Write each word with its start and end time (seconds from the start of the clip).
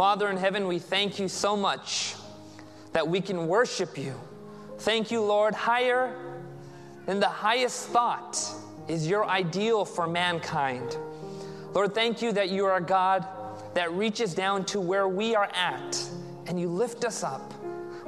Father 0.00 0.30
in 0.30 0.38
heaven, 0.38 0.66
we 0.66 0.78
thank 0.78 1.18
you 1.18 1.28
so 1.28 1.54
much 1.54 2.14
that 2.92 3.06
we 3.06 3.20
can 3.20 3.46
worship 3.46 3.98
you. 3.98 4.18
Thank 4.78 5.10
you, 5.10 5.20
Lord. 5.20 5.54
Higher 5.54 6.16
than 7.04 7.20
the 7.20 7.28
highest 7.28 7.90
thought 7.90 8.42
is 8.88 9.06
your 9.06 9.26
ideal 9.26 9.84
for 9.84 10.06
mankind. 10.06 10.96
Lord, 11.74 11.94
thank 11.94 12.22
you 12.22 12.32
that 12.32 12.48
you 12.48 12.64
are 12.64 12.78
a 12.78 12.82
God 12.82 13.26
that 13.74 13.92
reaches 13.92 14.32
down 14.32 14.64
to 14.72 14.80
where 14.80 15.06
we 15.06 15.34
are 15.34 15.50
at 15.52 16.02
and 16.46 16.58
you 16.58 16.70
lift 16.70 17.04
us 17.04 17.22
up. 17.22 17.52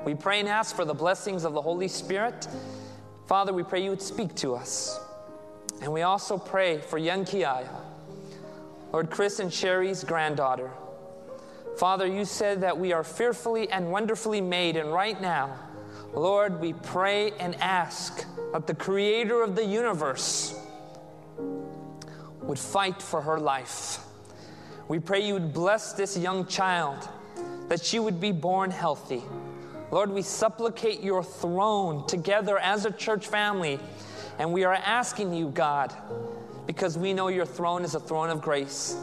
We 0.02 0.14
pray 0.14 0.40
and 0.40 0.48
ask 0.48 0.74
for 0.74 0.86
the 0.86 0.94
blessings 0.94 1.44
of 1.44 1.52
the 1.52 1.60
Holy 1.60 1.88
Spirit. 1.88 2.48
Father, 3.26 3.52
we 3.52 3.64
pray 3.64 3.84
you 3.84 3.90
would 3.90 4.00
speak 4.00 4.34
to 4.36 4.54
us. 4.54 4.98
And 5.82 5.92
we 5.92 6.00
also 6.00 6.38
pray 6.38 6.78
for 6.78 6.96
young 6.96 7.26
Kiaya, 7.26 7.68
Lord 8.94 9.10
Chris 9.10 9.40
and 9.40 9.52
Sherry's 9.52 10.04
granddaughter. 10.04 10.70
Father, 11.76 12.06
you 12.06 12.24
said 12.24 12.60
that 12.60 12.78
we 12.78 12.92
are 12.92 13.02
fearfully 13.02 13.70
and 13.70 13.90
wonderfully 13.90 14.40
made, 14.40 14.76
and 14.76 14.92
right 14.92 15.20
now, 15.20 15.58
Lord, 16.14 16.60
we 16.60 16.74
pray 16.74 17.32
and 17.40 17.54
ask 17.56 18.26
that 18.52 18.66
the 18.66 18.74
creator 18.74 19.42
of 19.42 19.56
the 19.56 19.64
universe 19.64 20.54
would 22.42 22.58
fight 22.58 23.00
for 23.00 23.22
her 23.22 23.40
life. 23.40 24.00
We 24.88 24.98
pray 24.98 25.26
you 25.26 25.34
would 25.34 25.54
bless 25.54 25.94
this 25.94 26.18
young 26.18 26.46
child, 26.46 27.08
that 27.68 27.82
she 27.82 27.98
would 27.98 28.20
be 28.20 28.32
born 28.32 28.70
healthy. 28.70 29.22
Lord, 29.90 30.10
we 30.10 30.22
supplicate 30.22 31.02
your 31.02 31.24
throne 31.24 32.06
together 32.06 32.58
as 32.58 32.84
a 32.84 32.90
church 32.90 33.26
family, 33.26 33.80
and 34.38 34.52
we 34.52 34.64
are 34.64 34.74
asking 34.74 35.32
you, 35.32 35.48
God, 35.48 35.94
because 36.66 36.98
we 36.98 37.14
know 37.14 37.28
your 37.28 37.46
throne 37.46 37.84
is 37.84 37.94
a 37.94 38.00
throne 38.00 38.28
of 38.28 38.42
grace. 38.42 38.96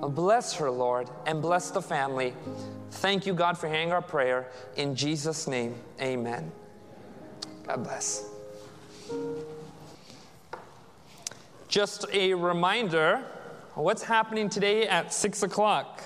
Bless 0.00 0.54
her, 0.54 0.70
Lord, 0.70 1.08
and 1.26 1.42
bless 1.42 1.70
the 1.70 1.82
family. 1.82 2.32
Thank 2.90 3.26
you, 3.26 3.34
God, 3.34 3.58
for 3.58 3.68
hearing 3.68 3.92
our 3.92 4.02
prayer. 4.02 4.48
In 4.76 4.94
Jesus' 4.94 5.46
name, 5.46 5.74
amen. 6.00 6.50
God 7.66 7.84
bless. 7.84 8.28
Just 11.68 12.06
a 12.12 12.34
reminder 12.34 13.22
what's 13.74 14.02
happening 14.02 14.48
today 14.48 14.88
at 14.88 15.12
6 15.12 15.42
o'clock? 15.42 16.02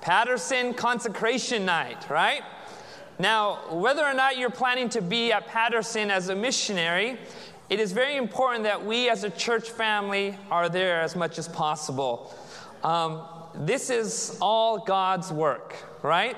Patterson 0.00 0.74
Consecration 0.74 1.64
Night, 1.64 2.08
right? 2.08 2.42
Now, 3.18 3.58
whether 3.70 4.04
or 4.04 4.14
not 4.14 4.38
you're 4.38 4.48
planning 4.48 4.88
to 4.90 5.02
be 5.02 5.32
at 5.32 5.46
Patterson 5.48 6.10
as 6.10 6.28
a 6.28 6.34
missionary, 6.34 7.18
it 7.70 7.80
is 7.80 7.92
very 7.92 8.16
important 8.16 8.64
that 8.64 8.84
we 8.84 9.10
as 9.10 9.24
a 9.24 9.30
church 9.30 9.70
family 9.70 10.36
are 10.50 10.68
there 10.68 11.00
as 11.02 11.14
much 11.14 11.38
as 11.38 11.48
possible. 11.48 12.34
Um, 12.82 13.22
this 13.54 13.90
is 13.90 14.38
all 14.40 14.78
God's 14.78 15.30
work, 15.30 15.76
right? 16.02 16.36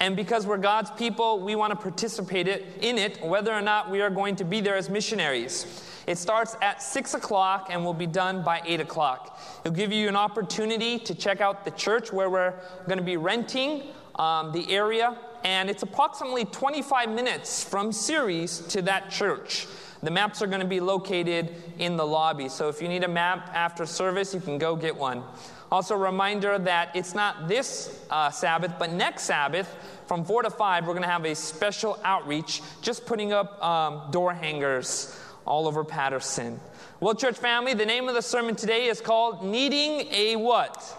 And 0.00 0.14
because 0.14 0.46
we're 0.46 0.58
God's 0.58 0.90
people, 0.92 1.40
we 1.40 1.56
want 1.56 1.72
to 1.72 1.76
participate 1.76 2.46
in 2.46 2.98
it, 2.98 3.20
whether 3.24 3.52
or 3.52 3.60
not 3.60 3.90
we 3.90 4.00
are 4.00 4.10
going 4.10 4.36
to 4.36 4.44
be 4.44 4.60
there 4.60 4.76
as 4.76 4.88
missionaries. 4.88 5.84
It 6.06 6.16
starts 6.16 6.56
at 6.62 6.80
6 6.80 7.14
o'clock 7.14 7.68
and 7.70 7.84
will 7.84 7.92
be 7.92 8.06
done 8.06 8.42
by 8.42 8.62
8 8.64 8.80
o'clock. 8.80 9.40
It'll 9.64 9.74
give 9.74 9.92
you 9.92 10.08
an 10.08 10.16
opportunity 10.16 10.98
to 11.00 11.14
check 11.14 11.40
out 11.40 11.64
the 11.64 11.72
church 11.72 12.12
where 12.12 12.30
we're 12.30 12.54
going 12.86 12.98
to 12.98 13.04
be 13.04 13.16
renting 13.16 13.82
um, 14.14 14.52
the 14.52 14.70
area, 14.72 15.16
and 15.44 15.68
it's 15.68 15.82
approximately 15.82 16.44
25 16.44 17.10
minutes 17.10 17.62
from 17.62 17.92
Ceres 17.92 18.60
to 18.68 18.82
that 18.82 19.10
church. 19.10 19.66
The 20.02 20.10
maps 20.10 20.42
are 20.42 20.46
going 20.46 20.60
to 20.60 20.66
be 20.66 20.80
located 20.80 21.54
in 21.78 21.96
the 21.96 22.06
lobby, 22.06 22.48
so 22.48 22.68
if 22.68 22.80
you 22.80 22.88
need 22.88 23.02
a 23.02 23.08
map 23.08 23.50
after 23.52 23.84
service, 23.84 24.32
you 24.32 24.40
can 24.40 24.58
go 24.58 24.76
get 24.76 24.96
one. 24.96 25.22
Also, 25.70 25.94
a 25.94 25.98
reminder 25.98 26.58
that 26.58 26.94
it's 26.94 27.14
not 27.14 27.48
this 27.48 28.04
uh, 28.08 28.30
Sabbath, 28.30 28.72
but 28.78 28.92
next 28.92 29.24
Sabbath 29.24 29.68
from 30.06 30.24
4 30.24 30.44
to 30.44 30.50
5, 30.50 30.86
we're 30.86 30.94
going 30.94 31.02
to 31.02 31.08
have 31.08 31.26
a 31.26 31.34
special 31.34 31.98
outreach, 32.04 32.62
just 32.80 33.04
putting 33.04 33.32
up 33.32 33.62
um, 33.62 34.10
door 34.10 34.32
hangers 34.32 35.18
all 35.44 35.66
over 35.66 35.84
Patterson. 35.84 36.58
Well, 37.00 37.14
church 37.14 37.36
family, 37.36 37.74
the 37.74 37.86
name 37.86 38.08
of 38.08 38.14
the 38.14 38.22
sermon 38.22 38.56
today 38.56 38.86
is 38.86 39.00
called 39.00 39.44
Needing 39.44 40.08
a 40.12 40.36
What? 40.36 40.96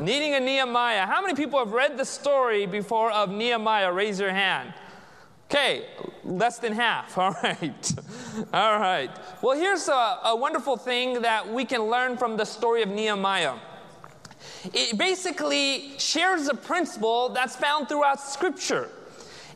Needing 0.00 0.34
a 0.34 0.40
Nehemiah. 0.40 1.06
How 1.06 1.20
many 1.22 1.34
people 1.34 1.58
have 1.58 1.72
read 1.72 1.98
the 1.98 2.04
story 2.04 2.66
before 2.66 3.10
of 3.10 3.30
Nehemiah? 3.30 3.92
Raise 3.92 4.20
your 4.20 4.30
hand. 4.30 4.72
Okay, 5.48 5.86
less 6.24 6.58
than 6.58 6.72
half. 6.72 7.16
All 7.18 7.36
right. 7.42 7.92
All 8.52 8.78
right. 8.78 9.10
Well, 9.42 9.56
here's 9.56 9.88
a, 9.88 10.18
a 10.24 10.36
wonderful 10.36 10.76
thing 10.76 11.22
that 11.22 11.48
we 11.52 11.64
can 11.64 11.82
learn 11.82 12.16
from 12.16 12.36
the 12.36 12.44
story 12.44 12.82
of 12.82 12.88
Nehemiah. 12.88 13.54
It 14.74 14.98
basically 14.98 15.94
shares 15.98 16.48
a 16.48 16.54
principle 16.54 17.28
that's 17.28 17.54
found 17.54 17.88
throughout 17.88 18.20
Scripture. 18.20 18.90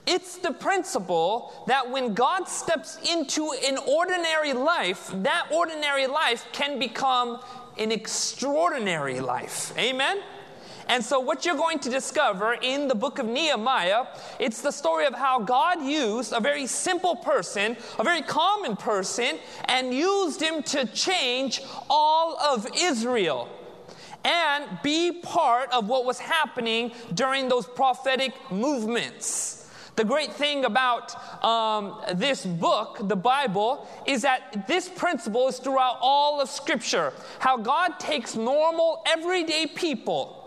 It's 0.07 0.39
the 0.39 0.53
principle 0.53 1.53
that 1.67 1.91
when 1.91 2.15
God 2.15 2.49
steps 2.49 2.99
into 3.09 3.53
an 3.67 3.79
ordinary 3.79 4.53
life, 4.53 5.11
that 5.23 5.49
ordinary 5.53 6.07
life 6.07 6.47
can 6.53 6.79
become 6.79 7.41
an 7.79 7.93
extraordinary 7.93 9.21
life. 9.21 9.77
Amen? 9.77 10.23
And 10.91 11.05
so, 11.05 11.21
what 11.21 11.47
you're 11.47 11.55
going 11.55 11.79
to 11.81 11.89
discover 11.89 12.55
in 12.55 12.89
the 12.89 12.97
book 12.97 13.21
of 13.21 13.27
Nehemiah, 13.27 14.07
it's 14.41 14.61
the 14.61 14.73
story 14.73 15.07
of 15.07 15.15
how 15.15 15.39
God 15.39 15.85
used 15.85 16.33
a 16.33 16.41
very 16.41 16.67
simple 16.67 17.15
person, 17.15 17.77
a 17.97 18.03
very 18.03 18.23
common 18.23 18.75
person, 18.75 19.39
and 19.67 19.95
used 19.95 20.43
him 20.43 20.65
to 20.65 20.87
change 20.87 21.63
all 21.89 22.37
of 22.41 22.67
Israel 22.77 23.49
and 24.25 24.65
be 24.83 25.13
part 25.13 25.71
of 25.71 25.89
what 25.89 26.05
was 26.05 26.19
happening 26.19 26.91
during 27.15 27.49
those 27.49 27.67
prophetic 27.67 28.33
movements. 28.51 29.71
The 29.95 30.05
great 30.05 30.33
thing 30.33 30.65
about 30.65 31.45
um, 31.45 32.03
this 32.15 32.45
book, 32.45 32.99
the 33.03 33.15
Bible, 33.15 33.89
is 34.07 34.23
that 34.23 34.67
this 34.67 34.89
principle 34.89 35.47
is 35.47 35.59
throughout 35.59 35.99
all 36.01 36.41
of 36.41 36.51
Scripture. 36.51 37.13
How 37.39 37.57
God 37.59 38.01
takes 38.01 38.35
normal, 38.35 39.05
everyday 39.07 39.69
people, 39.69 40.40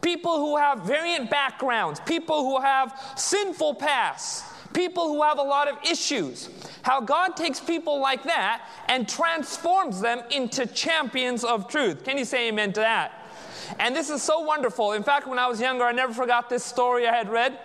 people 0.00 0.36
who 0.38 0.56
have 0.56 0.82
variant 0.82 1.30
backgrounds, 1.30 2.00
people 2.00 2.44
who 2.44 2.60
have 2.60 2.98
sinful 3.16 3.74
pasts, 3.74 4.44
people 4.72 5.08
who 5.08 5.22
have 5.22 5.38
a 5.38 5.42
lot 5.42 5.68
of 5.68 5.76
issues. 5.88 6.50
How 6.82 7.00
God 7.00 7.36
takes 7.36 7.60
people 7.60 8.00
like 8.00 8.24
that 8.24 8.66
and 8.88 9.08
transforms 9.08 10.00
them 10.00 10.22
into 10.30 10.66
champions 10.66 11.44
of 11.44 11.68
truth. 11.68 12.04
Can 12.04 12.18
you 12.18 12.24
say 12.24 12.48
amen 12.48 12.72
to 12.74 12.80
that? 12.80 13.26
And 13.78 13.94
this 13.94 14.10
is 14.10 14.22
so 14.22 14.40
wonderful. 14.40 14.92
In 14.92 15.02
fact, 15.02 15.26
when 15.26 15.38
I 15.38 15.46
was 15.46 15.60
younger, 15.60 15.84
I 15.84 15.92
never 15.92 16.12
forgot 16.12 16.48
this 16.48 16.64
story 16.64 17.06
I 17.06 17.14
had 17.14 17.28
read. 17.28 17.58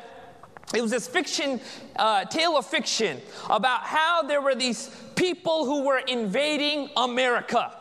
It 0.73 0.81
was 0.81 0.91
this 0.91 1.07
fiction, 1.07 1.61
uh, 1.97 2.25
tale 2.25 2.57
of 2.57 2.65
fiction 2.65 3.21
about 3.49 3.81
how 3.81 4.23
there 4.23 4.41
were 4.41 4.55
these 4.55 4.89
people 5.15 5.65
who 5.65 5.85
were 5.85 5.99
invading 5.99 6.89
America. 6.97 7.71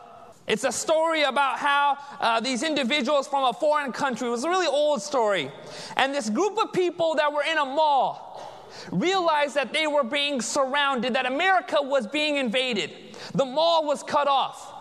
It's 0.45 0.65
a 0.65 0.71
story 0.71 1.23
about 1.23 1.57
how 1.57 1.97
uh, 2.19 2.39
these 2.41 2.63
individuals 2.63 3.27
from 3.27 3.45
a 3.45 3.53
foreign 3.53 3.93
country, 3.93 4.27
it 4.27 4.31
was 4.31 4.43
a 4.43 4.49
really 4.49 4.67
old 4.67 5.01
story, 5.01 5.49
and 5.95 6.13
this 6.13 6.29
group 6.29 6.57
of 6.57 6.73
people 6.73 7.15
that 7.15 7.31
were 7.31 7.43
in 7.43 7.57
a 7.57 7.65
mall 7.65 8.51
realized 8.91 9.55
that 9.55 9.71
they 9.71 9.87
were 9.87 10.03
being 10.03 10.41
surrounded, 10.41 11.13
that 11.13 11.25
America 11.25 11.77
was 11.79 12.07
being 12.07 12.37
invaded. 12.37 12.91
The 13.33 13.45
mall 13.45 13.85
was 13.85 14.03
cut 14.03 14.27
off. 14.27 14.71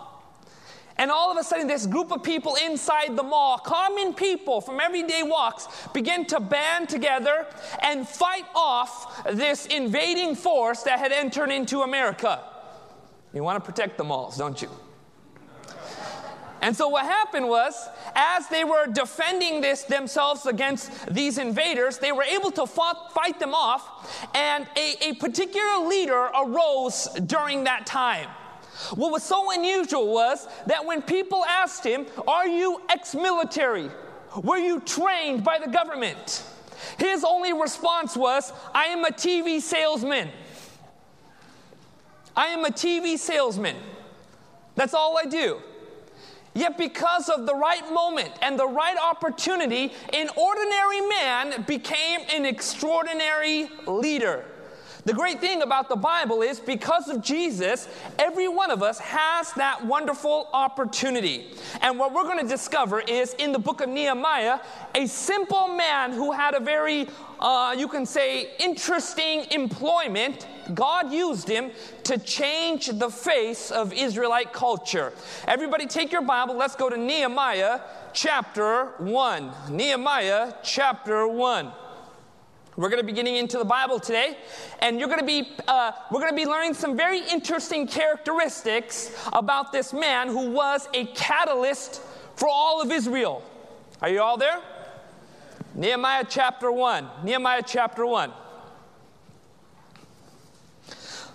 And 0.96 1.10
all 1.10 1.30
of 1.30 1.38
a 1.38 1.44
sudden, 1.44 1.66
this 1.66 1.86
group 1.86 2.12
of 2.12 2.22
people 2.22 2.56
inside 2.64 3.16
the 3.16 3.22
mall, 3.22 3.58
common 3.58 4.14
people 4.14 4.60
from 4.60 4.78
everyday 4.78 5.22
walks, 5.22 5.68
begin 5.94 6.26
to 6.26 6.40
band 6.40 6.88
together 6.88 7.46
and 7.82 8.06
fight 8.06 8.44
off 8.54 9.24
this 9.32 9.66
invading 9.66 10.34
force 10.34 10.82
that 10.82 10.98
had 10.98 11.12
entered 11.12 11.50
into 11.50 11.80
America. 11.80 12.42
You 13.32 13.42
want 13.42 13.62
to 13.62 13.70
protect 13.70 13.96
the 13.96 14.04
malls, 14.04 14.36
don't 14.36 14.60
you? 14.60 14.68
And 16.62 16.76
so 16.76 16.86
what 16.86 17.04
happened 17.04 17.48
was, 17.48 17.88
as 18.14 18.46
they 18.46 18.62
were 18.62 18.86
defending 18.86 19.60
this 19.60 19.82
themselves 19.82 20.46
against 20.46 21.12
these 21.12 21.38
invaders, 21.38 21.98
they 21.98 22.12
were 22.12 22.22
able 22.22 22.52
to 22.52 22.66
fought, 22.66 23.12
fight 23.12 23.40
them 23.40 23.52
off, 23.52 24.30
and 24.32 24.68
a, 24.76 25.08
a 25.08 25.14
particular 25.14 25.88
leader 25.88 26.30
arose 26.40 27.08
during 27.26 27.64
that 27.64 27.84
time. 27.84 28.28
What 28.94 29.10
was 29.10 29.24
so 29.24 29.50
unusual 29.50 30.14
was 30.14 30.46
that 30.66 30.86
when 30.86 31.02
people 31.02 31.44
asked 31.44 31.84
him, 31.84 32.06
Are 32.28 32.46
you 32.46 32.80
ex 32.88 33.16
military? 33.16 33.90
Were 34.42 34.56
you 34.56 34.80
trained 34.80 35.42
by 35.42 35.58
the 35.58 35.68
government? 35.68 36.44
His 36.96 37.24
only 37.24 37.52
response 37.52 38.16
was, 38.16 38.52
I 38.72 38.84
am 38.86 39.04
a 39.04 39.10
TV 39.10 39.60
salesman. 39.60 40.30
I 42.36 42.46
am 42.46 42.64
a 42.64 42.70
TV 42.70 43.18
salesman. 43.18 43.76
That's 44.76 44.94
all 44.94 45.18
I 45.18 45.24
do. 45.24 45.60
Yet, 46.54 46.76
because 46.76 47.30
of 47.30 47.46
the 47.46 47.54
right 47.54 47.90
moment 47.92 48.32
and 48.42 48.58
the 48.58 48.66
right 48.66 48.96
opportunity, 49.02 49.92
an 50.12 50.28
ordinary 50.36 51.00
man 51.00 51.64
became 51.66 52.20
an 52.30 52.44
extraordinary 52.44 53.70
leader. 53.86 54.44
The 55.04 55.14
great 55.14 55.40
thing 55.40 55.62
about 55.62 55.88
the 55.88 55.96
Bible 55.96 56.42
is 56.42 56.60
because 56.60 57.08
of 57.08 57.22
Jesus, 57.22 57.88
every 58.20 58.46
one 58.46 58.70
of 58.70 58.84
us 58.84 59.00
has 59.00 59.52
that 59.54 59.84
wonderful 59.84 60.48
opportunity. 60.52 61.54
And 61.80 61.98
what 61.98 62.12
we're 62.14 62.22
going 62.22 62.38
to 62.38 62.46
discover 62.46 63.00
is 63.00 63.34
in 63.34 63.50
the 63.50 63.58
book 63.58 63.80
of 63.80 63.88
Nehemiah, 63.88 64.60
a 64.94 65.06
simple 65.06 65.68
man 65.68 66.12
who 66.12 66.30
had 66.30 66.54
a 66.54 66.60
very, 66.60 67.08
uh, 67.40 67.74
you 67.76 67.88
can 67.88 68.06
say, 68.06 68.50
interesting 68.60 69.46
employment. 69.50 70.46
God 70.74 71.12
used 71.12 71.48
him 71.48 71.70
to 72.04 72.18
change 72.18 72.86
the 72.86 73.10
face 73.10 73.70
of 73.70 73.92
Israelite 73.92 74.52
culture. 74.52 75.12
Everybody, 75.46 75.86
take 75.86 76.12
your 76.12 76.22
Bible. 76.22 76.56
Let's 76.56 76.76
go 76.76 76.88
to 76.88 76.96
Nehemiah 76.96 77.80
chapter 78.12 78.92
1. 78.98 79.52
Nehemiah 79.70 80.54
chapter 80.62 81.26
1. 81.26 81.72
We're 82.74 82.88
going 82.88 83.00
to 83.00 83.06
be 83.06 83.12
getting 83.12 83.36
into 83.36 83.58
the 83.58 83.66
Bible 83.66 84.00
today, 84.00 84.38
and 84.80 84.98
you're 84.98 85.08
going 85.08 85.20
to 85.20 85.26
be 85.26 85.52
uh, 85.68 85.92
we're 86.10 86.20
going 86.20 86.32
to 86.32 86.36
be 86.36 86.46
learning 86.46 86.72
some 86.72 86.96
very 86.96 87.20
interesting 87.20 87.86
characteristics 87.86 89.14
about 89.34 89.72
this 89.72 89.92
man 89.92 90.28
who 90.28 90.50
was 90.50 90.88
a 90.94 91.04
catalyst 91.06 92.00
for 92.34 92.48
all 92.48 92.80
of 92.80 92.90
Israel. 92.90 93.42
Are 94.00 94.08
you 94.08 94.22
all 94.22 94.38
there? 94.38 94.58
Nehemiah 95.74 96.24
chapter 96.28 96.72
one. 96.72 97.08
Nehemiah 97.22 97.62
chapter 97.66 98.06
one. 98.06 98.32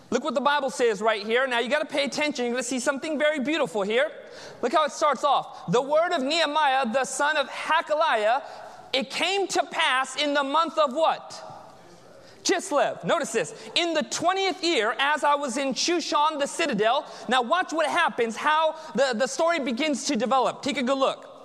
Look 0.10 0.24
what 0.24 0.36
the 0.36 0.42
Bible 0.42 0.70
says 0.70 1.02
right 1.02 1.26
here. 1.26 1.46
Now 1.48 1.60
you 1.60 1.70
got 1.70 1.80
to 1.80 1.86
pay 1.86 2.06
attention. 2.06 2.46
You're 2.46 2.54
going 2.54 2.64
to 2.64 2.70
see 2.70 2.80
something 2.80 3.20
very 3.20 3.40
beautiful 3.40 3.82
here. 3.82 4.10
Look 4.62 4.72
how 4.72 4.86
it 4.86 4.92
starts 4.92 5.24
off. 5.24 5.72
The 5.72 5.82
word 5.82 6.14
of 6.14 6.22
Nehemiah, 6.22 6.92
the 6.94 7.04
son 7.04 7.36
of 7.36 7.50
Hachaliah, 7.50 8.42
it 8.94 9.10
came 9.10 9.48
to 9.48 9.64
pass 9.70 10.16
in 10.22 10.34
the 10.34 10.44
month 10.44 10.78
of 10.78 10.94
what? 10.94 11.44
Chislev. 12.44 13.04
Notice 13.04 13.34
this. 13.34 13.70
In 13.76 13.94
the 13.94 14.04
20th 14.04 14.64
year, 14.64 14.96
as 14.98 15.26
I 15.26 15.36
was 15.36 15.58
in 15.58 15.74
Shushan, 15.74 16.40
the 16.40 16.48
citadel, 16.48 17.06
now 17.28 17.42
watch 17.42 17.74
what 17.74 17.88
happens, 17.88 18.38
how 18.38 18.76
the, 18.96 19.14
the 19.14 19.28
story 19.28 19.60
begins 19.60 20.06
to 20.06 20.16
develop. 20.16 20.62
Take 20.62 20.78
a 20.78 20.84
good 20.84 20.98
look. 20.98 21.37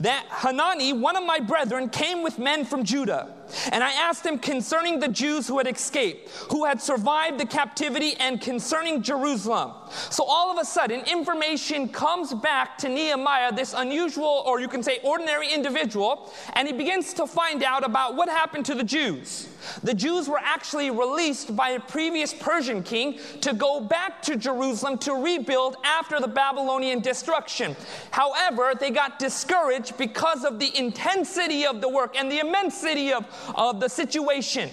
That 0.00 0.26
Hanani, 0.28 0.92
one 0.92 1.16
of 1.16 1.24
my 1.24 1.40
brethren, 1.40 1.88
came 1.88 2.22
with 2.22 2.38
men 2.38 2.64
from 2.64 2.84
Judah. 2.84 3.34
And 3.72 3.82
I 3.82 3.92
asked 3.92 4.26
him 4.26 4.38
concerning 4.38 5.00
the 5.00 5.08
Jews 5.08 5.48
who 5.48 5.58
had 5.58 5.66
escaped, 5.66 6.28
who 6.50 6.64
had 6.64 6.82
survived 6.82 7.38
the 7.38 7.46
captivity, 7.46 8.14
and 8.20 8.40
concerning 8.40 9.02
Jerusalem. 9.02 9.72
So 10.10 10.24
all 10.24 10.50
of 10.50 10.58
a 10.58 10.64
sudden, 10.64 11.00
information 11.06 11.88
comes 11.88 12.34
back 12.34 12.76
to 12.78 12.88
Nehemiah, 12.88 13.52
this 13.52 13.74
unusual, 13.74 14.42
or 14.46 14.60
you 14.60 14.68
can 14.68 14.82
say 14.82 14.98
ordinary 15.02 15.52
individual, 15.52 16.32
and 16.54 16.68
he 16.68 16.74
begins 16.74 17.14
to 17.14 17.26
find 17.26 17.62
out 17.62 17.84
about 17.84 18.16
what 18.16 18.28
happened 18.28 18.66
to 18.66 18.74
the 18.74 18.84
Jews. 18.84 19.48
The 19.82 19.94
Jews 19.94 20.28
were 20.28 20.40
actually 20.42 20.90
released 20.90 21.54
by 21.54 21.70
a 21.70 21.80
previous 21.80 22.32
Persian 22.32 22.82
king 22.82 23.18
to 23.40 23.54
go 23.54 23.80
back 23.80 24.22
to 24.22 24.36
Jerusalem 24.36 24.98
to 24.98 25.14
rebuild 25.14 25.76
after 25.84 26.20
the 26.20 26.28
Babylonian 26.28 27.00
destruction. 27.00 27.76
However, 28.10 28.72
they 28.78 28.90
got 28.90 29.18
discouraged 29.18 29.96
because 29.96 30.44
of 30.44 30.58
the 30.58 30.76
intensity 30.76 31.66
of 31.66 31.80
the 31.80 31.88
work 31.88 32.16
and 32.16 32.30
the 32.30 32.40
immensity 32.40 33.12
of, 33.12 33.24
of 33.54 33.80
the 33.80 33.88
situation. 33.88 34.70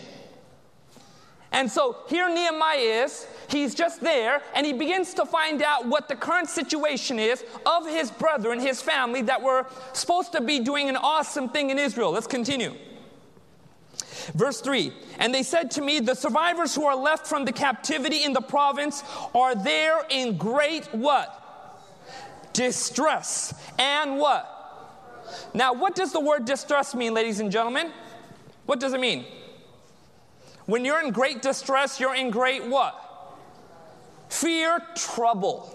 And 1.51 1.71
so 1.71 1.97
here 2.09 2.27
Nehemiah 2.27 3.05
is, 3.05 3.27
he's 3.47 3.73
just 3.73 4.01
there, 4.01 4.41
and 4.53 4.65
he 4.65 4.73
begins 4.73 5.13
to 5.13 5.25
find 5.25 5.61
out 5.61 5.85
what 5.87 6.09
the 6.09 6.15
current 6.15 6.49
situation 6.49 7.17
is 7.17 7.45
of 7.65 7.87
his 7.87 8.11
brethren, 8.11 8.59
his 8.59 8.81
family, 8.81 9.21
that 9.21 9.41
were 9.41 9.65
supposed 9.93 10.33
to 10.33 10.41
be 10.41 10.59
doing 10.59 10.89
an 10.89 10.97
awesome 10.97 11.47
thing 11.47 11.69
in 11.69 11.79
Israel. 11.79 12.11
Let's 12.11 12.27
continue. 12.27 12.75
Verse 14.33 14.61
3 14.61 14.91
And 15.19 15.33
they 15.33 15.43
said 15.43 15.71
to 15.71 15.81
me, 15.81 15.99
The 15.99 16.15
survivors 16.15 16.73
who 16.75 16.85
are 16.85 16.95
left 16.95 17.27
from 17.27 17.45
the 17.45 17.51
captivity 17.51 18.23
in 18.23 18.33
the 18.33 18.41
province 18.41 19.03
are 19.33 19.55
there 19.55 20.05
in 20.09 20.37
great 20.37 20.85
what? 20.93 21.41
Distress. 22.53 23.53
And 23.77 24.17
what? 24.17 24.51
Now, 25.53 25.73
what 25.73 25.95
does 25.95 26.11
the 26.11 26.19
word 26.19 26.45
distress 26.45 26.95
mean, 26.95 27.13
ladies 27.13 27.39
and 27.39 27.51
gentlemen? 27.51 27.91
What 28.65 28.79
does 28.79 28.93
it 28.93 28.99
mean? 28.99 29.25
When 30.65 30.83
you're 30.83 31.03
in 31.03 31.11
great 31.11 31.41
distress, 31.41 31.99
you're 31.99 32.15
in 32.15 32.31
great 32.31 32.65
what? 32.65 33.01
Fear, 34.29 34.79
trouble. 34.95 35.71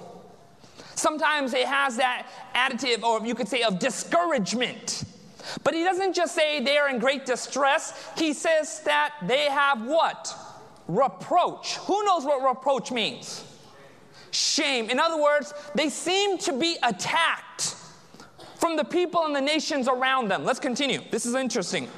Sometimes 0.95 1.55
it 1.55 1.67
has 1.67 1.97
that 1.97 2.27
additive, 2.55 3.03
or 3.03 3.25
you 3.25 3.35
could 3.35 3.49
say, 3.49 3.63
of 3.63 3.79
discouragement. 3.79 5.05
But 5.65 5.75
he 5.75 5.85
doesn't 5.85 6.15
just 6.15 6.35
say 6.35 6.61
they 6.61 6.79
are 6.79 6.89
in 6.89 6.99
great 6.99 7.27
distress, 7.27 8.11
he 8.17 8.33
says 8.33 8.81
that 8.85 9.15
they 9.27 9.45
have 9.45 9.83
what? 9.83 10.35
Reproach. 10.89 11.77
Who 11.77 12.05
knows 12.05 12.25
what 12.25 12.47
reproach 12.47 12.91
means? 12.91 13.45
Shame. 14.31 14.91
In 14.91 15.01
other 15.01 15.21
words, 15.21 15.53
they 15.75 15.89
seem 15.89 16.39
to 16.39 16.53
be 16.53 16.77
attacked 16.83 17.77
from 18.57 18.77
the 18.77 18.85
people 18.85 19.25
and 19.25 19.35
the 19.35 19.41
nations 19.41 19.89
around 19.89 20.29
them. 20.29 20.45
Let's 20.45 20.61
continue. 20.61 21.01
This 21.11 21.27
is 21.27 21.35
interesting. 21.35 21.89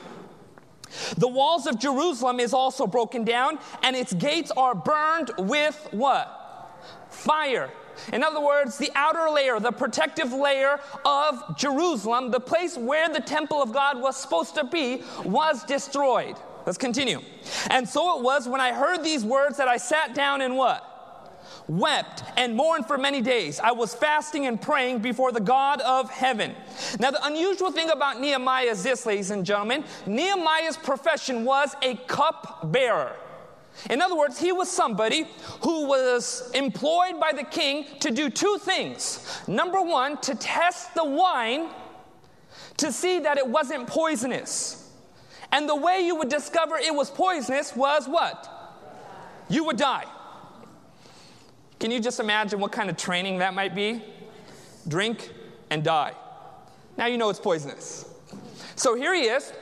The 1.16 1.28
walls 1.28 1.66
of 1.66 1.78
Jerusalem 1.78 2.38
is 2.38 2.52
also 2.52 2.86
broken 2.86 3.24
down, 3.24 3.58
and 3.82 3.96
its 3.96 4.12
gates 4.12 4.50
are 4.56 4.74
burned 4.74 5.30
with 5.38 5.88
what? 5.90 6.70
Fire. 7.08 7.70
In 8.12 8.22
other 8.22 8.40
words, 8.40 8.78
the 8.78 8.90
outer 8.94 9.30
layer, 9.30 9.60
the 9.60 9.72
protective 9.72 10.32
layer 10.32 10.80
of 11.04 11.56
Jerusalem, 11.56 12.30
the 12.30 12.40
place 12.40 12.76
where 12.76 13.08
the 13.08 13.20
temple 13.20 13.62
of 13.62 13.72
God 13.72 14.00
was 14.00 14.16
supposed 14.16 14.54
to 14.56 14.64
be, 14.64 15.02
was 15.24 15.64
destroyed. 15.64 16.36
Let's 16.66 16.78
continue. 16.78 17.20
And 17.70 17.88
so 17.88 18.18
it 18.18 18.22
was 18.22 18.48
when 18.48 18.60
I 18.60 18.72
heard 18.72 19.02
these 19.02 19.24
words 19.24 19.56
that 19.56 19.68
I 19.68 19.76
sat 19.76 20.14
down 20.14 20.40
and 20.40 20.56
what? 20.56 20.88
wept 21.68 22.22
and 22.36 22.56
mourned 22.56 22.86
for 22.86 22.98
many 22.98 23.20
days. 23.20 23.60
I 23.60 23.72
was 23.72 23.94
fasting 23.94 24.46
and 24.46 24.60
praying 24.60 24.98
before 25.00 25.32
the 25.32 25.40
God 25.40 25.80
of 25.82 26.10
heaven. 26.10 26.54
Now, 26.98 27.10
the 27.10 27.24
unusual 27.24 27.70
thing 27.70 27.90
about 27.90 28.20
Nehemiah 28.20 28.66
is 28.66 28.82
this, 28.82 29.06
ladies 29.06 29.30
and 29.30 29.44
gentlemen 29.44 29.84
Nehemiah's 30.06 30.76
profession 30.76 31.44
was 31.44 31.74
a 31.82 31.96
cup 32.06 32.72
bearer. 32.72 33.16
In 33.90 34.00
other 34.00 34.16
words, 34.16 34.38
he 34.38 34.52
was 34.52 34.70
somebody 34.70 35.26
who 35.62 35.86
was 35.86 36.50
employed 36.54 37.18
by 37.18 37.32
the 37.34 37.44
king 37.44 37.86
to 38.00 38.10
do 38.10 38.30
two 38.30 38.58
things. 38.60 39.42
Number 39.48 39.80
one, 39.80 40.18
to 40.18 40.34
test 40.34 40.94
the 40.94 41.04
wine 41.04 41.68
to 42.76 42.92
see 42.92 43.18
that 43.20 43.38
it 43.38 43.46
wasn't 43.46 43.86
poisonous. 43.86 44.90
And 45.50 45.68
the 45.68 45.76
way 45.76 46.00
you 46.00 46.16
would 46.16 46.28
discover 46.28 46.76
it 46.76 46.94
was 46.94 47.10
poisonous 47.10 47.76
was 47.76 48.08
what? 48.08 48.48
You 49.48 49.64
would 49.64 49.76
die. 49.76 50.04
Can 51.78 51.90
you 51.90 52.00
just 52.00 52.20
imagine 52.20 52.60
what 52.60 52.72
kind 52.72 52.88
of 52.88 52.96
training 52.96 53.38
that 53.38 53.54
might 53.54 53.74
be? 53.74 54.02
Drink 54.88 55.30
and 55.70 55.82
die. 55.82 56.12
Now 56.96 57.06
you 57.06 57.18
know 57.18 57.28
it's 57.28 57.40
poisonous. 57.40 58.04
So 58.76 58.94
here 58.94 59.14
he 59.14 59.22
is. 59.22 59.52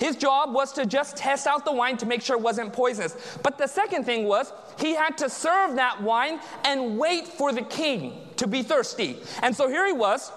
His 0.00 0.16
job 0.16 0.52
was 0.52 0.72
to 0.72 0.86
just 0.86 1.16
test 1.16 1.46
out 1.46 1.64
the 1.64 1.72
wine 1.72 1.98
to 1.98 2.06
make 2.06 2.22
sure 2.22 2.34
it 2.34 2.42
wasn't 2.42 2.72
poisonous. 2.72 3.38
But 3.42 3.58
the 3.58 3.66
second 3.66 4.04
thing 4.04 4.24
was 4.24 4.52
he 4.78 4.94
had 4.94 5.18
to 5.18 5.28
serve 5.28 5.76
that 5.76 6.02
wine 6.02 6.40
and 6.64 6.98
wait 6.98 7.28
for 7.28 7.52
the 7.52 7.62
king 7.62 8.28
to 8.36 8.46
be 8.46 8.62
thirsty. 8.62 9.18
And 9.42 9.54
so 9.54 9.68
here 9.68 9.86
he 9.86 9.92
was. 9.92 10.32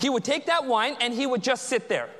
He 0.00 0.10
would 0.10 0.22
take 0.22 0.46
that 0.46 0.66
wine 0.66 0.96
and 1.00 1.14
he 1.14 1.26
would 1.26 1.42
just 1.42 1.64
sit 1.64 1.88
there 1.88 2.10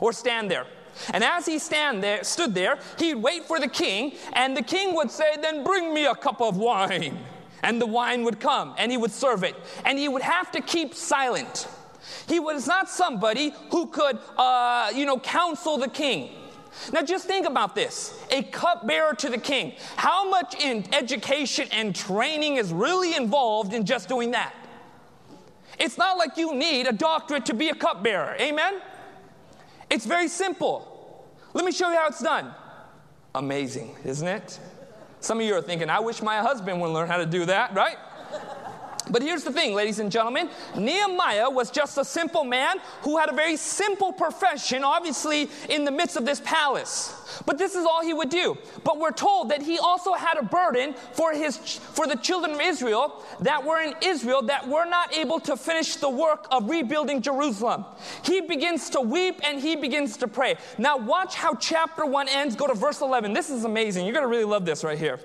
or 0.00 0.12
stand 0.12 0.50
there. 0.50 0.66
And 1.12 1.22
as 1.22 1.44
he 1.44 1.58
stand 1.58 2.02
there, 2.02 2.24
stood 2.24 2.54
there, 2.54 2.78
he'd 2.98 3.16
wait 3.16 3.44
for 3.44 3.60
the 3.60 3.68
king, 3.68 4.14
and 4.32 4.56
the 4.56 4.62
king 4.62 4.94
would 4.94 5.10
say, 5.10 5.36
Then 5.42 5.62
bring 5.62 5.92
me 5.92 6.06
a 6.06 6.14
cup 6.14 6.40
of 6.40 6.56
wine 6.56 7.18
and 7.62 7.80
the 7.80 7.86
wine 7.86 8.22
would 8.22 8.38
come 8.38 8.74
and 8.78 8.90
he 8.92 8.96
would 8.96 9.10
serve 9.10 9.42
it. 9.42 9.56
And 9.84 9.98
he 9.98 10.08
would 10.08 10.22
have 10.22 10.52
to 10.52 10.60
keep 10.60 10.94
silent. 10.94 11.68
He 12.28 12.40
was 12.40 12.66
not 12.66 12.88
somebody 12.88 13.52
who 13.70 13.86
could, 13.86 14.18
uh, 14.36 14.90
you 14.94 15.06
know, 15.06 15.18
counsel 15.18 15.78
the 15.78 15.88
king. 15.88 16.30
Now, 16.92 17.02
just 17.02 17.26
think 17.26 17.46
about 17.46 17.74
this 17.74 18.22
a 18.30 18.42
cupbearer 18.42 19.14
to 19.14 19.30
the 19.30 19.38
king. 19.38 19.72
How 19.96 20.28
much 20.28 20.62
in 20.62 20.84
education 20.94 21.68
and 21.72 21.94
training 21.94 22.56
is 22.56 22.72
really 22.72 23.14
involved 23.14 23.72
in 23.72 23.84
just 23.84 24.08
doing 24.08 24.32
that? 24.32 24.54
It's 25.78 25.98
not 25.98 26.16
like 26.16 26.36
you 26.36 26.54
need 26.54 26.86
a 26.86 26.92
doctorate 26.92 27.46
to 27.46 27.54
be 27.54 27.68
a 27.68 27.74
cupbearer. 27.74 28.36
Amen? 28.40 28.80
It's 29.90 30.06
very 30.06 30.28
simple. 30.28 31.24
Let 31.54 31.64
me 31.64 31.72
show 31.72 31.90
you 31.90 31.96
how 31.96 32.08
it's 32.08 32.22
done. 32.22 32.52
Amazing, 33.34 33.94
isn't 34.04 34.26
it? 34.26 34.58
Some 35.20 35.40
of 35.40 35.46
you 35.46 35.54
are 35.54 35.62
thinking, 35.62 35.90
I 35.90 36.00
wish 36.00 36.22
my 36.22 36.38
husband 36.38 36.80
would 36.80 36.88
learn 36.88 37.08
how 37.08 37.16
to 37.18 37.26
do 37.26 37.44
that, 37.46 37.74
right? 37.74 37.96
But 39.10 39.22
here's 39.22 39.44
the 39.44 39.52
thing, 39.52 39.74
ladies 39.74 39.98
and 39.98 40.10
gentlemen 40.10 40.50
Nehemiah 40.76 41.48
was 41.48 41.70
just 41.70 41.98
a 41.98 42.04
simple 42.04 42.44
man 42.44 42.78
who 43.02 43.18
had 43.18 43.28
a 43.28 43.32
very 43.32 43.56
simple 43.56 44.12
profession, 44.12 44.82
obviously, 44.84 45.48
in 45.68 45.84
the 45.84 45.90
midst 45.90 46.16
of 46.16 46.24
this 46.24 46.40
palace. 46.44 47.14
But 47.44 47.58
this 47.58 47.74
is 47.74 47.84
all 47.84 48.02
he 48.02 48.14
would 48.14 48.30
do. 48.30 48.56
But 48.84 48.98
we're 48.98 49.12
told 49.12 49.50
that 49.50 49.62
he 49.62 49.78
also 49.78 50.14
had 50.14 50.38
a 50.38 50.42
burden 50.42 50.94
for, 51.12 51.32
his, 51.32 51.56
for 51.56 52.06
the 52.06 52.16
children 52.16 52.54
of 52.54 52.60
Israel 52.60 53.22
that 53.40 53.64
were 53.64 53.80
in 53.80 53.94
Israel 54.02 54.42
that 54.42 54.66
were 54.66 54.86
not 54.86 55.14
able 55.16 55.40
to 55.40 55.56
finish 55.56 55.96
the 55.96 56.10
work 56.10 56.46
of 56.50 56.68
rebuilding 56.68 57.22
Jerusalem. 57.22 57.84
He 58.24 58.40
begins 58.40 58.90
to 58.90 59.00
weep 59.00 59.40
and 59.44 59.60
he 59.60 59.76
begins 59.76 60.16
to 60.18 60.28
pray. 60.28 60.56
Now, 60.78 60.96
watch 60.96 61.34
how 61.34 61.54
chapter 61.54 62.06
1 62.06 62.28
ends. 62.28 62.56
Go 62.56 62.66
to 62.66 62.74
verse 62.74 63.00
11. 63.00 63.32
This 63.32 63.50
is 63.50 63.64
amazing. 63.64 64.06
You're 64.06 64.14
going 64.14 64.24
to 64.24 64.28
really 64.28 64.44
love 64.44 64.64
this 64.64 64.82
right 64.82 64.98
here. 64.98 65.20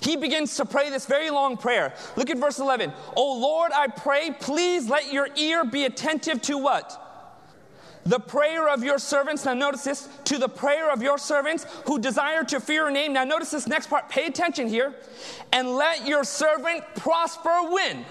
He 0.00 0.16
begins 0.16 0.56
to 0.56 0.64
pray 0.64 0.90
this 0.90 1.06
very 1.06 1.30
long 1.30 1.56
prayer. 1.56 1.94
Look 2.16 2.30
at 2.30 2.38
verse 2.38 2.58
11. 2.58 2.92
Oh 3.16 3.38
Lord, 3.38 3.72
I 3.74 3.88
pray, 3.88 4.30
please 4.38 4.88
let 4.88 5.12
your 5.12 5.28
ear 5.36 5.64
be 5.64 5.84
attentive 5.84 6.40
to 6.42 6.58
what? 6.58 7.04
The 8.04 8.18
prayer 8.18 8.68
of 8.68 8.82
your 8.82 8.98
servants. 8.98 9.44
Now, 9.44 9.52
notice 9.52 9.84
this 9.84 10.08
to 10.24 10.38
the 10.38 10.48
prayer 10.48 10.90
of 10.90 11.02
your 11.02 11.18
servants 11.18 11.66
who 11.84 11.98
desire 11.98 12.42
to 12.44 12.58
fear 12.58 12.84
your 12.84 12.90
name. 12.90 13.12
Now, 13.12 13.24
notice 13.24 13.50
this 13.50 13.66
next 13.66 13.88
part. 13.88 14.08
Pay 14.08 14.26
attention 14.26 14.66
here. 14.66 14.94
And 15.52 15.68
let 15.76 16.06
your 16.06 16.24
servant 16.24 16.84
prosper 16.94 17.68
when? 17.70 18.06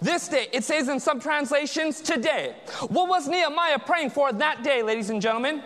This 0.00 0.28
day. 0.28 0.46
It 0.52 0.62
says 0.62 0.88
in 0.88 1.00
some 1.00 1.18
translations, 1.18 2.00
today. 2.00 2.54
What 2.88 3.08
was 3.08 3.26
Nehemiah 3.26 3.80
praying 3.80 4.10
for 4.10 4.32
that 4.32 4.62
day, 4.62 4.82
ladies 4.82 5.10
and 5.10 5.20
gentlemen? 5.20 5.62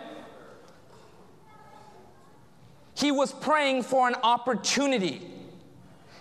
He 2.97 3.11
was 3.11 3.31
praying 3.31 3.83
for 3.83 4.07
an 4.07 4.15
opportunity. 4.23 5.21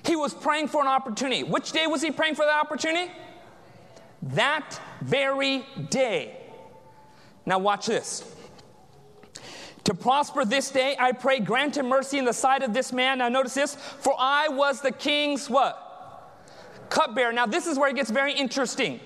He 0.04 0.14
was 0.14 0.34
praying 0.34 0.68
for 0.68 0.82
an 0.82 0.88
opportunity. 0.88 1.42
Which 1.42 1.72
day 1.72 1.86
was 1.86 2.02
he 2.02 2.10
praying 2.10 2.34
for 2.34 2.44
that 2.44 2.60
opportunity? 2.60 3.10
That 4.22 4.78
very 5.00 5.64
day. 5.88 6.36
Now, 7.46 7.58
watch 7.58 7.86
this. 7.86 8.30
To 9.84 9.94
prosper 9.94 10.44
this 10.44 10.70
day, 10.70 10.96
I 10.98 11.12
pray, 11.12 11.40
grant 11.40 11.78
him 11.78 11.88
mercy 11.88 12.18
in 12.18 12.26
the 12.26 12.34
sight 12.34 12.62
of 12.62 12.74
this 12.74 12.92
man. 12.92 13.18
Now, 13.18 13.30
notice 13.30 13.54
this. 13.54 13.74
For 13.74 14.14
I 14.18 14.48
was 14.48 14.82
the 14.82 14.92
king's 14.92 15.48
what? 15.48 15.82
Cupbearer. 16.90 17.32
Now, 17.32 17.46
this 17.46 17.66
is 17.66 17.78
where 17.78 17.88
it 17.88 17.96
gets 17.96 18.10
very 18.10 18.34
interesting. 18.34 19.00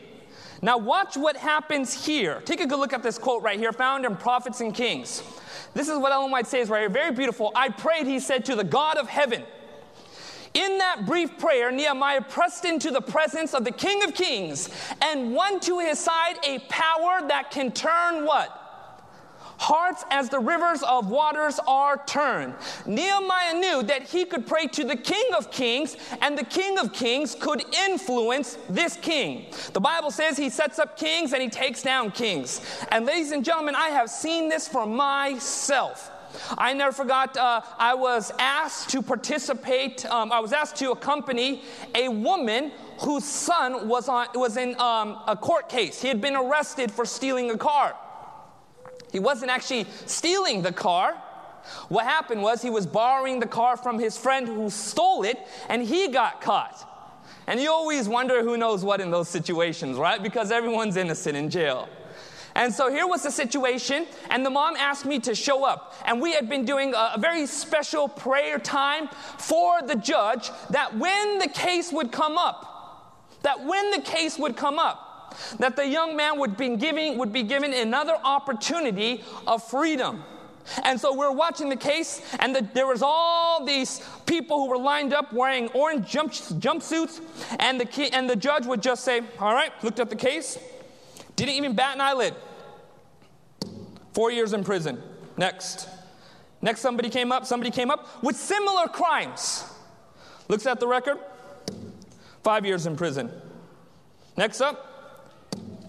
Now, 0.60 0.76
watch 0.76 1.16
what 1.16 1.36
happens 1.36 2.04
here. 2.04 2.42
Take 2.44 2.60
a 2.60 2.66
good 2.66 2.80
look 2.80 2.92
at 2.92 3.04
this 3.04 3.16
quote 3.16 3.44
right 3.44 3.60
here, 3.60 3.72
found 3.72 4.04
in 4.04 4.16
Prophets 4.16 4.60
and 4.60 4.74
Kings. 4.74 5.22
This 5.74 5.88
is 5.88 5.98
what 5.98 6.12
Ellen 6.12 6.30
White 6.30 6.46
says 6.46 6.68
right 6.68 6.80
here, 6.80 6.88
very 6.88 7.14
beautiful. 7.14 7.52
I 7.54 7.68
prayed, 7.68 8.06
he 8.06 8.20
said, 8.20 8.44
to 8.46 8.56
the 8.56 8.64
God 8.64 8.96
of 8.96 9.08
heaven. 9.08 9.44
In 10.52 10.78
that 10.78 11.06
brief 11.06 11.38
prayer, 11.38 11.70
Nehemiah 11.70 12.22
pressed 12.22 12.64
into 12.64 12.90
the 12.90 13.00
presence 13.00 13.54
of 13.54 13.64
the 13.64 13.70
King 13.70 14.02
of 14.02 14.14
Kings 14.14 14.68
and 15.00 15.32
won 15.32 15.60
to 15.60 15.78
his 15.78 15.98
side 16.00 16.36
a 16.44 16.58
power 16.68 17.20
that 17.28 17.52
can 17.52 17.70
turn 17.70 18.24
what? 18.24 18.59
Hearts 19.60 20.06
as 20.10 20.30
the 20.30 20.38
rivers 20.38 20.82
of 20.82 21.10
waters 21.10 21.60
are 21.68 22.02
turned. 22.06 22.54
Nehemiah 22.86 23.54
knew 23.54 23.82
that 23.82 24.04
he 24.04 24.24
could 24.24 24.46
pray 24.46 24.66
to 24.68 24.84
the 24.84 24.96
King 24.96 25.34
of 25.36 25.50
Kings, 25.50 25.98
and 26.22 26.36
the 26.36 26.44
King 26.44 26.78
of 26.78 26.94
Kings 26.94 27.36
could 27.38 27.62
influence 27.86 28.56
this 28.70 28.96
king. 28.96 29.52
The 29.74 29.80
Bible 29.80 30.10
says 30.10 30.38
he 30.38 30.48
sets 30.48 30.78
up 30.78 30.96
kings 30.96 31.34
and 31.34 31.42
he 31.42 31.50
takes 31.50 31.82
down 31.82 32.10
kings. 32.10 32.62
And 32.90 33.04
ladies 33.04 33.32
and 33.32 33.44
gentlemen, 33.44 33.74
I 33.74 33.90
have 33.90 34.08
seen 34.08 34.48
this 34.48 34.66
for 34.66 34.86
myself. 34.86 36.10
I 36.56 36.72
never 36.72 36.92
forgot, 36.92 37.36
uh, 37.36 37.60
I 37.78 37.94
was 37.94 38.32
asked 38.38 38.88
to 38.90 39.02
participate, 39.02 40.06
um, 40.06 40.32
I 40.32 40.40
was 40.40 40.52
asked 40.52 40.76
to 40.76 40.92
accompany 40.92 41.62
a 41.94 42.08
woman 42.08 42.72
whose 43.00 43.24
son 43.24 43.88
was, 43.88 44.08
on, 44.08 44.28
was 44.34 44.56
in 44.56 44.78
um, 44.80 45.18
a 45.26 45.36
court 45.36 45.68
case. 45.68 46.00
He 46.00 46.08
had 46.08 46.20
been 46.20 46.36
arrested 46.36 46.90
for 46.90 47.04
stealing 47.04 47.50
a 47.50 47.58
car. 47.58 47.94
He 49.12 49.18
wasn't 49.18 49.50
actually 49.50 49.86
stealing 50.06 50.62
the 50.62 50.72
car. 50.72 51.14
What 51.88 52.04
happened 52.04 52.42
was 52.42 52.62
he 52.62 52.70
was 52.70 52.86
borrowing 52.86 53.40
the 53.40 53.46
car 53.46 53.76
from 53.76 53.98
his 53.98 54.16
friend 54.16 54.46
who 54.46 54.70
stole 54.70 55.24
it, 55.24 55.38
and 55.68 55.82
he 55.82 56.08
got 56.08 56.40
caught. 56.40 56.86
And 57.46 57.60
you 57.60 57.70
always 57.70 58.08
wonder 58.08 58.42
who 58.42 58.56
knows 58.56 58.84
what 58.84 59.00
in 59.00 59.10
those 59.10 59.28
situations, 59.28 59.98
right? 59.98 60.22
Because 60.22 60.50
everyone's 60.50 60.96
innocent 60.96 61.36
in 61.36 61.50
jail. 61.50 61.88
And 62.54 62.72
so 62.72 62.90
here 62.90 63.06
was 63.06 63.22
the 63.22 63.30
situation, 63.30 64.06
and 64.28 64.44
the 64.44 64.50
mom 64.50 64.76
asked 64.76 65.06
me 65.06 65.18
to 65.20 65.34
show 65.34 65.64
up. 65.64 65.94
And 66.04 66.20
we 66.20 66.32
had 66.32 66.48
been 66.48 66.64
doing 66.64 66.94
a, 66.94 67.16
very 67.18 67.46
special 67.46 68.08
prayer 68.08 68.58
time 68.58 69.08
for 69.38 69.82
the 69.82 69.94
judge 69.94 70.50
that 70.70 70.96
when 70.96 71.38
the 71.38 71.48
case 71.48 71.92
would 71.92 72.10
come 72.10 72.36
up, 72.36 73.38
that 73.42 73.64
when 73.64 73.90
the 73.90 74.00
case 74.00 74.38
would 74.38 74.56
come 74.56 74.78
up, 74.78 75.09
that 75.58 75.76
the 75.76 75.86
young 75.86 76.16
man 76.16 76.38
would 76.38 76.56
be, 76.56 76.76
giving, 76.76 77.18
would 77.18 77.32
be 77.32 77.42
given 77.42 77.72
another 77.72 78.16
opportunity 78.22 79.24
of 79.46 79.62
freedom. 79.62 80.22
And 80.84 81.00
so 81.00 81.14
we're 81.14 81.32
watching 81.32 81.68
the 81.68 81.76
case, 81.76 82.22
and 82.38 82.54
the, 82.54 82.68
there 82.74 82.86
was 82.86 83.02
all 83.02 83.64
these 83.64 84.06
people 84.26 84.58
who 84.58 84.68
were 84.68 84.78
lined 84.78 85.12
up 85.12 85.32
wearing 85.32 85.68
orange 85.68 86.08
jump, 86.08 86.32
jumpsuits, 86.32 87.20
and 87.58 87.80
the, 87.80 88.14
and 88.14 88.28
the 88.28 88.36
judge 88.36 88.66
would 88.66 88.82
just 88.82 89.02
say, 89.04 89.22
all 89.38 89.54
right, 89.54 89.72
looked 89.82 89.98
at 89.98 90.10
the 90.10 90.16
case, 90.16 90.58
didn't 91.36 91.54
even 91.54 91.74
bat 91.74 91.94
an 91.94 92.00
eyelid. 92.00 92.34
Four 94.12 94.30
years 94.30 94.52
in 94.52 94.64
prison. 94.64 95.02
Next. 95.36 95.88
Next, 96.62 96.80
somebody 96.80 97.08
came 97.08 97.32
up, 97.32 97.46
somebody 97.46 97.70
came 97.70 97.90
up 97.90 98.22
with 98.22 98.36
similar 98.36 98.86
crimes. 98.86 99.64
Looks 100.48 100.66
at 100.66 100.78
the 100.78 100.86
record, 100.86 101.18
five 102.42 102.66
years 102.66 102.86
in 102.86 102.96
prison. 102.96 103.30
Next 104.36 104.60
up, 104.60 104.89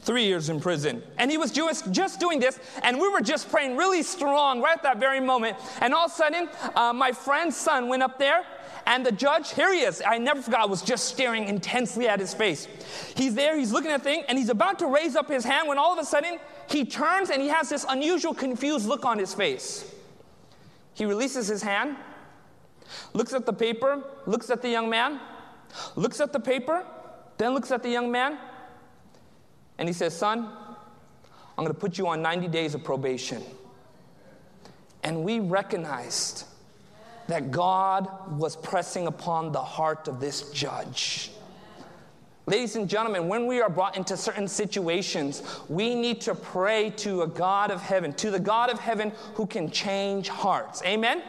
three 0.02 0.26
years 0.26 0.50
in 0.50 0.60
prison. 0.60 1.04
And 1.18 1.30
he 1.30 1.38
was 1.38 1.52
just, 1.52 1.92
just 1.92 2.20
doing 2.20 2.40
this, 2.40 2.60
and 2.84 3.00
we 3.00 3.08
were 3.10 3.22
just 3.22 3.50
praying 3.50 3.78
really 3.78 4.04
strong 4.04 4.62
right 4.62 4.78
at 4.78 4.84
that 4.84 5.00
very 5.00 5.20
moment. 5.20 5.58
And 5.80 5.94
all 5.94 6.06
of 6.06 6.12
a 6.12 6.16
sudden, 6.16 6.50
uh, 6.76 6.94
my 6.94 7.12
friend's 7.12 7.56
son 7.56 7.88
went 7.88 8.04
up 8.04 8.18
there, 8.18 8.44
and 8.88 9.06
the 9.06 9.12
judge, 9.12 9.54
here 9.54 9.74
he 9.74 9.82
is. 9.82 10.02
I 10.06 10.18
never 10.18 10.42
forgot, 10.42 10.70
was 10.70 10.82
just 10.82 11.06
staring 11.06 11.48
intensely 11.48 12.08
at 12.08 12.20
his 12.20 12.34
face. 12.34 12.68
He's 13.16 13.36
there, 13.36 13.58
he's 13.58 13.72
looking 13.72 13.92
at 13.92 14.04
the 14.04 14.10
thing, 14.10 14.24
and 14.28 14.38
he's 14.38 14.50
about 14.50 14.80
to 14.80 14.88
raise 14.88 15.16
up 15.16 15.30
his 15.30 15.44
hand 15.44 15.68
when 15.68 15.78
all 15.78 15.94
of 15.94 16.00
a 16.00 16.06
sudden 16.06 16.40
he 16.68 16.86
turns 16.86 17.30
and 17.30 17.42
he 17.42 17.48
has 17.50 17.70
this 17.70 17.86
unusual, 17.88 18.34
confused 18.34 18.88
look 18.88 19.06
on 19.06 19.20
his 19.20 19.34
face. 19.34 19.94
He 20.94 21.06
releases 21.06 21.48
his 21.48 21.62
hand, 21.62 21.96
looks 23.14 23.34
at 23.34 23.46
the 23.46 23.54
paper, 23.54 24.04
looks 24.26 24.50
at 24.50 24.62
the 24.62 24.70
young 24.70 24.90
man, 24.90 25.20
looks 25.96 26.20
at 26.20 26.34
the 26.34 26.40
paper, 26.40 26.84
then 27.38 27.54
looks 27.54 27.72
at 27.72 27.84
the 27.84 27.90
young 27.90 28.12
man, 28.12 28.38
and 29.82 29.90
he 29.90 29.94
says, 29.94 30.16
Son, 30.16 30.48
I'm 31.58 31.66
going 31.66 31.70
to 31.70 31.74
put 31.74 31.98
you 31.98 32.08
on 32.08 32.22
90 32.22 32.50
days 32.50 32.76
of 32.76 32.84
probation. 32.84 33.42
And 35.02 35.24
we 35.24 35.40
recognized 35.40 36.44
that 37.28 37.50
God 37.50 38.38
was 38.38 38.56
pressing 38.56 39.08
upon 39.08 39.52
the 39.52 39.60
heart 39.60 40.08
of 40.08 40.20
this 40.20 40.52
judge. 40.52 41.32
Ladies 42.46 42.76
and 42.76 42.88
gentlemen, 42.88 43.28
when 43.28 43.48
we 43.48 43.60
are 43.60 43.72
brought 43.72 43.98
into 43.98 44.16
certain 44.16 44.48
situations, 44.48 45.42
we 45.68 45.96
need 45.96 46.22
to 46.22 46.36
pray 46.36 46.92
to 46.98 47.24
a 47.24 47.28
God 47.28 47.72
of 47.72 47.82
heaven, 47.82 48.14
to 48.14 48.30
the 48.30 48.40
God 48.40 48.70
of 48.70 48.80
heaven 48.80 49.12
who 49.34 49.48
can 49.48 49.72
change 49.72 50.30
hearts. 50.30 50.84
Amen? 50.86 51.24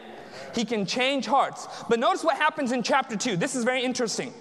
He 0.53 0.63
can 0.63 0.85
change 0.85 1.25
hearts. 1.25 1.67
But 1.89 1.99
notice 1.99 2.23
what 2.23 2.37
happens 2.37 2.71
in 2.71 2.83
chapter 2.83 3.17
2. 3.17 3.35
This 3.35 3.55
is 3.55 3.63
very 3.63 3.83
interesting. 3.83 4.31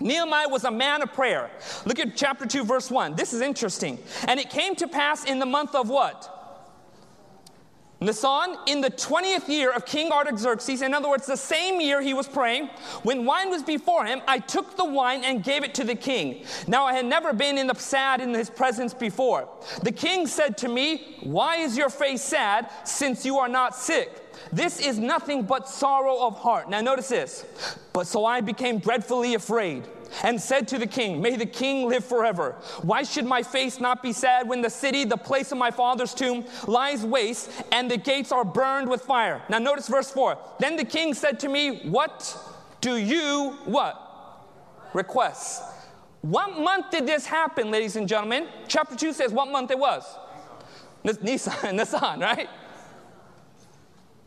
Nehemiah 0.00 0.48
was 0.48 0.64
a 0.64 0.70
man 0.70 1.02
of 1.02 1.12
prayer. 1.12 1.50
Look 1.84 1.98
at 1.98 2.16
chapter 2.16 2.46
2, 2.46 2.64
verse 2.64 2.90
1. 2.90 3.14
This 3.16 3.32
is 3.32 3.40
interesting. 3.40 3.98
And 4.26 4.40
it 4.40 4.50
came 4.50 4.74
to 4.76 4.88
pass 4.88 5.24
in 5.24 5.38
the 5.38 5.46
month 5.46 5.74
of 5.74 5.88
what? 5.88 6.30
Nisan, 8.00 8.56
in 8.66 8.80
the 8.80 8.90
20th 8.90 9.48
year 9.48 9.72
of 9.72 9.86
King 9.86 10.12
Artaxerxes, 10.12 10.82
in 10.82 10.92
other 10.92 11.08
words, 11.08 11.26
the 11.26 11.36
same 11.36 11.80
year 11.80 12.02
he 12.02 12.12
was 12.12 12.26
praying, 12.26 12.66
when 13.02 13.24
wine 13.24 13.50
was 13.50 13.62
before 13.62 14.04
him, 14.04 14.20
I 14.26 14.40
took 14.40 14.76
the 14.76 14.84
wine 14.84 15.24
and 15.24 15.42
gave 15.42 15.64
it 15.64 15.74
to 15.76 15.84
the 15.84 15.94
king. 15.94 16.44
Now 16.66 16.84
I 16.84 16.94
had 16.94 17.06
never 17.06 17.32
been 17.32 17.56
in 17.56 17.66
the 17.66 17.74
sad 17.74 18.20
in 18.20 18.34
his 18.34 18.50
presence 18.50 18.92
before. 18.92 19.48
The 19.82 19.92
king 19.92 20.26
said 20.26 20.58
to 20.58 20.68
me, 20.68 21.18
Why 21.22 21.56
is 21.56 21.76
your 21.76 21.88
face 21.88 22.22
sad, 22.22 22.70
since 22.84 23.24
you 23.24 23.38
are 23.38 23.48
not 23.48 23.74
sick? 23.74 24.23
This 24.54 24.78
is 24.78 25.00
nothing 25.00 25.42
but 25.42 25.68
sorrow 25.68 26.24
of 26.24 26.38
heart. 26.38 26.70
Now, 26.70 26.80
notice 26.80 27.08
this. 27.08 27.44
But 27.92 28.06
so 28.06 28.24
I 28.24 28.40
became 28.40 28.78
dreadfully 28.78 29.34
afraid 29.34 29.82
and 30.22 30.40
said 30.40 30.68
to 30.68 30.78
the 30.78 30.86
king, 30.86 31.20
May 31.20 31.34
the 31.34 31.46
king 31.46 31.88
live 31.88 32.04
forever. 32.04 32.52
Why 32.82 33.02
should 33.02 33.24
my 33.26 33.42
face 33.42 33.80
not 33.80 34.00
be 34.00 34.12
sad 34.12 34.48
when 34.48 34.62
the 34.62 34.70
city, 34.70 35.04
the 35.04 35.16
place 35.16 35.50
of 35.50 35.58
my 35.58 35.72
father's 35.72 36.14
tomb, 36.14 36.44
lies 36.68 37.04
waste 37.04 37.50
and 37.72 37.90
the 37.90 37.96
gates 37.96 38.30
are 38.30 38.44
burned 38.44 38.88
with 38.88 39.02
fire? 39.02 39.42
Now, 39.48 39.58
notice 39.58 39.88
verse 39.88 40.12
4. 40.12 40.38
Then 40.60 40.76
the 40.76 40.84
king 40.84 41.14
said 41.14 41.40
to 41.40 41.48
me, 41.48 41.88
What 41.88 42.38
do 42.80 42.96
you 42.96 43.58
what? 43.64 44.00
Request. 44.92 45.64
What 46.20 46.60
month 46.60 46.92
did 46.92 47.06
this 47.06 47.26
happen, 47.26 47.72
ladies 47.72 47.96
and 47.96 48.06
gentlemen? 48.06 48.46
Chapter 48.68 48.94
2 48.94 49.12
says 49.12 49.32
what 49.32 49.50
month 49.50 49.72
it 49.72 49.78
was. 49.78 50.04
Nisan, 51.02 51.76
Nisan, 51.76 52.20
right? 52.20 52.48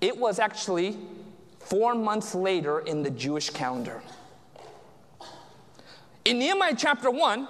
It 0.01 0.17
was 0.17 0.39
actually 0.39 0.97
four 1.59 1.95
months 1.95 2.35
later 2.35 2.79
in 2.79 3.03
the 3.03 3.09
Jewish 3.11 3.49
calendar. 3.49 4.01
in 6.25 6.39
Nehemiah 6.39 6.75
chapter 6.77 7.09
1, 7.09 7.47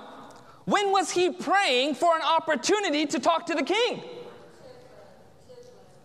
when 0.66 0.92
was 0.92 1.12
he 1.12 1.32
praying 1.32 1.96
for 1.96 2.16
an 2.16 2.22
opportunity 2.22 3.06
to 3.08 3.20
talk 3.20 3.46
to 3.48 3.56
the 3.56 3.64
king? 3.64 4.04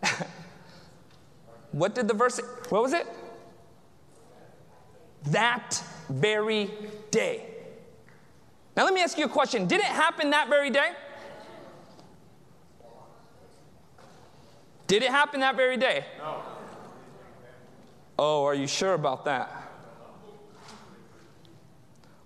what 1.71 1.93
did 1.95 2.07
the 2.07 2.13
verse, 2.13 2.39
what 2.69 2.81
was 2.81 2.93
it? 2.93 3.07
That 5.25 5.81
very 6.09 6.71
day. 7.11 7.45
Now, 8.75 8.85
let 8.85 8.93
me 8.93 9.01
ask 9.01 9.17
you 9.17 9.25
a 9.25 9.29
question. 9.29 9.67
Did 9.67 9.79
it 9.79 9.85
happen 9.85 10.31
that 10.31 10.49
very 10.49 10.69
day? 10.69 10.91
Did 14.87 15.03
it 15.03 15.09
happen 15.09 15.39
that 15.39 15.55
very 15.55 15.77
day? 15.77 16.05
No. 16.17 16.41
Oh, 18.19 18.43
are 18.45 18.53
you 18.53 18.67
sure 18.67 18.93
about 18.93 19.25
that? 19.25 19.63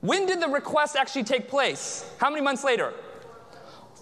When 0.02 0.26
did 0.26 0.42
the 0.42 0.48
request 0.48 0.96
actually 0.96 1.24
take 1.24 1.48
place? 1.48 2.10
How 2.18 2.30
many 2.30 2.42
months 2.42 2.64
later? 2.64 2.94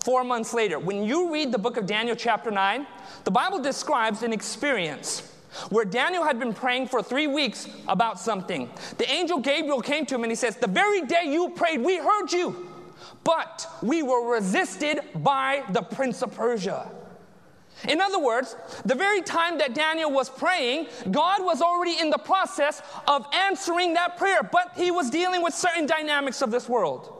Four 0.03 0.24
months 0.24 0.53
later. 0.53 0.77
When 0.77 1.03
you 1.03 1.33
read 1.33 1.51
the 1.51 1.57
book 1.57 1.77
of 1.77 1.85
Daniel, 1.85 2.15
chapter 2.15 2.51
9, 2.51 2.85
the 3.24 3.31
Bible 3.31 3.59
describes 3.59 4.21
an 4.24 4.33
experience 4.33 5.31
where 5.69 5.85
Daniel 5.85 6.24
had 6.24 6.38
been 6.38 6.53
praying 6.53 6.88
for 6.88 7.01
three 7.01 7.27
weeks 7.27 7.67
about 7.88 8.19
something. 8.19 8.69
The 8.97 9.09
angel 9.09 9.39
Gabriel 9.39 9.81
came 9.81 10.05
to 10.07 10.15
him 10.15 10.24
and 10.24 10.31
he 10.31 10.35
says, 10.35 10.57
The 10.57 10.67
very 10.67 11.01
day 11.01 11.24
you 11.25 11.50
prayed, 11.50 11.81
we 11.81 11.97
heard 11.97 12.31
you, 12.31 12.69
but 13.24 13.65
we 13.81 14.03
were 14.03 14.33
resisted 14.33 15.00
by 15.15 15.63
the 15.69 15.81
prince 15.81 16.21
of 16.21 16.35
Persia. 16.35 16.91
In 17.88 18.01
other 18.01 18.20
words, 18.20 18.56
the 18.86 18.96
very 18.96 19.22
time 19.22 19.58
that 19.60 19.74
Daniel 19.74 20.12
was 20.12 20.30
praying, 20.30 20.88
God 21.12 21.44
was 21.44 21.62
already 21.62 22.00
in 22.00 22.10
the 22.10 22.18
process 22.18 22.82
of 23.08 23.25
answering 23.34 23.94
that 23.94 24.18
prayer, 24.18 24.42
but 24.44 24.72
he 24.75 24.92
was 24.92 25.10
dealing 25.10 25.42
with 25.42 25.54
certain 25.54 25.86
dynamics 25.86 26.42
of 26.42 26.51
this 26.51 26.68
world. 26.70 27.12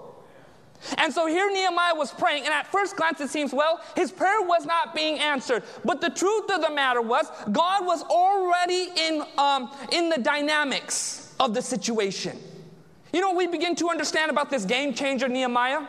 And 0.98 1.12
so 1.12 1.26
here 1.26 1.50
Nehemiah 1.52 1.96
was 1.96 2.12
praying, 2.12 2.46
and 2.46 2.54
at 2.54 2.68
first 2.68 2.96
glance 2.96 3.20
it 3.20 3.30
seems, 3.30 3.54
well, 3.54 3.82
his 3.96 4.12
prayer 4.12 4.42
was 4.42 4.66
not 4.66 4.94
being 4.94 5.20
answered. 5.20 5.64
But 5.84 6.02
the 6.02 6.10
truth 6.10 6.52
of 6.52 6.62
the 6.62 6.70
matter 6.70 7.02
was, 7.02 7.26
God 7.52 7.86
was 7.86 8.04
already 8.04 8.90
in, 8.96 9.24
um, 9.38 9.72
in 9.92 10.10
the 10.10 10.18
dynamics 10.18 11.34
of 11.40 11.54
the 11.54 11.62
situation. 11.62 12.38
You 13.12 13.22
know 13.22 13.34
we 13.34 13.48
begin 13.48 13.76
to 13.78 13.90
understand 13.90 14.30
about 14.30 14.50
this 14.50 14.66
game 14.66 14.94
changer, 14.94 15.28
Nehemiah? 15.28 15.88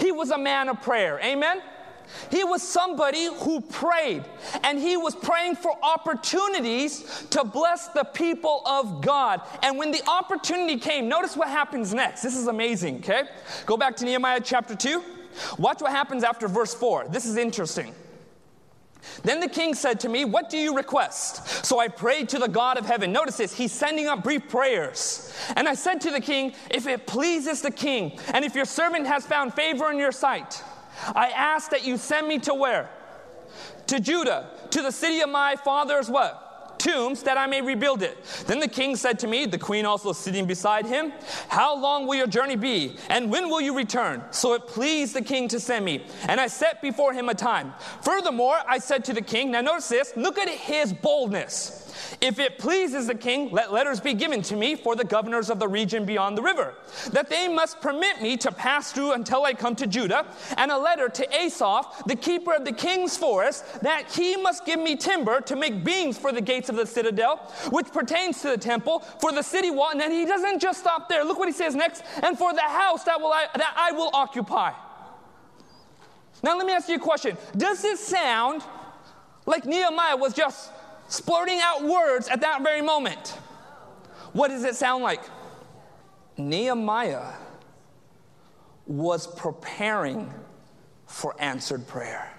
He 0.00 0.12
was 0.12 0.30
a 0.30 0.38
man 0.38 0.68
of 0.68 0.82
prayer. 0.82 1.20
Amen? 1.22 1.62
He 2.30 2.44
was 2.44 2.62
somebody 2.62 3.26
who 3.26 3.60
prayed, 3.60 4.24
and 4.64 4.78
he 4.78 4.96
was 4.96 5.14
praying 5.14 5.56
for 5.56 5.72
opportunities 5.82 7.26
to 7.30 7.44
bless 7.44 7.88
the 7.88 8.04
people 8.04 8.62
of 8.66 9.00
God. 9.02 9.42
And 9.62 9.78
when 9.78 9.90
the 9.90 10.02
opportunity 10.08 10.78
came, 10.78 11.08
notice 11.08 11.36
what 11.36 11.48
happens 11.48 11.94
next. 11.94 12.22
This 12.22 12.36
is 12.36 12.46
amazing, 12.46 12.98
okay? 12.98 13.24
Go 13.66 13.76
back 13.76 13.96
to 13.96 14.04
Nehemiah 14.04 14.40
chapter 14.42 14.74
2. 14.74 15.02
Watch 15.58 15.80
what 15.80 15.90
happens 15.90 16.24
after 16.24 16.48
verse 16.48 16.74
4. 16.74 17.08
This 17.10 17.26
is 17.26 17.36
interesting. 17.36 17.94
Then 19.22 19.40
the 19.40 19.48
king 19.48 19.74
said 19.74 20.00
to 20.00 20.08
me, 20.08 20.24
What 20.24 20.50
do 20.50 20.58
you 20.58 20.76
request? 20.76 21.64
So 21.64 21.78
I 21.78 21.88
prayed 21.88 22.28
to 22.30 22.38
the 22.38 22.48
God 22.48 22.78
of 22.78 22.86
heaven. 22.86 23.12
Notice 23.12 23.36
this, 23.36 23.54
he's 23.54 23.72
sending 23.72 24.06
up 24.06 24.22
brief 24.22 24.48
prayers. 24.48 25.32
And 25.56 25.68
I 25.68 25.74
said 25.74 26.00
to 26.02 26.10
the 26.10 26.20
king, 26.20 26.54
If 26.70 26.86
it 26.86 27.06
pleases 27.06 27.62
the 27.62 27.70
king, 27.70 28.18
and 28.34 28.44
if 28.44 28.54
your 28.54 28.64
servant 28.64 29.06
has 29.06 29.26
found 29.26 29.54
favor 29.54 29.90
in 29.90 29.98
your 29.98 30.12
sight, 30.12 30.62
I 31.14 31.28
ask 31.28 31.70
that 31.70 31.84
you 31.84 31.96
send 31.96 32.28
me 32.28 32.38
to 32.40 32.54
where? 32.54 32.90
To 33.88 34.00
Judah, 34.00 34.50
to 34.70 34.82
the 34.82 34.92
city 34.92 35.20
of 35.20 35.30
my 35.30 35.56
father's 35.56 36.10
what? 36.10 36.48
tombs 36.78 37.22
that 37.24 37.36
I 37.36 37.46
may 37.46 37.60
rebuild 37.60 38.02
it. 38.02 38.22
Then 38.46 38.60
the 38.60 38.68
king 38.68 38.96
said 38.96 39.18
to 39.20 39.26
me, 39.26 39.46
the 39.46 39.58
queen 39.58 39.84
also 39.84 40.12
sitting 40.12 40.46
beside 40.46 40.86
him, 40.86 41.12
How 41.48 41.76
long 41.76 42.06
will 42.06 42.14
your 42.14 42.26
journey 42.26 42.56
be? 42.56 42.96
And 43.08 43.30
when 43.30 43.48
will 43.48 43.60
you 43.60 43.76
return? 43.76 44.22
So 44.30 44.54
it 44.54 44.66
pleased 44.66 45.14
the 45.14 45.22
king 45.22 45.48
to 45.48 45.60
send 45.60 45.84
me. 45.84 46.04
And 46.28 46.40
I 46.40 46.46
set 46.46 46.80
before 46.80 47.12
him 47.12 47.28
a 47.28 47.34
time. 47.34 47.74
Furthermore, 48.02 48.58
I 48.66 48.78
said 48.78 49.04
to 49.06 49.12
the 49.12 49.22
king, 49.22 49.50
Now 49.50 49.60
notice 49.60 49.88
this, 49.88 50.12
look 50.16 50.38
at 50.38 50.48
his 50.48 50.92
boldness. 50.92 51.87
If 52.20 52.38
it 52.38 52.58
pleases 52.58 53.06
the 53.06 53.14
king, 53.14 53.50
let 53.50 53.72
letters 53.72 54.00
be 54.00 54.14
given 54.14 54.42
to 54.42 54.56
me 54.56 54.74
for 54.74 54.96
the 54.96 55.04
governors 55.04 55.50
of 55.50 55.58
the 55.58 55.68
region 55.68 56.04
beyond 56.04 56.36
the 56.36 56.42
river, 56.42 56.74
that 57.10 57.30
they 57.30 57.48
must 57.48 57.80
permit 57.80 58.20
me 58.20 58.36
to 58.38 58.52
pass 58.52 58.92
through 58.92 59.12
until 59.12 59.44
I 59.44 59.54
come 59.54 59.76
to 59.76 59.86
Judah, 59.86 60.26
and 60.56 60.70
a 60.70 60.78
letter 60.78 61.08
to 61.08 61.36
Asaph, 61.36 62.04
the 62.06 62.16
keeper 62.16 62.54
of 62.54 62.64
the 62.64 62.72
king's 62.72 63.16
forest, 63.16 63.82
that 63.82 64.10
he 64.12 64.36
must 64.36 64.64
give 64.64 64.80
me 64.80 64.96
timber 64.96 65.40
to 65.42 65.56
make 65.56 65.84
beams 65.84 66.18
for 66.18 66.32
the 66.32 66.40
gates 66.40 66.68
of 66.68 66.76
the 66.76 66.86
citadel, 66.86 67.36
which 67.70 67.86
pertains 67.92 68.40
to 68.42 68.48
the 68.48 68.58
temple, 68.58 69.00
for 69.20 69.32
the 69.32 69.42
city 69.42 69.70
wall. 69.70 69.90
And 69.90 70.00
then 70.00 70.10
he 70.10 70.24
doesn't 70.24 70.60
just 70.60 70.80
stop 70.80 71.08
there. 71.08 71.24
Look 71.24 71.38
what 71.38 71.48
he 71.48 71.54
says 71.54 71.74
next, 71.74 72.02
and 72.22 72.36
for 72.36 72.52
the 72.52 72.60
house 72.60 73.04
that, 73.04 73.20
will 73.20 73.32
I, 73.32 73.46
that 73.54 73.74
I 73.76 73.92
will 73.92 74.10
occupy. 74.12 74.72
Now, 76.42 76.56
let 76.56 76.66
me 76.66 76.72
ask 76.72 76.88
you 76.88 76.96
a 76.96 77.00
question. 77.00 77.36
Does 77.56 77.82
this 77.82 77.98
sound 77.98 78.62
like 79.46 79.64
Nehemiah 79.64 80.16
was 80.16 80.34
just 80.34 80.70
splurting 81.08 81.60
out 81.62 81.84
words 81.84 82.28
at 82.28 82.40
that 82.42 82.62
very 82.62 82.82
moment. 82.82 83.38
What 84.32 84.48
does 84.48 84.64
it 84.64 84.76
sound 84.76 85.02
like? 85.02 85.22
Nehemiah 86.36 87.32
was 88.86 89.26
preparing 89.26 90.32
for 91.06 91.34
answered 91.40 91.86
prayer. 91.86 92.32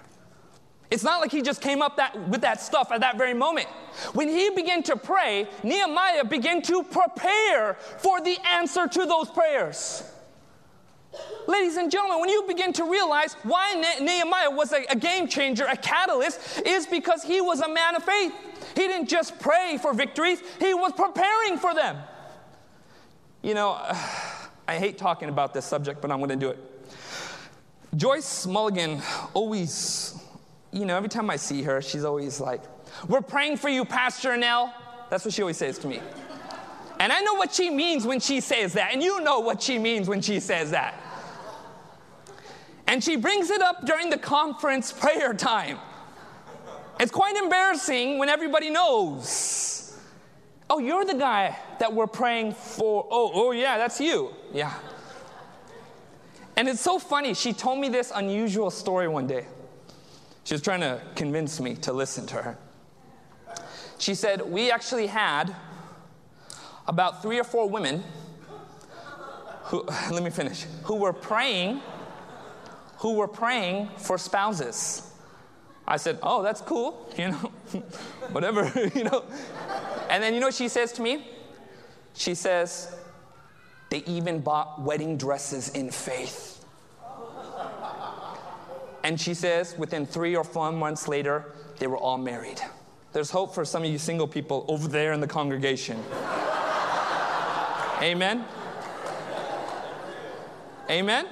It's 0.90 1.04
not 1.04 1.20
like 1.20 1.30
he 1.30 1.42
just 1.42 1.60
came 1.60 1.82
up 1.82 1.96
that, 1.98 2.28
with 2.28 2.40
that 2.40 2.60
stuff 2.60 2.90
at 2.90 3.00
that 3.00 3.16
very 3.16 3.34
moment. 3.34 3.68
When 4.12 4.28
he 4.28 4.50
began 4.50 4.82
to 4.84 4.96
pray, 4.96 5.48
Nehemiah 5.62 6.24
began 6.24 6.62
to 6.62 6.82
prepare 6.82 7.74
for 7.98 8.20
the 8.20 8.36
answer 8.44 8.88
to 8.88 9.06
those 9.06 9.30
prayers. 9.30 10.02
Ladies 11.46 11.76
and 11.76 11.90
gentlemen, 11.90 12.20
when 12.20 12.28
you 12.28 12.44
begin 12.46 12.72
to 12.74 12.84
realize 12.84 13.34
why 13.42 13.74
Nehemiah 14.00 14.50
was 14.50 14.72
a, 14.72 14.84
a 14.90 14.96
game 14.96 15.26
changer, 15.26 15.64
a 15.64 15.76
catalyst, 15.76 16.62
is 16.64 16.86
because 16.86 17.24
he 17.24 17.40
was 17.40 17.60
a 17.60 17.68
man 17.68 17.96
of 17.96 18.04
faith. 18.04 18.32
He 18.76 18.86
didn't 18.86 19.08
just 19.08 19.38
pray 19.40 19.78
for 19.80 19.92
victories, 19.92 20.40
he 20.58 20.74
was 20.74 20.92
preparing 20.92 21.58
for 21.58 21.74
them. 21.74 21.98
You 23.42 23.54
know, 23.54 23.72
I 24.68 24.78
hate 24.78 24.98
talking 24.98 25.28
about 25.28 25.52
this 25.52 25.64
subject, 25.64 26.00
but 26.00 26.12
I'm 26.12 26.18
going 26.18 26.30
to 26.30 26.36
do 26.36 26.50
it. 26.50 26.58
Joyce 27.96 28.46
Mulligan 28.46 29.02
always, 29.34 30.14
you 30.70 30.84
know, 30.84 30.96
every 30.96 31.08
time 31.08 31.28
I 31.28 31.36
see 31.36 31.62
her, 31.62 31.82
she's 31.82 32.04
always 32.04 32.40
like, 32.40 32.62
We're 33.08 33.20
praying 33.20 33.56
for 33.56 33.68
you, 33.68 33.84
Pastor 33.84 34.36
Nell. 34.36 34.72
That's 35.10 35.24
what 35.24 35.34
she 35.34 35.42
always 35.42 35.56
says 35.56 35.76
to 35.80 35.88
me. 35.88 36.00
And 37.00 37.10
I 37.14 37.20
know 37.22 37.34
what 37.34 37.54
she 37.54 37.70
means 37.70 38.06
when 38.06 38.20
she 38.20 38.40
says 38.40 38.74
that, 38.74 38.92
and 38.92 39.02
you 39.02 39.22
know 39.22 39.40
what 39.40 39.62
she 39.62 39.78
means 39.78 40.06
when 40.06 40.20
she 40.20 40.38
says 40.38 40.70
that. 40.72 40.94
And 42.86 43.02
she 43.02 43.16
brings 43.16 43.48
it 43.48 43.62
up 43.62 43.86
during 43.86 44.10
the 44.10 44.18
conference 44.18 44.92
prayer 44.92 45.32
time. 45.32 45.78
It's 47.00 47.10
quite 47.10 47.36
embarrassing 47.36 48.18
when 48.18 48.28
everybody 48.28 48.68
knows. 48.68 49.98
Oh, 50.68 50.78
you're 50.78 51.06
the 51.06 51.14
guy 51.14 51.58
that 51.78 51.90
we're 51.90 52.06
praying 52.06 52.52
for. 52.52 53.08
Oh, 53.10 53.30
oh 53.32 53.52
yeah, 53.52 53.78
that's 53.78 53.98
you. 53.98 54.34
Yeah. 54.52 54.74
And 56.54 56.68
it's 56.68 56.82
so 56.82 56.98
funny. 56.98 57.32
She 57.32 57.54
told 57.54 57.78
me 57.78 57.88
this 57.88 58.12
unusual 58.14 58.70
story 58.70 59.08
one 59.08 59.26
day. 59.26 59.46
She 60.44 60.52
was 60.52 60.60
trying 60.60 60.80
to 60.80 61.00
convince 61.14 61.60
me 61.60 61.76
to 61.76 61.94
listen 61.94 62.26
to 62.26 62.42
her. 62.42 62.58
She 63.98 64.14
said, 64.14 64.42
We 64.42 64.70
actually 64.70 65.06
had 65.06 65.56
about 66.90 67.22
three 67.22 67.38
or 67.38 67.44
four 67.44 67.68
women 67.68 68.02
who, 69.62 69.84
let 70.10 70.22
me 70.22 70.28
finish, 70.28 70.66
who 70.82 70.96
were 70.96 71.12
praying, 71.12 71.80
who 72.98 73.14
were 73.14 73.28
praying 73.28 73.88
for 73.96 74.18
spouses. 74.18 75.10
I 75.86 75.96
said, 75.96 76.18
Oh, 76.22 76.42
that's 76.42 76.60
cool, 76.60 77.08
you 77.16 77.28
know, 77.28 77.52
whatever, 78.32 78.70
you 78.94 79.04
know. 79.04 79.24
And 80.10 80.22
then 80.22 80.34
you 80.34 80.40
know 80.40 80.48
what 80.48 80.54
she 80.54 80.68
says 80.68 80.92
to 80.92 81.02
me? 81.02 81.28
She 82.14 82.34
says, 82.34 82.94
They 83.88 83.98
even 83.98 84.40
bought 84.40 84.82
wedding 84.82 85.16
dresses 85.16 85.70
in 85.70 85.90
faith. 85.90 86.48
And 89.02 89.18
she 89.18 89.32
says, 89.32 89.74
within 89.78 90.04
three 90.04 90.36
or 90.36 90.44
four 90.44 90.70
months 90.72 91.08
later, 91.08 91.54
they 91.78 91.86
were 91.86 91.96
all 91.96 92.18
married. 92.18 92.60
There's 93.14 93.30
hope 93.30 93.54
for 93.54 93.64
some 93.64 93.82
of 93.82 93.88
you 93.88 93.96
single 93.96 94.28
people 94.28 94.66
over 94.68 94.86
there 94.86 95.14
in 95.14 95.20
the 95.20 95.26
congregation. 95.26 95.96
Amen? 98.00 98.44
Amen? 100.88 101.26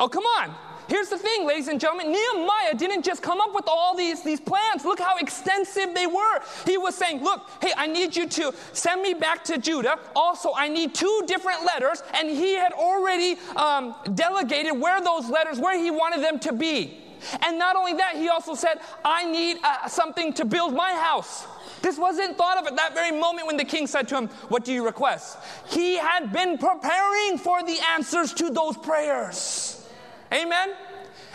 Oh, 0.00 0.08
come 0.08 0.24
on. 0.24 0.54
Here's 0.88 1.08
the 1.08 1.16
thing, 1.16 1.46
ladies 1.46 1.68
and 1.68 1.80
gentlemen 1.80 2.12
Nehemiah 2.12 2.74
didn't 2.74 3.04
just 3.04 3.22
come 3.22 3.40
up 3.40 3.54
with 3.54 3.64
all 3.66 3.96
these, 3.96 4.22
these 4.22 4.40
plans. 4.40 4.84
Look 4.84 4.98
how 4.98 5.16
extensive 5.18 5.94
they 5.94 6.06
were. 6.06 6.40
He 6.66 6.76
was 6.76 6.94
saying, 6.94 7.22
Look, 7.22 7.48
hey, 7.62 7.72
I 7.76 7.86
need 7.86 8.14
you 8.14 8.28
to 8.28 8.52
send 8.72 9.00
me 9.00 9.14
back 9.14 9.44
to 9.44 9.58
Judah. 9.58 9.98
Also, 10.16 10.50
I 10.54 10.68
need 10.68 10.94
two 10.94 11.22
different 11.26 11.64
letters. 11.64 12.02
And 12.14 12.28
he 12.28 12.54
had 12.54 12.72
already 12.72 13.38
um, 13.56 13.94
delegated 14.14 14.78
where 14.78 15.00
those 15.00 15.30
letters, 15.30 15.58
where 15.58 15.78
he 15.78 15.90
wanted 15.90 16.22
them 16.22 16.38
to 16.40 16.52
be. 16.52 17.01
And 17.42 17.58
not 17.58 17.76
only 17.76 17.94
that, 17.94 18.16
he 18.16 18.28
also 18.28 18.54
said, 18.54 18.80
I 19.04 19.24
need 19.30 19.58
uh, 19.62 19.88
something 19.88 20.32
to 20.34 20.44
build 20.44 20.74
my 20.74 20.92
house. 20.92 21.46
This 21.80 21.98
wasn't 21.98 22.36
thought 22.36 22.58
of 22.58 22.66
at 22.66 22.76
that 22.76 22.94
very 22.94 23.10
moment 23.10 23.46
when 23.46 23.56
the 23.56 23.64
king 23.64 23.86
said 23.86 24.08
to 24.08 24.16
him, 24.16 24.28
What 24.48 24.64
do 24.64 24.72
you 24.72 24.84
request? 24.84 25.38
He 25.68 25.96
had 25.96 26.32
been 26.32 26.58
preparing 26.58 27.38
for 27.38 27.62
the 27.62 27.78
answers 27.90 28.32
to 28.34 28.50
those 28.50 28.76
prayers. 28.76 29.86
Amen? 30.32 30.74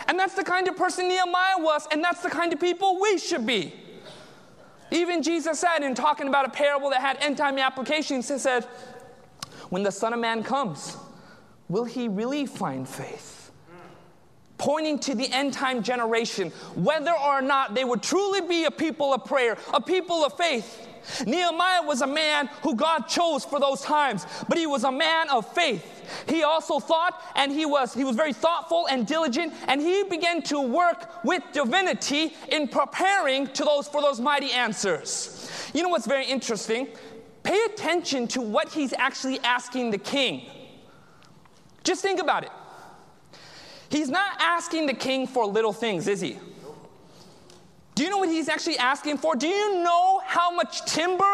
And 0.06 0.18
that's 0.18 0.34
the 0.34 0.44
kind 0.44 0.68
of 0.68 0.76
person 0.76 1.06
Nehemiah 1.08 1.58
was, 1.58 1.86
and 1.92 2.02
that's 2.02 2.22
the 2.22 2.30
kind 2.30 2.52
of 2.52 2.60
people 2.60 2.98
we 3.00 3.18
should 3.18 3.46
be. 3.46 3.74
Even 4.90 5.22
Jesus 5.22 5.60
said 5.60 5.82
in 5.82 5.94
talking 5.94 6.28
about 6.28 6.46
a 6.46 6.48
parable 6.48 6.90
that 6.90 7.00
had 7.00 7.18
end 7.18 7.36
time 7.36 7.58
applications, 7.58 8.28
he 8.28 8.38
said, 8.38 8.64
When 9.68 9.82
the 9.82 9.92
Son 9.92 10.14
of 10.14 10.18
Man 10.18 10.42
comes, 10.42 10.96
will 11.68 11.84
he 11.84 12.08
really 12.08 12.46
find 12.46 12.88
faith? 12.88 13.37
Pointing 14.58 14.98
to 15.00 15.14
the 15.14 15.32
end 15.32 15.52
time 15.52 15.82
generation, 15.82 16.50
whether 16.74 17.12
or 17.12 17.40
not 17.40 17.74
they 17.74 17.84
would 17.84 18.02
truly 18.02 18.40
be 18.40 18.64
a 18.64 18.70
people 18.70 19.14
of 19.14 19.24
prayer, 19.24 19.56
a 19.72 19.80
people 19.80 20.24
of 20.24 20.36
faith. 20.36 20.88
Nehemiah 21.26 21.82
was 21.82 22.02
a 22.02 22.06
man 22.06 22.48
who 22.62 22.74
God 22.74 23.02
chose 23.02 23.44
for 23.44 23.60
those 23.60 23.80
times, 23.80 24.26
but 24.48 24.58
he 24.58 24.66
was 24.66 24.84
a 24.84 24.92
man 24.92 25.30
of 25.30 25.50
faith. 25.54 26.26
He 26.28 26.42
also 26.42 26.78
thought 26.80 27.22
and 27.36 27.52
he 27.52 27.66
was 27.66 27.94
he 27.94 28.04
was 28.04 28.16
very 28.16 28.32
thoughtful 28.32 28.86
and 28.90 29.06
diligent 29.06 29.52
and 29.66 29.80
he 29.80 30.04
began 30.04 30.42
to 30.42 30.60
work 30.60 31.24
with 31.24 31.42
divinity 31.52 32.34
in 32.50 32.68
preparing 32.68 33.46
to 33.48 33.64
those 33.64 33.88
for 33.88 34.00
those 34.00 34.20
mighty 34.20 34.50
answers. 34.52 35.50
You 35.74 35.82
know 35.82 35.88
what's 35.88 36.06
very 36.06 36.26
interesting? 36.26 36.88
Pay 37.42 37.60
attention 37.72 38.26
to 38.28 38.40
what 38.40 38.72
he's 38.72 38.92
actually 38.92 39.38
asking 39.40 39.90
the 39.90 39.98
king. 39.98 40.42
Just 41.84 42.02
think 42.02 42.20
about 42.20 42.44
it. 42.44 42.50
He's 43.90 44.10
not 44.10 44.36
asking 44.38 44.86
the 44.86 44.94
king 44.94 45.26
for 45.26 45.46
little 45.46 45.72
things, 45.72 46.08
is 46.08 46.20
he? 46.20 46.38
Do 47.94 48.04
you 48.04 48.10
know 48.10 48.18
what 48.18 48.28
he's 48.28 48.48
actually 48.48 48.78
asking 48.78 49.18
for? 49.18 49.34
Do 49.34 49.48
you 49.48 49.82
know 49.82 50.20
how 50.24 50.50
much 50.50 50.84
timber 50.84 51.24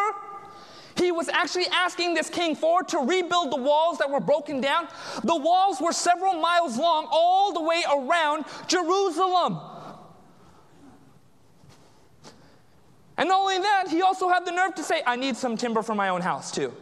he 0.97 1.13
was 1.13 1.29
actually 1.29 1.67
asking 1.67 2.15
this 2.15 2.31
king 2.31 2.55
for 2.55 2.83
to 2.85 2.99
rebuild 3.01 3.51
the 3.51 3.61
walls 3.61 3.99
that 3.99 4.09
were 4.09 4.21
broken 4.21 4.61
down? 4.61 4.89
The 5.25 5.37
walls 5.37 5.81
were 5.81 5.93
several 5.93 6.35
miles 6.35 6.79
long, 6.79 7.07
all 7.11 7.53
the 7.53 7.61
way 7.61 7.83
around 7.93 8.47
Jerusalem. 8.67 9.59
And 13.17 13.29
not 13.29 13.41
only 13.41 13.59
that, 13.59 13.89
he 13.89 14.03
also 14.03 14.29
had 14.29 14.45
the 14.45 14.53
nerve 14.53 14.75
to 14.77 14.83
say, 14.83 15.03
I 15.07 15.17
need 15.17 15.37
some 15.37 15.57
timber 15.57 15.83
for 15.83 15.95
my 15.95 16.09
own 16.09 16.21
house, 16.21 16.51
too. 16.51 16.73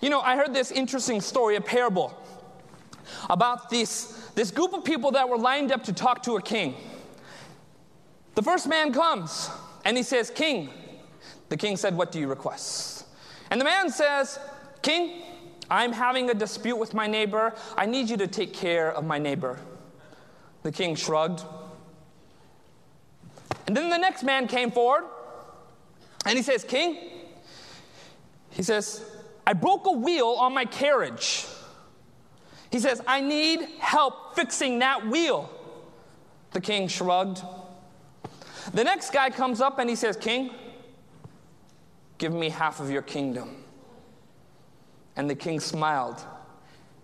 You 0.00 0.10
know, 0.10 0.20
I 0.20 0.36
heard 0.36 0.54
this 0.54 0.70
interesting 0.70 1.20
story, 1.20 1.56
a 1.56 1.60
parable, 1.60 2.16
about 3.28 3.70
this, 3.70 4.30
this 4.34 4.50
group 4.50 4.72
of 4.72 4.84
people 4.84 5.12
that 5.12 5.28
were 5.28 5.38
lined 5.38 5.72
up 5.72 5.84
to 5.84 5.92
talk 5.92 6.22
to 6.24 6.36
a 6.36 6.42
king. 6.42 6.74
The 8.34 8.42
first 8.42 8.68
man 8.68 8.92
comes 8.92 9.50
and 9.84 9.96
he 9.96 10.02
says, 10.02 10.30
King. 10.30 10.70
The 11.48 11.56
king 11.56 11.76
said, 11.76 11.96
What 11.96 12.10
do 12.10 12.18
you 12.18 12.26
request? 12.26 13.06
And 13.50 13.60
the 13.60 13.64
man 13.64 13.90
says, 13.90 14.38
King, 14.82 15.22
I'm 15.70 15.92
having 15.92 16.30
a 16.30 16.34
dispute 16.34 16.76
with 16.76 16.94
my 16.94 17.06
neighbor. 17.06 17.54
I 17.76 17.86
need 17.86 18.10
you 18.10 18.16
to 18.18 18.26
take 18.26 18.52
care 18.52 18.92
of 18.92 19.04
my 19.04 19.18
neighbor. 19.18 19.58
The 20.62 20.72
king 20.72 20.94
shrugged. 20.94 21.42
And 23.66 23.76
then 23.76 23.88
the 23.88 23.98
next 23.98 24.22
man 24.24 24.46
came 24.46 24.70
forward 24.70 25.04
and 26.26 26.36
he 26.36 26.42
says, 26.42 26.64
King, 26.64 26.98
he 28.50 28.62
says, 28.62 29.04
I 29.46 29.52
broke 29.52 29.86
a 29.86 29.92
wheel 29.92 30.28
on 30.28 30.54
my 30.54 30.64
carriage. 30.64 31.46
He 32.74 32.80
says, 32.80 33.00
I 33.06 33.20
need 33.20 33.60
help 33.78 34.34
fixing 34.34 34.80
that 34.80 35.06
wheel. 35.06 35.48
The 36.50 36.60
king 36.60 36.88
shrugged. 36.88 37.40
The 38.72 38.82
next 38.82 39.12
guy 39.12 39.30
comes 39.30 39.60
up 39.60 39.78
and 39.78 39.88
he 39.88 39.94
says, 39.94 40.16
King, 40.16 40.50
give 42.18 42.32
me 42.32 42.48
half 42.48 42.80
of 42.80 42.90
your 42.90 43.02
kingdom. 43.02 43.62
And 45.14 45.30
the 45.30 45.36
king 45.36 45.60
smiled 45.60 46.20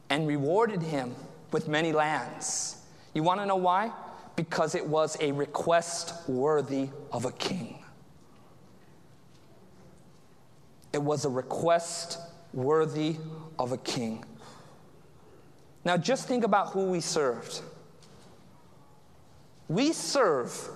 and 0.08 0.26
rewarded 0.26 0.82
him 0.82 1.14
with 1.52 1.68
many 1.68 1.92
lands. 1.92 2.82
You 3.14 3.22
want 3.22 3.38
to 3.38 3.46
know 3.46 3.54
why? 3.54 3.92
Because 4.34 4.74
it 4.74 4.84
was 4.84 5.16
a 5.20 5.30
request 5.30 6.28
worthy 6.28 6.88
of 7.12 7.26
a 7.26 7.32
king. 7.32 7.78
It 10.92 11.00
was 11.00 11.24
a 11.24 11.30
request 11.30 12.18
worthy 12.52 13.18
of 13.56 13.70
a 13.70 13.78
king. 13.78 14.24
Now, 15.84 15.96
just 15.96 16.28
think 16.28 16.44
about 16.44 16.68
who 16.68 16.86
we 16.86 17.00
served. 17.00 17.62
We 19.68 19.92
serve 19.92 20.68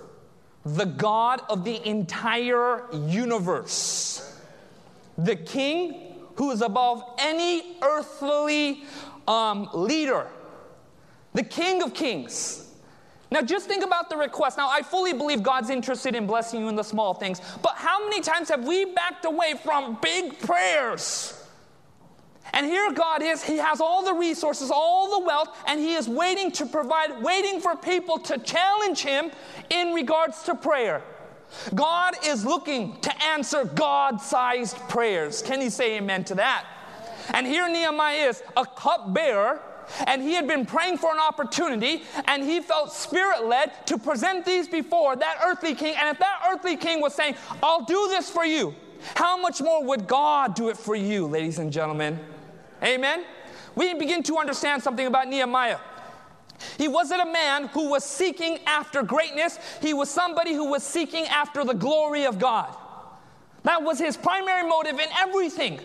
the 0.64 0.86
God 0.86 1.42
of 1.48 1.64
the 1.64 1.86
entire 1.86 2.84
universe, 2.92 4.40
the 5.18 5.36
King 5.36 6.14
who 6.36 6.50
is 6.50 6.62
above 6.62 7.04
any 7.18 7.76
earthly 7.82 8.84
um, 9.28 9.68
leader, 9.74 10.26
the 11.32 11.42
King 11.42 11.82
of 11.82 11.92
Kings. 11.92 12.72
Now, 13.30 13.42
just 13.42 13.66
think 13.66 13.84
about 13.84 14.08
the 14.10 14.16
request. 14.16 14.56
Now, 14.56 14.70
I 14.70 14.82
fully 14.82 15.12
believe 15.12 15.42
God's 15.42 15.70
interested 15.70 16.14
in 16.14 16.26
blessing 16.26 16.60
you 16.60 16.68
in 16.68 16.76
the 16.76 16.84
small 16.84 17.14
things, 17.14 17.40
but 17.62 17.72
how 17.74 18.02
many 18.08 18.20
times 18.20 18.48
have 18.48 18.66
we 18.66 18.86
backed 18.86 19.24
away 19.24 19.54
from 19.62 19.98
big 20.00 20.38
prayers? 20.38 21.43
And 22.54 22.64
here 22.66 22.92
God 22.92 23.20
is, 23.20 23.42
He 23.42 23.56
has 23.56 23.80
all 23.80 24.04
the 24.04 24.14
resources, 24.14 24.70
all 24.70 25.20
the 25.20 25.26
wealth, 25.26 25.48
and 25.66 25.80
He 25.80 25.94
is 25.94 26.08
waiting 26.08 26.52
to 26.52 26.66
provide, 26.66 27.20
waiting 27.20 27.60
for 27.60 27.74
people 27.74 28.16
to 28.20 28.38
challenge 28.38 29.02
Him 29.02 29.32
in 29.70 29.92
regards 29.92 30.44
to 30.44 30.54
prayer. 30.54 31.02
God 31.74 32.14
is 32.24 32.44
looking 32.44 32.98
to 33.00 33.24
answer 33.24 33.64
God 33.64 34.20
sized 34.20 34.76
prayers. 34.88 35.42
Can 35.42 35.60
you 35.60 35.68
say 35.68 35.96
amen 35.96 36.24
to 36.24 36.36
that? 36.36 36.64
And 37.32 37.44
here 37.44 37.68
Nehemiah 37.68 38.28
is, 38.28 38.42
a 38.56 38.64
cupbearer, 38.64 39.60
and 40.06 40.22
he 40.22 40.34
had 40.34 40.46
been 40.46 40.64
praying 40.64 40.98
for 40.98 41.12
an 41.12 41.18
opportunity, 41.18 42.04
and 42.26 42.44
he 42.44 42.60
felt 42.60 42.92
spirit 42.92 43.46
led 43.46 43.86
to 43.88 43.98
present 43.98 44.44
these 44.44 44.68
before 44.68 45.16
that 45.16 45.38
earthly 45.44 45.74
king. 45.74 45.94
And 45.98 46.08
if 46.08 46.18
that 46.20 46.42
earthly 46.48 46.76
king 46.76 47.00
was 47.00 47.14
saying, 47.14 47.34
I'll 47.62 47.84
do 47.84 48.08
this 48.08 48.30
for 48.30 48.44
you, 48.44 48.74
how 49.16 49.36
much 49.36 49.60
more 49.60 49.82
would 49.84 50.06
God 50.06 50.54
do 50.54 50.68
it 50.68 50.76
for 50.76 50.94
you, 50.94 51.26
ladies 51.26 51.58
and 51.58 51.72
gentlemen? 51.72 52.18
Amen? 52.84 53.24
We 53.74 53.94
begin 53.94 54.22
to 54.24 54.38
understand 54.38 54.82
something 54.82 55.06
about 55.06 55.28
Nehemiah. 55.28 55.78
He 56.78 56.88
wasn't 56.88 57.22
a 57.22 57.26
man 57.26 57.68
who 57.68 57.90
was 57.90 58.04
seeking 58.04 58.58
after 58.66 59.02
greatness, 59.02 59.58
he 59.80 59.94
was 59.94 60.10
somebody 60.10 60.54
who 60.54 60.70
was 60.70 60.82
seeking 60.82 61.26
after 61.26 61.64
the 61.64 61.74
glory 61.74 62.24
of 62.24 62.38
God. 62.38 62.74
That 63.64 63.82
was 63.82 63.98
his 63.98 64.16
primary 64.16 64.68
motive 64.68 65.00
in 65.00 65.08
everything. 65.18 65.80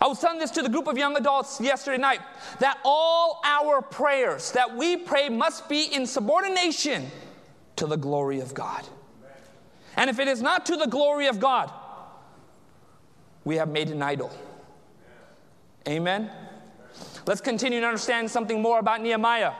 I 0.00 0.06
was 0.06 0.18
telling 0.20 0.38
this 0.38 0.50
to 0.52 0.62
the 0.62 0.68
group 0.68 0.86
of 0.86 0.98
young 0.98 1.16
adults 1.16 1.60
yesterday 1.60 1.98
night 1.98 2.20
that 2.58 2.78
all 2.84 3.40
our 3.44 3.80
prayers 3.80 4.52
that 4.52 4.74
we 4.76 4.96
pray 4.96 5.28
must 5.28 5.68
be 5.68 5.84
in 5.94 6.06
subordination 6.06 7.06
to 7.76 7.86
the 7.86 7.96
glory 7.96 8.40
of 8.40 8.52
God. 8.54 8.86
And 9.96 10.10
if 10.10 10.18
it 10.18 10.28
is 10.28 10.42
not 10.42 10.66
to 10.66 10.76
the 10.76 10.86
glory 10.86 11.26
of 11.28 11.38
God, 11.38 11.70
we 13.44 13.56
have 13.56 13.68
made 13.68 13.90
an 13.90 14.02
idol. 14.02 14.30
Amen? 15.88 16.30
Let's 17.26 17.40
continue 17.40 17.80
to 17.80 17.86
understand 17.86 18.30
something 18.30 18.60
more 18.60 18.78
about 18.78 19.02
Nehemiah. 19.02 19.52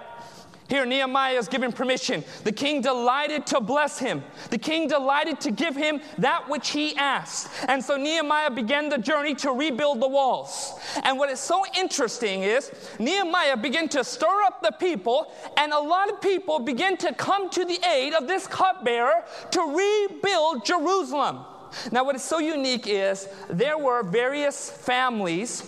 Here, 0.69 0.87
Nehemiah 0.87 1.37
is 1.37 1.47
given 1.47 1.73
permission. 1.73 2.25
The 2.45 2.53
king 2.53 2.81
delighted 2.81 3.47
to 3.49 3.61
bless 3.61 3.99
him. 3.99 4.25
The 4.49 4.57
king 4.57 4.89
delighted 4.89 5.39
to 5.41 5.51
give 5.51 5.77
him 5.77 6.01
that 6.19 6.49
which 6.49 6.71
he 6.71 6.97
asked. 6.97 7.51
And 7.69 7.85
so 7.85 7.99
Nehemiah 7.99 8.51
began 8.51 8.89
the 8.89 8.97
journey 8.97 9.35
to 9.37 9.51
rebuild 9.51 10.01
the 10.01 10.09
walls. 10.09 10.73
And 11.03 11.19
what 11.19 11.31
is 11.31 11.39
so 11.39 11.65
interesting 11.79 12.45
is 12.45 12.73
Nehemiah 12.99 13.59
began 13.59 13.91
to 13.91 14.03
stir 14.03 14.43
up 14.47 14.63
the 14.63 14.73
people, 14.73 15.31
and 15.59 15.73
a 15.73 15.79
lot 15.79 16.11
of 16.11 16.23
people 16.23 16.59
began 16.59 16.97
to 16.99 17.13
come 17.13 17.51
to 17.51 17.65
the 17.67 17.79
aid 17.87 18.15
of 18.15 18.27
this 18.27 18.47
cupbearer 18.47 19.23
to 19.51 19.61
rebuild 19.61 20.65
Jerusalem. 20.65 21.45
Now, 21.93 22.05
what 22.05 22.17
is 22.17 22.23
so 22.23 22.39
unique 22.39 22.87
is 22.87 23.29
there 23.51 23.77
were 23.77 24.03
various 24.03 24.71
families 24.71 25.63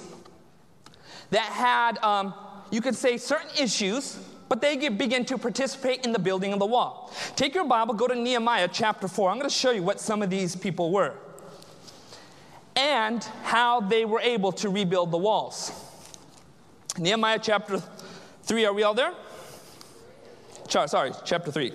that 1.37 1.53
had, 1.53 1.99
um, 1.99 2.33
you 2.71 2.81
could 2.81 2.95
say, 2.95 3.19
certain 3.19 3.51
issues, 3.61 4.19
but 4.49 4.63
they 4.63 4.75
get, 4.77 4.97
begin 4.97 5.23
to 5.27 5.37
participate 5.37 6.07
in 6.07 6.13
the 6.13 6.19
building 6.19 6.55
of 6.55 6.59
the 6.59 6.65
wall. 6.65 7.13
Take 7.37 7.55
your 7.55 7.67
Bible, 7.67 7.93
go 7.93 8.09
to 8.09 8.15
Nehemiah 8.15 8.71
chapter 8.73 9.07
4. 9.07 9.29
I'm 9.29 9.37
going 9.37 9.47
to 9.47 9.55
show 9.55 9.71
you 9.71 9.83
what 9.83 10.01
some 10.01 10.23
of 10.23 10.31
these 10.31 10.57
people 10.57 10.91
were 10.91 11.13
and 12.75 13.23
how 13.43 13.83
they 13.83 14.07
were 14.07 14.21
able 14.21 14.51
to 14.53 14.71
rebuild 14.71 15.11
the 15.11 15.19
walls. 15.19 15.73
Nehemiah 16.99 17.39
chapter 17.43 17.83
3, 18.45 18.65
are 18.65 18.73
we 18.73 18.83
all 18.83 18.95
there? 18.95 19.13
Sorry, 20.69 21.13
chapter 21.27 21.53
3. 21.53 21.71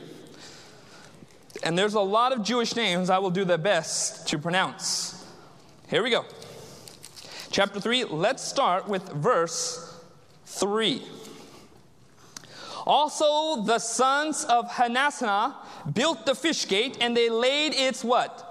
And 1.62 1.78
there's 1.78 1.94
a 1.94 2.02
lot 2.02 2.34
of 2.34 2.42
Jewish 2.42 2.76
names 2.76 3.12
I 3.12 3.20
will 3.20 3.30
do 3.30 3.46
the 3.46 3.60
best 3.60 4.28
to 4.30 4.40
pronounce. 4.40 5.24
Here 5.88 6.02
we 6.02 6.10
go. 6.10 6.26
Chapter 7.52 7.82
3, 7.82 8.06
let's 8.06 8.42
start 8.42 8.88
with 8.88 9.10
verse 9.10 10.00
3. 10.46 11.04
Also, 12.88 13.62
the 13.64 13.78
sons 13.78 14.46
of 14.46 14.72
Hanasana 14.72 15.56
built 15.94 16.26
the 16.26 16.34
fish 16.34 16.66
gate, 16.66 16.98
and 17.02 17.16
they 17.16 17.30
laid 17.30 17.74
its 17.74 18.06
what? 18.06 18.48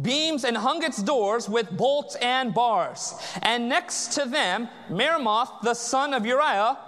Beams 0.00 0.44
and 0.44 0.56
hung 0.56 0.84
its 0.84 1.02
doors 1.02 1.48
with 1.48 1.76
bolts 1.76 2.14
and 2.22 2.54
bars. 2.54 3.14
And 3.42 3.68
next 3.68 4.12
to 4.12 4.24
them, 4.26 4.68
Meremoth, 4.88 5.62
the 5.62 5.74
son 5.74 6.14
of 6.14 6.24
Uriah, 6.24 6.78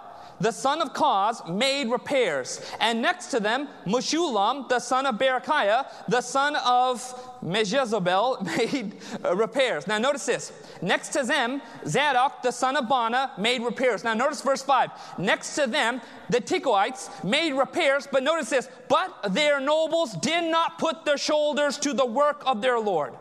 the 0.40 0.52
son 0.52 0.80
of 0.80 0.92
Koz, 0.92 1.48
made 1.48 1.90
repairs. 1.90 2.60
And 2.80 3.02
next 3.02 3.26
to 3.28 3.40
them, 3.40 3.68
Meshullam, 3.86 4.68
the 4.68 4.78
son 4.78 5.06
of 5.06 5.16
Berechiah, 5.16 5.86
the 6.08 6.20
son 6.20 6.56
of 6.56 7.00
Meshezabel, 7.42 8.44
made 8.56 8.96
uh, 9.24 9.34
repairs. 9.36 9.86
Now 9.86 9.98
notice 9.98 10.26
this. 10.26 10.52
Next 10.82 11.08
to 11.10 11.22
them, 11.22 11.60
Zadok, 11.86 12.42
the 12.42 12.52
son 12.52 12.76
of 12.76 12.88
Bana, 12.88 13.32
made 13.38 13.62
repairs. 13.62 14.04
Now 14.04 14.14
notice 14.14 14.42
verse 14.42 14.62
5. 14.62 15.18
Next 15.18 15.54
to 15.56 15.66
them, 15.66 16.00
the 16.30 16.40
Tekoites 16.40 17.24
made 17.24 17.52
repairs, 17.52 18.08
but 18.10 18.22
notice 18.22 18.50
this. 18.50 18.68
But 18.88 19.32
their 19.34 19.60
nobles 19.60 20.12
did 20.14 20.50
not 20.50 20.78
put 20.78 21.04
their 21.04 21.18
shoulders 21.18 21.78
to 21.78 21.92
the 21.92 22.06
work 22.06 22.42
of 22.46 22.62
their 22.62 22.78
Lord. 22.78 23.14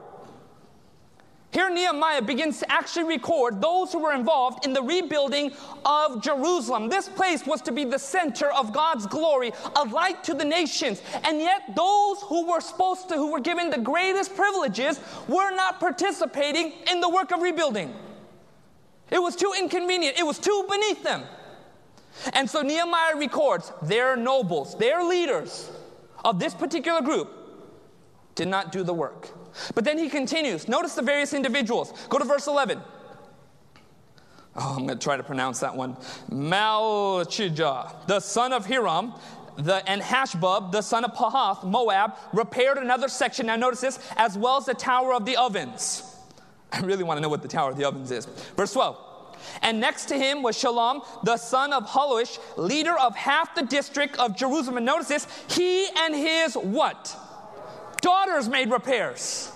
Here, 1.58 1.72
Nehemiah 1.72 2.22
begins 2.22 2.60
to 2.60 2.72
actually 2.72 3.06
record 3.06 3.60
those 3.60 3.92
who 3.92 3.98
were 3.98 4.14
involved 4.14 4.64
in 4.64 4.74
the 4.74 4.82
rebuilding 4.84 5.52
of 5.86 6.22
Jerusalem. 6.22 6.88
This 6.88 7.10
place 7.10 7.48
was 7.48 7.64
to 7.64 7.72
be 7.72 7.84
the 7.84 7.98
center 7.98 8.52
of 8.52 8.72
God's 8.72 9.08
glory, 9.08 9.52
a 9.76 9.84
light 9.86 10.24
to 10.26 10.36
the 10.36 10.46
nations. 10.46 11.02
And 11.24 11.40
yet, 11.40 11.64
those 11.76 12.22
who 12.22 12.48
were 12.48 12.62
supposed 12.62 13.10
to, 13.10 13.16
who 13.16 13.32
were 13.32 13.40
given 13.40 13.72
the 13.72 13.80
greatest 13.80 14.36
privileges, 14.36 15.00
were 15.28 15.50
not 15.50 15.80
participating 15.80 16.74
in 16.92 17.02
the 17.02 17.10
work 17.10 17.32
of 17.32 17.42
rebuilding. 17.42 17.92
It 19.10 19.18
was 19.18 19.36
too 19.36 19.52
inconvenient, 19.58 20.20
it 20.20 20.28
was 20.28 20.38
too 20.38 20.64
beneath 20.70 21.02
them. 21.02 21.24
And 22.34 22.48
so 22.48 22.62
Nehemiah 22.62 23.16
records 23.16 23.74
their 23.82 24.16
nobles, 24.16 24.78
their 24.78 25.04
leaders 25.04 25.72
of 26.24 26.38
this 26.38 26.54
particular 26.54 27.02
group 27.02 27.34
did 28.36 28.48
not 28.48 28.72
do 28.72 28.84
the 28.84 28.94
work. 28.94 29.30
But 29.76 29.84
then 29.84 29.98
he 29.98 30.10
continues. 30.10 30.68
Notice 30.68 30.96
the 30.96 31.02
various 31.02 31.34
individuals. 31.34 31.94
Go 32.10 32.18
to 32.18 32.26
verse 32.26 32.48
11. 32.48 32.82
Oh, 34.60 34.76
I'm 34.78 34.88
going 34.88 34.98
to 34.98 35.04
try 35.04 35.18
to 35.18 35.24
pronounce 35.24 35.60
that 35.60 35.76
one. 35.76 35.96
Malchijah, 36.32 38.08
the 38.08 38.20
son 38.20 38.54
of 38.54 38.66
Hiram, 38.66 39.14
the, 39.58 39.88
and 39.88 40.02
Hashbub, 40.02 40.72
the 40.72 40.82
son 40.82 41.06
of 41.06 41.14
Pahath, 41.14 41.64
Moab, 41.64 42.16
repaired 42.34 42.78
another 42.78 43.08
section. 43.08 43.46
Now, 43.48 43.56
notice 43.56 43.82
this, 43.82 44.00
as 44.16 44.38
well 44.38 44.58
as 44.58 44.66
the 44.66 44.74
Tower 44.74 45.14
of 45.14 45.26
the 45.26 45.38
Ovens. 45.38 46.04
I 46.72 46.80
really 46.80 47.04
want 47.04 47.18
to 47.18 47.22
know 47.22 47.30
what 47.30 47.44
the 47.44 47.48
Tower 47.48 47.70
of 47.70 47.78
the 47.78 47.86
Ovens 47.86 48.12
is. 48.12 48.26
Verse 48.56 48.74
12. 48.74 48.98
And 49.62 49.80
next 49.80 50.06
to 50.06 50.18
him 50.18 50.42
was 50.42 50.58
Shalom, 50.58 51.02
the 51.24 51.38
son 51.38 51.72
of 51.72 51.86
Haloish, 51.86 52.40
leader 52.58 52.98
of 52.98 53.16
half 53.16 53.54
the 53.54 53.64
district 53.64 54.18
of 54.18 54.36
Jerusalem. 54.36 54.78
And 54.78 54.86
notice 54.86 55.08
this, 55.08 55.28
he 55.50 55.88
and 55.98 56.16
his 56.16 56.56
what? 56.56 57.16
Daughters 58.02 58.48
made 58.48 58.70
repairs. 58.70 59.52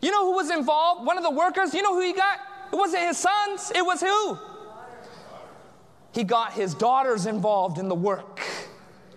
You 0.00 0.10
know 0.10 0.26
who 0.26 0.36
was 0.36 0.50
involved? 0.50 1.06
One 1.06 1.16
of 1.16 1.22
the 1.22 1.30
workers. 1.30 1.72
You 1.74 1.82
know 1.82 1.94
who 1.94 2.02
he 2.02 2.12
got? 2.12 2.40
It 2.72 2.76
wasn't 2.76 3.04
his 3.04 3.18
sons. 3.18 3.72
It 3.74 3.84
was 3.84 4.00
who? 4.00 4.38
He 6.12 6.24
got 6.24 6.52
his 6.52 6.74
daughters 6.74 7.26
involved 7.26 7.78
in 7.78 7.88
the 7.88 7.94
work. 7.94 8.40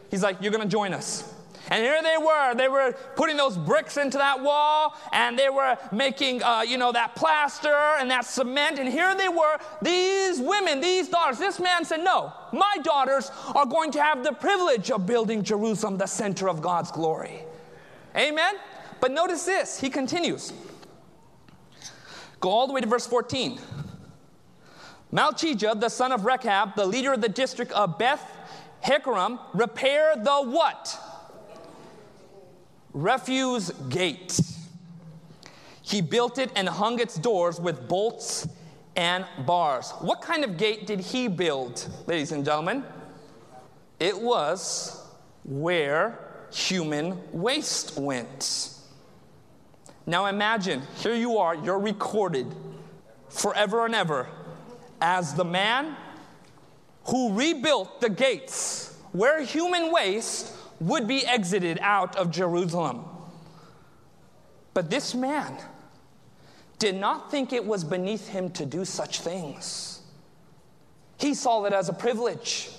He's 0.10 0.24
like, 0.24 0.42
You're 0.42 0.52
to 0.64 0.68
join 0.68 0.94
us. 0.94 1.35
And 1.70 1.84
here 1.84 2.02
they 2.04 2.18
were. 2.18 2.54
They 2.56 2.68
were 2.68 2.96
putting 3.16 3.38
those 3.38 3.58
bricks 3.58 3.98
into 3.98 4.18
that 4.18 4.42
wall, 4.42 4.96
and 5.12 5.38
they 5.38 5.50
were 5.50 5.78
making, 5.92 6.44
uh, 6.44 6.62
you 6.62 6.78
know, 6.78 6.92
that 6.92 7.16
plaster 7.16 7.74
and 7.74 8.10
that 8.12 8.26
cement. 8.26 8.78
And 8.78 8.88
here 8.88 9.16
they 9.16 9.30
were, 9.30 9.58
these 9.82 10.40
women, 10.40 10.80
these 10.80 11.10
daughters. 11.10 11.40
This 11.40 11.60
man 11.60 11.84
said, 11.86 12.04
No, 12.04 12.34
my 12.54 12.78
daughters 12.84 13.32
are 13.56 13.66
going 13.66 13.92
to 13.92 14.02
have 14.02 14.24
the 14.24 14.34
privilege 14.34 14.92
of 14.92 15.06
building 15.06 15.44
Jerusalem, 15.44 15.98
the 15.98 16.06
center 16.06 16.48
of 16.50 16.62
God's 16.62 16.92
glory. 16.92 17.44
Amen? 18.16 18.56
But 19.00 19.12
notice 19.12 19.46
this, 19.46 19.80
he 19.80 19.90
continues. 19.90 20.54
Go 22.40 22.50
all 22.50 22.68
the 22.68 22.74
way 22.74 22.82
to 22.82 22.88
verse 22.88 23.08
14. 23.08 23.60
Malchijah, 25.12 25.80
the 25.80 25.90
son 25.90 26.12
of 26.12 26.26
Rechab, 26.26 26.76
the 26.76 26.86
leader 26.86 27.14
of 27.14 27.22
the 27.22 27.30
district 27.30 27.72
of 27.72 27.98
Beth 27.98 28.22
Hekram, 28.84 29.40
repaired 29.54 30.24
the 30.24 30.44
what? 30.44 31.00
Refuse 32.96 33.72
gate. 33.90 34.40
He 35.82 36.02
built 36.02 36.40
it 36.40 36.50
and 36.56 36.68
hung 36.68 37.00
its 37.00 37.16
doors 37.16 37.60
with 37.60 37.88
bolts 37.88 38.48
and 38.96 39.26
bars. 39.46 39.92
What 40.00 40.22
kind 40.22 40.44
of 40.44 40.58
gate 40.58 40.88
did 40.88 41.02
he 41.02 41.28
build, 41.28 41.88
ladies 42.08 42.32
and 42.32 42.44
gentlemen? 42.44 42.84
It 44.00 44.20
was 44.20 45.06
where 45.44 46.48
human 46.52 47.20
waste 47.34 48.00
went. 48.00 48.70
Now 50.08 50.28
imagine, 50.28 50.82
here 50.96 51.14
you 51.14 51.38
are, 51.38 51.54
you're 51.54 51.80
recorded 51.80 52.56
forever 53.30 53.86
and 53.86 53.94
ever 53.94 54.28
as 55.02 55.34
the 55.34 55.44
man 55.44 55.98
who 57.08 57.34
rebuilt 57.34 58.00
the 58.00 58.10
gates 58.10 58.98
where 59.12 59.42
human 59.42 59.92
waste 59.92 60.55
would 60.80 61.08
be 61.08 61.26
exited 61.26 61.80
out 61.82 62.16
of 62.16 62.32
Jerusalem. 62.32 63.06
But 64.74 64.90
this 64.90 65.16
man 65.16 65.58
did 66.80 66.96
not 66.96 67.32
think 67.32 67.54
it 67.54 67.66
was 67.66 67.84
beneath 67.84 68.28
him 68.28 68.50
to 68.52 68.66
do 68.66 68.84
such 68.84 69.22
things. 69.22 70.02
He 71.18 71.34
saw 71.34 71.64
it 71.66 71.74
as 71.74 71.88
a 71.88 71.94
privilege. 71.94 72.70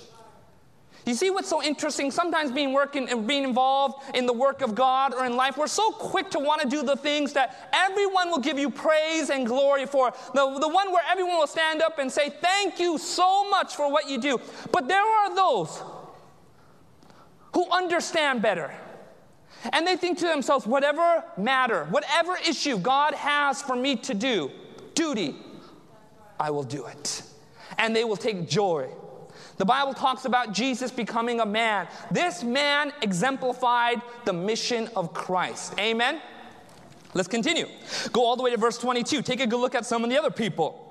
You 1.07 1.13
see 1.13 1.29
what's 1.29 1.47
so 1.47 1.63
interesting? 1.63 2.11
Sometimes 2.11 2.51
being 2.51 2.73
working 2.73 3.09
and 3.09 3.25
being 3.25 3.45
involved 3.45 4.03
in 4.13 4.25
the 4.25 4.33
work 4.33 4.61
of 4.61 4.75
God 4.75 5.13
or 5.13 5.25
in 5.25 5.37
life, 5.37 5.57
we're 5.57 5.65
so 5.67 5.89
quick 5.91 6.29
to 6.31 6.39
want 6.39 6.61
to 6.61 6.67
do 6.67 6.83
the 6.83 6.97
things 6.97 7.31
that 7.33 7.69
everyone 7.71 8.29
will 8.29 8.39
give 8.39 8.59
you 8.59 8.69
praise 8.69 9.29
and 9.29 9.47
glory 9.47 9.85
for. 9.85 10.11
The, 10.33 10.59
the 10.59 10.67
one 10.67 10.91
where 10.91 11.03
everyone 11.09 11.37
will 11.37 11.47
stand 11.47 11.81
up 11.81 11.97
and 11.97 12.11
say, 12.11 12.29
Thank 12.29 12.79
you 12.79 12.97
so 12.97 13.49
much 13.49 13.75
for 13.75 13.89
what 13.89 14.09
you 14.09 14.19
do. 14.19 14.41
But 14.73 14.89
there 14.89 15.01
are 15.01 15.33
those 15.33 15.81
who 17.53 17.69
understand 17.71 18.41
better. 18.41 18.73
And 19.73 19.85
they 19.85 19.95
think 19.95 20.19
to 20.19 20.25
themselves, 20.25 20.65
whatever 20.67 21.23
matter, 21.37 21.85
whatever 21.85 22.37
issue 22.47 22.77
God 22.77 23.13
has 23.15 23.61
for 23.61 23.75
me 23.75 23.95
to 23.97 24.13
do, 24.13 24.51
duty, 24.93 25.35
I 26.39 26.51
will 26.51 26.63
do 26.63 26.85
it. 26.85 27.23
And 27.77 27.95
they 27.95 28.03
will 28.03 28.17
take 28.17 28.47
joy. 28.47 28.89
The 29.57 29.65
Bible 29.65 29.93
talks 29.93 30.25
about 30.25 30.53
Jesus 30.53 30.91
becoming 30.91 31.39
a 31.39 31.45
man. 31.45 31.87
This 32.11 32.43
man 32.43 32.93
exemplified 33.01 34.01
the 34.25 34.33
mission 34.33 34.87
of 34.95 35.13
Christ. 35.13 35.73
Amen? 35.79 36.21
Let's 37.13 37.27
continue. 37.27 37.67
Go 38.11 38.23
all 38.23 38.35
the 38.35 38.43
way 38.43 38.51
to 38.51 38.57
verse 38.57 38.77
22. 38.77 39.23
Take 39.23 39.39
a 39.39 39.47
good 39.47 39.59
look 39.59 39.73
at 39.73 39.85
some 39.85 40.03
of 40.03 40.09
the 40.09 40.17
other 40.17 40.29
people. 40.29 40.86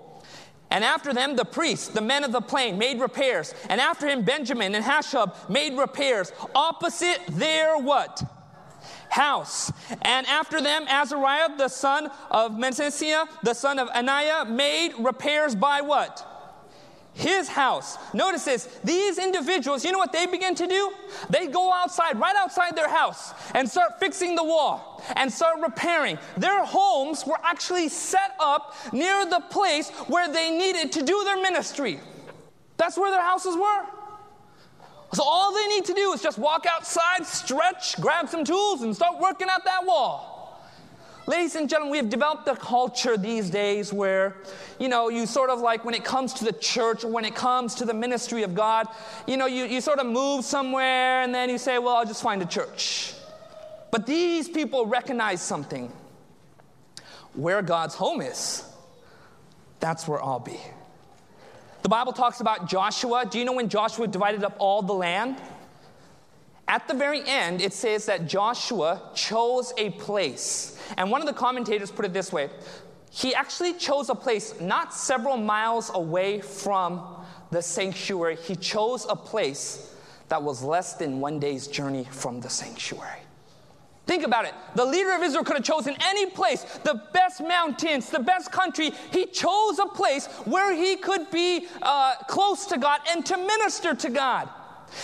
And 0.70 0.84
after 0.84 1.14
them, 1.14 1.36
the 1.36 1.44
priests, 1.44 1.88
the 1.88 2.00
men 2.00 2.24
of 2.24 2.32
the 2.32 2.40
plain, 2.40 2.76
made 2.78 3.00
repairs. 3.00 3.54
And 3.68 3.80
after 3.80 4.06
him, 4.08 4.22
Benjamin 4.22 4.74
and 4.74 4.84
Hashub 4.84 5.48
made 5.48 5.78
repairs 5.78 6.32
opposite 6.54 7.20
their 7.28 7.78
what? 7.78 8.22
House. 9.08 9.72
And 10.02 10.26
after 10.26 10.60
them, 10.60 10.86
Azariah, 10.88 11.56
the 11.56 11.68
son 11.68 12.10
of 12.30 12.52
Mensesiah, 12.52 13.28
the 13.42 13.54
son 13.54 13.78
of 13.78 13.88
Anaiah, 13.88 14.48
made 14.48 14.94
repairs 14.98 15.54
by 15.54 15.80
what? 15.80 16.35
His 17.16 17.48
house. 17.48 17.96
Notice 18.12 18.44
this 18.44 18.66
these 18.84 19.18
individuals, 19.18 19.84
you 19.84 19.90
know 19.90 19.98
what 19.98 20.12
they 20.12 20.26
begin 20.26 20.54
to 20.54 20.66
do? 20.66 20.92
They 21.30 21.46
go 21.46 21.72
outside, 21.72 22.18
right 22.20 22.36
outside 22.36 22.76
their 22.76 22.88
house, 22.88 23.32
and 23.54 23.68
start 23.68 23.98
fixing 23.98 24.36
the 24.36 24.44
wall 24.44 25.02
and 25.16 25.32
start 25.32 25.60
repairing. 25.62 26.18
Their 26.36 26.64
homes 26.64 27.26
were 27.26 27.38
actually 27.42 27.88
set 27.88 28.36
up 28.38 28.76
near 28.92 29.24
the 29.26 29.40
place 29.50 29.90
where 30.08 30.30
they 30.30 30.50
needed 30.50 30.92
to 30.92 31.02
do 31.02 31.24
their 31.24 31.40
ministry. 31.40 32.00
That's 32.76 32.98
where 32.98 33.10
their 33.10 33.22
houses 33.22 33.56
were. 33.56 33.86
So 35.14 35.22
all 35.24 35.54
they 35.54 35.66
need 35.68 35.86
to 35.86 35.94
do 35.94 36.12
is 36.12 36.22
just 36.22 36.36
walk 36.36 36.66
outside, 36.66 37.24
stretch, 37.24 37.98
grab 38.00 38.28
some 38.28 38.44
tools, 38.44 38.82
and 38.82 38.94
start 38.94 39.18
working 39.18 39.48
out 39.48 39.64
that 39.64 39.86
wall. 39.86 40.35
Ladies 41.28 41.56
and 41.56 41.68
gentlemen, 41.68 41.90
we 41.90 41.96
have 41.98 42.08
developed 42.08 42.46
a 42.46 42.54
culture 42.54 43.16
these 43.16 43.50
days 43.50 43.92
where, 43.92 44.36
you 44.78 44.88
know, 44.88 45.08
you 45.08 45.26
sort 45.26 45.50
of 45.50 45.60
like 45.60 45.84
when 45.84 45.92
it 45.94 46.04
comes 46.04 46.32
to 46.34 46.44
the 46.44 46.52
church 46.52 47.02
or 47.02 47.10
when 47.10 47.24
it 47.24 47.34
comes 47.34 47.74
to 47.76 47.84
the 47.84 47.92
ministry 47.92 48.44
of 48.44 48.54
God, 48.54 48.86
you 49.26 49.36
know, 49.36 49.46
you, 49.46 49.64
you 49.64 49.80
sort 49.80 49.98
of 49.98 50.06
move 50.06 50.44
somewhere 50.44 51.22
and 51.22 51.34
then 51.34 51.50
you 51.50 51.58
say, 51.58 51.78
well, 51.78 51.96
I'll 51.96 52.06
just 52.06 52.22
find 52.22 52.40
a 52.42 52.46
church. 52.46 53.12
But 53.90 54.06
these 54.06 54.48
people 54.48 54.86
recognize 54.86 55.42
something. 55.42 55.92
Where 57.34 57.60
God's 57.60 57.96
home 57.96 58.20
is, 58.20 58.64
that's 59.80 60.06
where 60.06 60.22
I'll 60.22 60.38
be. 60.38 60.60
The 61.82 61.88
Bible 61.88 62.12
talks 62.12 62.40
about 62.40 62.68
Joshua. 62.68 63.26
Do 63.28 63.40
you 63.40 63.44
know 63.44 63.52
when 63.52 63.68
Joshua 63.68 64.06
divided 64.06 64.44
up 64.44 64.54
all 64.58 64.80
the 64.80 64.94
land? 64.94 65.36
At 66.68 66.88
the 66.88 66.94
very 66.94 67.22
end, 67.26 67.60
it 67.60 67.72
says 67.72 68.06
that 68.06 68.26
Joshua 68.26 69.10
chose 69.14 69.72
a 69.78 69.90
place. 69.90 70.78
And 70.96 71.10
one 71.10 71.20
of 71.20 71.26
the 71.26 71.32
commentators 71.32 71.90
put 71.90 72.04
it 72.04 72.12
this 72.12 72.32
way 72.32 72.50
he 73.10 73.34
actually 73.34 73.72
chose 73.72 74.10
a 74.10 74.14
place 74.14 74.60
not 74.60 74.92
several 74.92 75.38
miles 75.38 75.90
away 75.94 76.40
from 76.40 77.24
the 77.50 77.62
sanctuary. 77.62 78.36
He 78.36 78.56
chose 78.56 79.06
a 79.08 79.16
place 79.16 79.94
that 80.28 80.42
was 80.42 80.62
less 80.62 80.94
than 80.94 81.20
one 81.20 81.38
day's 81.38 81.66
journey 81.66 82.06
from 82.10 82.40
the 82.40 82.50
sanctuary. 82.50 83.20
Think 84.06 84.24
about 84.24 84.44
it. 84.44 84.52
The 84.74 84.84
leader 84.84 85.12
of 85.12 85.22
Israel 85.22 85.44
could 85.44 85.56
have 85.56 85.64
chosen 85.64 85.96
any 86.00 86.26
place, 86.26 86.62
the 86.84 87.02
best 87.12 87.40
mountains, 87.40 88.10
the 88.10 88.20
best 88.20 88.52
country. 88.52 88.92
He 89.10 89.26
chose 89.26 89.78
a 89.78 89.86
place 89.86 90.26
where 90.44 90.74
he 90.74 90.96
could 90.96 91.30
be 91.30 91.66
uh, 91.80 92.16
close 92.28 92.66
to 92.66 92.78
God 92.78 93.00
and 93.08 93.24
to 93.26 93.36
minister 93.36 93.94
to 93.94 94.10
God. 94.10 94.48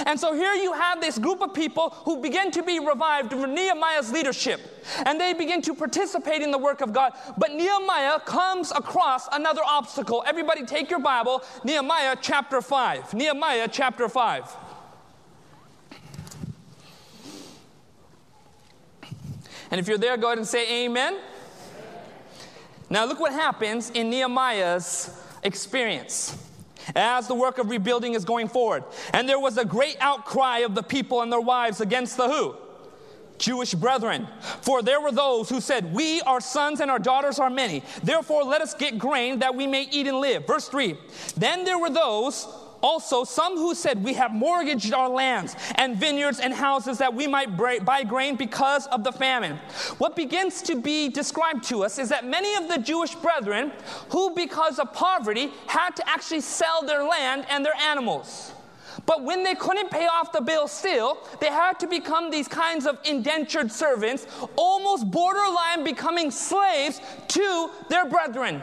And 0.07 0.19
so 0.19 0.35
here 0.35 0.55
you 0.55 0.73
have 0.73 1.01
this 1.01 1.19
group 1.19 1.43
of 1.43 1.55
people 1.55 1.91
who 2.05 2.21
begin 2.21 2.51
to 2.53 2.63
be 2.63 2.79
revived 2.79 3.33
under 3.33 3.47
Nehemiah's 3.47 4.11
leadership. 4.13 4.61
And 5.05 5.21
they 5.21 5.33
begin 5.33 5.63
to 5.63 5.75
participate 5.75 6.43
in 6.43 6.51
the 6.51 6.59
work 6.59 6.81
of 6.81 6.93
God. 6.93 7.13
But 7.37 7.53
Nehemiah 7.53 8.21
comes 8.21 8.73
across 8.73 9.29
another 9.33 9.63
obstacle. 9.65 10.25
Everybody 10.27 10.65
take 10.65 10.91
your 10.91 11.01
Bible, 11.01 11.43
Nehemiah 11.65 12.17
chapter 12.21 12.61
5. 12.61 13.15
Nehemiah 13.15 13.69
chapter 13.71 14.09
5. 14.09 14.57
And 19.71 19.81
if 19.81 19.89
you're 19.89 19.99
there, 19.99 20.17
go 20.17 20.29
ahead 20.29 20.39
and 20.39 20.47
say 20.47 20.85
amen. 20.85 21.19
Now, 22.91 23.07
look 23.07 23.21
what 23.21 23.33
happens 23.33 23.89
in 23.91 24.11
Nehemiah's 24.11 25.19
experience 25.43 26.42
as 26.95 27.29
the 27.29 27.35
work 27.35 27.59
of 27.59 27.71
rebuilding 27.71 28.15
is 28.15 28.25
going 28.25 28.49
forward. 28.49 28.85
And 29.13 29.29
there 29.29 29.41
was 29.41 29.59
a 29.59 29.65
great 29.65 29.97
outcry 30.01 30.59
of 30.59 30.75
the 30.75 30.83
people 30.83 31.23
and 31.23 31.33
their 31.33 31.41
wives 31.41 31.81
against 31.81 32.17
the 32.17 32.29
who? 32.29 32.57
Jewish 33.39 33.75
brethren. 33.75 34.29
For 34.61 34.83
there 34.83 35.01
were 35.01 35.11
those 35.11 35.49
who 35.49 35.61
said, 35.61 35.93
We, 35.93 36.21
our 36.23 36.41
sons 36.41 36.81
and 36.81 36.91
our 36.91 36.99
daughters 36.99 37.39
are 37.39 37.51
many. 37.51 37.83
Therefore, 38.03 38.45
let 38.45 38.61
us 38.61 38.73
get 38.75 38.99
grain 38.99 39.41
that 39.41 39.55
we 39.55 39.67
may 39.67 39.89
eat 39.91 40.07
and 40.07 40.19
live. 40.19 40.47
Verse 40.47 40.69
3 40.69 40.97
Then 41.37 41.65
there 41.65 41.79
were 41.79 41.91
those 41.91 42.47
also, 42.83 43.23
some 43.25 43.57
who 43.57 43.75
said, 43.75 44.03
We 44.03 44.15
have 44.15 44.33
mortgaged 44.33 44.93
our 44.93 45.09
lands 45.09 45.57
and 45.77 45.97
vineyards 45.97 46.41
and 46.41 46.53
houses 46.53 46.99
that 46.99 47.15
we 47.15 47.27
might 47.27 47.57
buy 47.57 48.03
grain 48.03 48.37
because 48.37 48.87
of 48.89 49.05
the 49.05 49.13
famine. 49.13 49.59
What 49.99 50.17
begins 50.17 50.63
to 50.63 50.81
be 50.81 51.09
described 51.09 51.65
to 51.65 51.85
us 51.85 51.99
is 51.99 52.09
that 52.09 52.27
many 52.27 52.55
of 52.57 52.69
the 52.69 52.79
Jewish 52.79 53.15
brethren, 53.15 53.73
who 54.11 54.35
because 54.35 54.79
of 54.79 54.93
poverty 54.93 55.51
had 55.69 55.97
to 55.97 56.09
actually 56.09 56.41
sell 56.41 56.83
their 56.83 57.05
land 57.05 57.47
and 57.49 57.65
their 57.65 57.77
animals. 57.77 58.53
But 59.07 59.25
when 59.25 59.43
they 59.43 59.55
couldn't 59.55 59.91
pay 59.91 60.07
off 60.07 60.33
the 60.33 60.41
bill 60.41 60.69
still, 60.69 61.19
they 61.41 61.49
had 61.49 61.79
to 61.81 61.87
become 61.87 62.31
these 62.31 62.49
kinds 62.49 62.87
of 62.87 62.99
indentured 63.05 63.73
servants, 63.73 64.27
almost 64.57 65.11
borderline 65.11 65.85
becoming 65.85 66.31
slaves 66.31 67.01
to 67.29 67.71
their 67.89 68.09
brethren. 68.09 68.61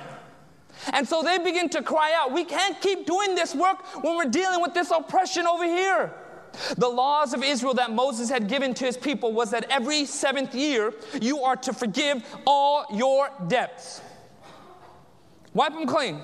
And 0.93 1.07
so 1.07 1.21
they 1.21 1.37
begin 1.37 1.69
to 1.69 1.83
cry 1.83 2.13
out, 2.15 2.31
We 2.31 2.43
can't 2.43 2.79
keep 2.81 3.05
doing 3.05 3.35
this 3.35 3.53
work 3.55 4.03
when 4.03 4.15
we're 4.15 4.25
dealing 4.25 4.61
with 4.61 4.73
this 4.73 4.91
oppression 4.91 5.45
over 5.45 5.65
here. 5.65 6.13
The 6.77 6.87
laws 6.87 7.33
of 7.33 7.43
Israel 7.43 7.73
that 7.75 7.91
Moses 7.91 8.29
had 8.29 8.47
given 8.47 8.73
to 8.75 8.85
his 8.85 8.97
people 8.97 9.33
was 9.33 9.51
that 9.51 9.65
every 9.69 10.05
seventh 10.05 10.55
year 10.55 10.93
you 11.21 11.41
are 11.41 11.55
to 11.57 11.73
forgive 11.73 12.23
all 12.45 12.85
your 12.91 13.29
debts. 13.47 14.01
Wipe 15.53 15.73
them 15.73 15.85
clean. 15.85 16.21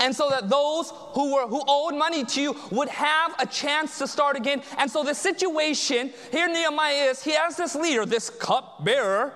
And 0.00 0.14
so 0.14 0.30
that 0.30 0.48
those 0.48 0.92
who 1.12 1.34
were 1.34 1.46
who 1.46 1.62
owed 1.68 1.94
money 1.94 2.24
to 2.24 2.40
you 2.40 2.56
would 2.70 2.88
have 2.88 3.34
a 3.38 3.46
chance 3.46 3.98
to 3.98 4.08
start 4.08 4.36
again. 4.36 4.62
And 4.78 4.90
so 4.90 5.04
the 5.04 5.14
situation 5.14 6.12
here 6.32 6.48
Nehemiah 6.48 7.10
is, 7.10 7.22
he 7.22 7.32
has 7.32 7.56
this 7.56 7.74
leader, 7.74 8.06
this 8.06 8.30
cup 8.30 8.84
bearer, 8.84 9.34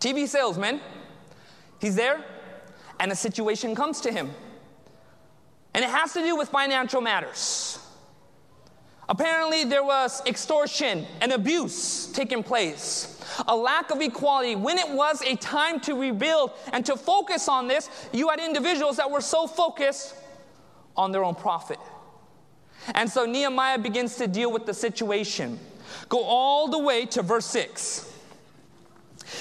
TV 0.00 0.26
salesman. 0.26 0.80
He's 1.80 1.94
there 1.94 2.24
and 3.02 3.10
a 3.10 3.16
situation 3.16 3.74
comes 3.74 4.00
to 4.00 4.12
him. 4.12 4.30
And 5.74 5.84
it 5.84 5.90
has 5.90 6.12
to 6.12 6.22
do 6.22 6.36
with 6.36 6.50
financial 6.50 7.00
matters. 7.00 7.80
Apparently, 9.08 9.64
there 9.64 9.82
was 9.82 10.22
extortion 10.24 11.04
and 11.20 11.32
abuse 11.32 12.06
taking 12.12 12.44
place, 12.44 13.20
a 13.48 13.56
lack 13.56 13.90
of 13.90 14.00
equality. 14.00 14.54
When 14.54 14.78
it 14.78 14.88
was 14.88 15.20
a 15.22 15.34
time 15.34 15.80
to 15.80 15.94
rebuild 15.94 16.52
and 16.72 16.86
to 16.86 16.96
focus 16.96 17.48
on 17.48 17.66
this, 17.66 17.90
you 18.12 18.28
had 18.28 18.38
individuals 18.38 18.98
that 18.98 19.10
were 19.10 19.20
so 19.20 19.48
focused 19.48 20.14
on 20.96 21.10
their 21.10 21.24
own 21.24 21.34
profit. 21.34 21.80
And 22.94 23.10
so 23.10 23.26
Nehemiah 23.26 23.78
begins 23.78 24.14
to 24.18 24.28
deal 24.28 24.52
with 24.52 24.64
the 24.64 24.74
situation. 24.74 25.58
Go 26.08 26.22
all 26.22 26.68
the 26.68 26.78
way 26.78 27.04
to 27.06 27.22
verse 27.22 27.46
6. 27.46 28.11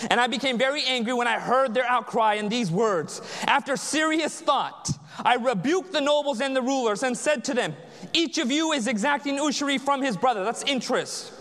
And 0.10 0.20
I 0.20 0.28
became 0.28 0.58
very 0.58 0.84
angry 0.84 1.14
when 1.14 1.28
I 1.28 1.40
heard 1.40 1.74
their 1.74 1.86
outcry 1.86 2.36
in 2.36 2.50
these 2.50 2.72
words. 2.72 3.22
After 3.48 3.76
serious 3.78 4.40
thought, 4.40 4.90
I 5.24 5.36
rebuked 5.36 5.92
the 5.92 6.02
nobles 6.02 6.42
and 6.42 6.56
the 6.56 6.62
rulers 6.62 7.04
and 7.04 7.18
said 7.18 7.44
to 7.46 7.54
them, 7.54 7.76
Each 8.14 8.38
of 8.38 8.52
you 8.52 8.72
is 8.72 8.88
exacting 8.88 9.36
usury 9.36 9.78
from 9.78 10.02
his 10.02 10.18
brother. 10.18 10.44
That's 10.44 10.64
interest. 10.64 11.34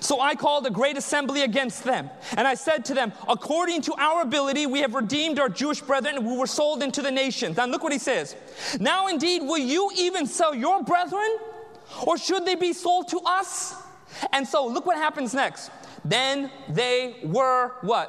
So 0.00 0.20
I 0.20 0.34
called 0.34 0.66
a 0.66 0.70
great 0.70 0.96
assembly 0.96 1.42
against 1.42 1.84
them. 1.84 2.10
And 2.36 2.48
I 2.48 2.54
said 2.54 2.84
to 2.86 2.94
them, 2.94 3.12
According 3.28 3.82
to 3.82 3.94
our 3.98 4.22
ability, 4.22 4.66
we 4.66 4.80
have 4.80 4.94
redeemed 4.94 5.38
our 5.38 5.48
Jewish 5.48 5.80
brethren 5.80 6.22
who 6.22 6.38
were 6.38 6.46
sold 6.46 6.82
into 6.82 7.00
the 7.02 7.10
nations. 7.10 7.56
Now 7.56 7.66
look 7.66 7.82
what 7.82 7.92
he 7.92 7.98
says. 7.98 8.34
Now 8.80 9.06
indeed, 9.06 9.42
will 9.42 9.58
you 9.58 9.90
even 9.96 10.26
sell 10.26 10.54
your 10.54 10.82
brethren? 10.82 11.38
Or 12.06 12.18
should 12.18 12.44
they 12.44 12.54
be 12.54 12.72
sold 12.72 13.08
to 13.08 13.20
us? 13.20 13.74
And 14.32 14.46
so 14.46 14.66
look 14.66 14.86
what 14.86 14.96
happens 14.96 15.34
next. 15.34 15.70
Then 16.08 16.50
they 16.70 17.16
were 17.22 17.72
what? 17.82 18.08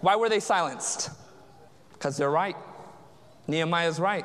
Why 0.00 0.16
were 0.16 0.28
they 0.28 0.40
silenced? 0.40 1.10
Because 1.92 2.16
they're 2.16 2.30
right. 2.30 2.56
Nehemiah's 3.46 4.00
right. 4.00 4.24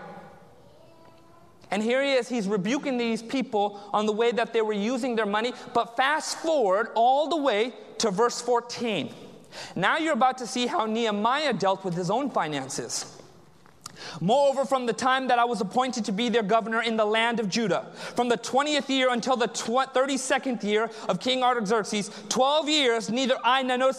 And 1.70 1.84
here 1.84 2.04
he 2.04 2.14
is, 2.14 2.28
he's 2.28 2.48
rebuking 2.48 2.98
these 2.98 3.22
people 3.22 3.82
on 3.94 4.06
the 4.06 4.12
way 4.12 4.32
that 4.32 4.54
they 4.54 4.62
were 4.62 4.74
using 4.74 5.16
their 5.16 5.26
money. 5.26 5.54
But 5.74 5.96
fast 5.96 6.38
forward 6.40 6.90
all 6.96 7.28
the 7.28 7.38
way 7.38 7.74
to 8.00 8.12
verse 8.12 8.42
14. 8.42 9.14
Now 9.76 9.98
you're 9.98 10.14
about 10.14 10.38
to 10.40 10.48
see 10.48 10.66
how 10.68 10.86
Nehemiah 10.86 11.54
dealt 11.54 11.84
with 11.84 11.94
his 11.94 12.10
own 12.10 12.30
finances. 12.30 13.15
Moreover, 14.20 14.66
from 14.66 14.86
the 14.86 14.94
time 14.94 15.28
that 15.28 15.40
I 15.40 15.46
was 15.46 15.62
appointed 15.62 16.06
to 16.06 16.12
be 16.12 16.30
their 16.30 16.44
governor 16.44 16.82
in 16.82 16.98
the 16.98 17.06
land 17.06 17.40
of 17.40 17.50
Judah, 17.50 17.88
from 18.16 18.30
the 18.30 18.38
20th 18.38 18.90
year 18.90 19.12
until 19.12 19.36
the 19.36 19.48
32nd 19.48 20.64
year 20.64 20.90
of 21.08 21.20
King 21.20 21.44
Artaxerxes, 21.44 22.10
12 22.30 22.70
years, 22.70 23.10
neither 23.10 23.36
I, 23.44 23.62
now 23.64 23.90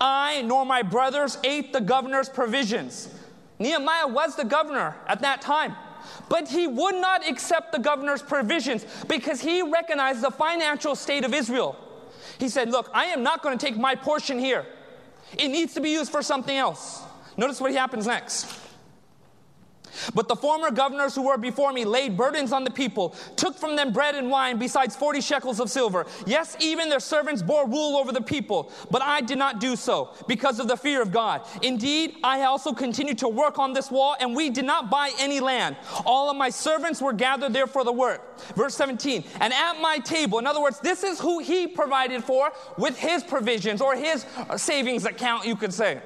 I 0.00 0.42
nor 0.42 0.64
my 0.64 0.82
brothers 0.82 1.38
ate 1.44 1.72
the 1.72 1.80
governor's 1.80 2.28
provisions. 2.28 3.08
Nehemiah 3.58 4.08
was 4.08 4.36
the 4.36 4.44
governor 4.44 4.96
at 5.06 5.20
that 5.20 5.40
time. 5.40 5.74
But 6.28 6.48
he 6.48 6.66
would 6.66 6.96
not 6.96 7.28
accept 7.28 7.72
the 7.72 7.78
governor's 7.78 8.22
provisions 8.22 8.84
because 9.06 9.40
he 9.40 9.62
recognized 9.62 10.22
the 10.22 10.30
financial 10.30 10.94
state 10.96 11.24
of 11.24 11.32
Israel. 11.32 11.76
He 12.38 12.48
said, 12.48 12.70
Look, 12.70 12.90
I 12.92 13.06
am 13.06 13.22
not 13.22 13.42
going 13.42 13.56
to 13.56 13.64
take 13.64 13.76
my 13.76 13.94
portion 13.94 14.38
here. 14.38 14.66
It 15.38 15.48
needs 15.48 15.74
to 15.74 15.80
be 15.80 15.90
used 15.90 16.10
for 16.10 16.22
something 16.22 16.56
else. 16.56 17.02
Notice 17.36 17.60
what 17.60 17.72
happens 17.72 18.06
next. 18.06 18.46
But 20.14 20.28
the 20.28 20.36
former 20.36 20.70
governors 20.70 21.14
who 21.14 21.22
were 21.22 21.38
before 21.38 21.72
me 21.72 21.84
laid 21.84 22.16
burdens 22.16 22.52
on 22.52 22.64
the 22.64 22.70
people, 22.70 23.14
took 23.36 23.56
from 23.56 23.76
them 23.76 23.92
bread 23.92 24.14
and 24.14 24.30
wine, 24.30 24.58
besides 24.58 24.96
40 24.96 25.20
shekels 25.20 25.60
of 25.60 25.70
silver. 25.70 26.06
Yes, 26.26 26.56
even 26.60 26.88
their 26.88 27.00
servants 27.00 27.42
bore 27.42 27.68
rule 27.68 27.96
over 27.96 28.12
the 28.12 28.20
people, 28.20 28.70
but 28.90 29.02
I 29.02 29.20
did 29.20 29.38
not 29.38 29.60
do 29.60 29.76
so 29.76 30.10
because 30.28 30.58
of 30.58 30.68
the 30.68 30.76
fear 30.76 31.02
of 31.02 31.12
God. 31.12 31.46
Indeed, 31.62 32.16
I 32.22 32.42
also 32.42 32.72
continued 32.72 33.18
to 33.18 33.28
work 33.28 33.58
on 33.58 33.72
this 33.72 33.90
wall, 33.90 34.16
and 34.20 34.34
we 34.34 34.50
did 34.50 34.64
not 34.64 34.90
buy 34.90 35.12
any 35.18 35.40
land. 35.40 35.76
All 36.04 36.30
of 36.30 36.36
my 36.36 36.50
servants 36.50 37.00
were 37.00 37.12
gathered 37.12 37.52
there 37.52 37.66
for 37.66 37.84
the 37.84 37.92
work. 37.92 38.38
Verse 38.56 38.74
17, 38.74 39.24
and 39.40 39.52
at 39.52 39.80
my 39.80 39.98
table, 39.98 40.38
in 40.38 40.46
other 40.46 40.60
words, 40.60 40.80
this 40.80 41.02
is 41.04 41.20
who 41.20 41.38
he 41.38 41.66
provided 41.66 42.24
for 42.24 42.52
with 42.76 42.98
his 42.98 43.22
provisions 43.22 43.80
or 43.80 43.94
his 43.94 44.26
uh, 44.36 44.56
savings 44.56 45.04
account, 45.04 45.46
you 45.46 45.56
could 45.56 45.72
say 45.72 46.00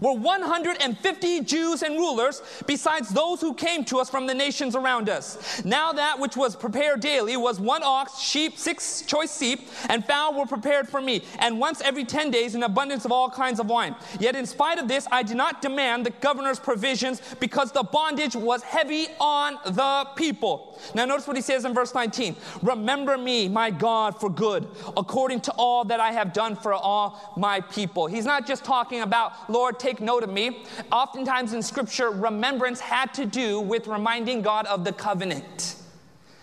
were 0.00 0.12
150 0.12 1.40
Jews 1.42 1.82
and 1.82 1.96
rulers, 1.96 2.42
besides 2.66 3.10
those 3.10 3.40
who 3.40 3.54
came 3.54 3.84
to 3.86 3.98
us 3.98 4.10
from 4.10 4.26
the 4.26 4.34
nations 4.34 4.74
around 4.74 5.08
us. 5.08 5.62
Now 5.64 5.92
that 5.92 6.18
which 6.18 6.36
was 6.36 6.56
prepared 6.56 7.00
daily 7.00 7.36
was 7.36 7.60
one 7.60 7.82
ox, 7.82 8.18
sheep, 8.18 8.58
six 8.58 9.02
choice 9.02 9.38
sheep, 9.38 9.68
and 9.88 10.04
fowl 10.04 10.38
were 10.38 10.46
prepared 10.46 10.88
for 10.88 11.00
me, 11.00 11.22
and 11.38 11.58
once 11.58 11.80
every 11.82 12.04
10 12.04 12.30
days 12.30 12.54
an 12.54 12.62
abundance 12.62 13.04
of 13.04 13.12
all 13.12 13.30
kinds 13.30 13.60
of 13.60 13.66
wine. 13.66 13.94
Yet 14.18 14.36
in 14.36 14.46
spite 14.46 14.78
of 14.78 14.88
this, 14.88 15.06
I 15.10 15.22
did 15.22 15.36
not 15.36 15.62
demand 15.62 16.06
the 16.06 16.10
governor's 16.10 16.58
provisions 16.58 17.20
because 17.40 17.72
the 17.72 17.82
bondage 17.82 18.36
was 18.36 18.62
heavy 18.62 19.06
on 19.20 19.58
the 19.64 20.06
people. 20.16 20.78
Now 20.94 21.04
notice 21.04 21.26
what 21.26 21.36
he 21.36 21.42
says 21.42 21.64
in 21.64 21.74
verse 21.74 21.94
19. 21.94 22.36
Remember 22.62 23.18
me, 23.18 23.48
my 23.48 23.70
God, 23.70 24.18
for 24.20 24.30
good, 24.30 24.68
according 24.96 25.40
to 25.42 25.52
all 25.52 25.84
that 25.84 26.00
I 26.00 26.12
have 26.12 26.32
done 26.32 26.56
for 26.56 26.72
all 26.72 27.34
my 27.36 27.60
people. 27.60 28.06
He's 28.06 28.24
not 28.24 28.46
just 28.46 28.64
talking 28.64 29.00
about, 29.00 29.50
Lord, 29.50 29.78
take 29.82 30.00
note 30.00 30.22
of 30.22 30.30
me. 30.30 30.64
Oftentimes 30.90 31.52
in 31.52 31.62
Scripture, 31.62 32.10
remembrance 32.10 32.80
had 32.80 33.12
to 33.14 33.26
do 33.26 33.60
with 33.60 33.86
reminding 33.86 34.42
God 34.42 34.66
of 34.66 34.84
the 34.84 34.92
covenant. 34.92 35.76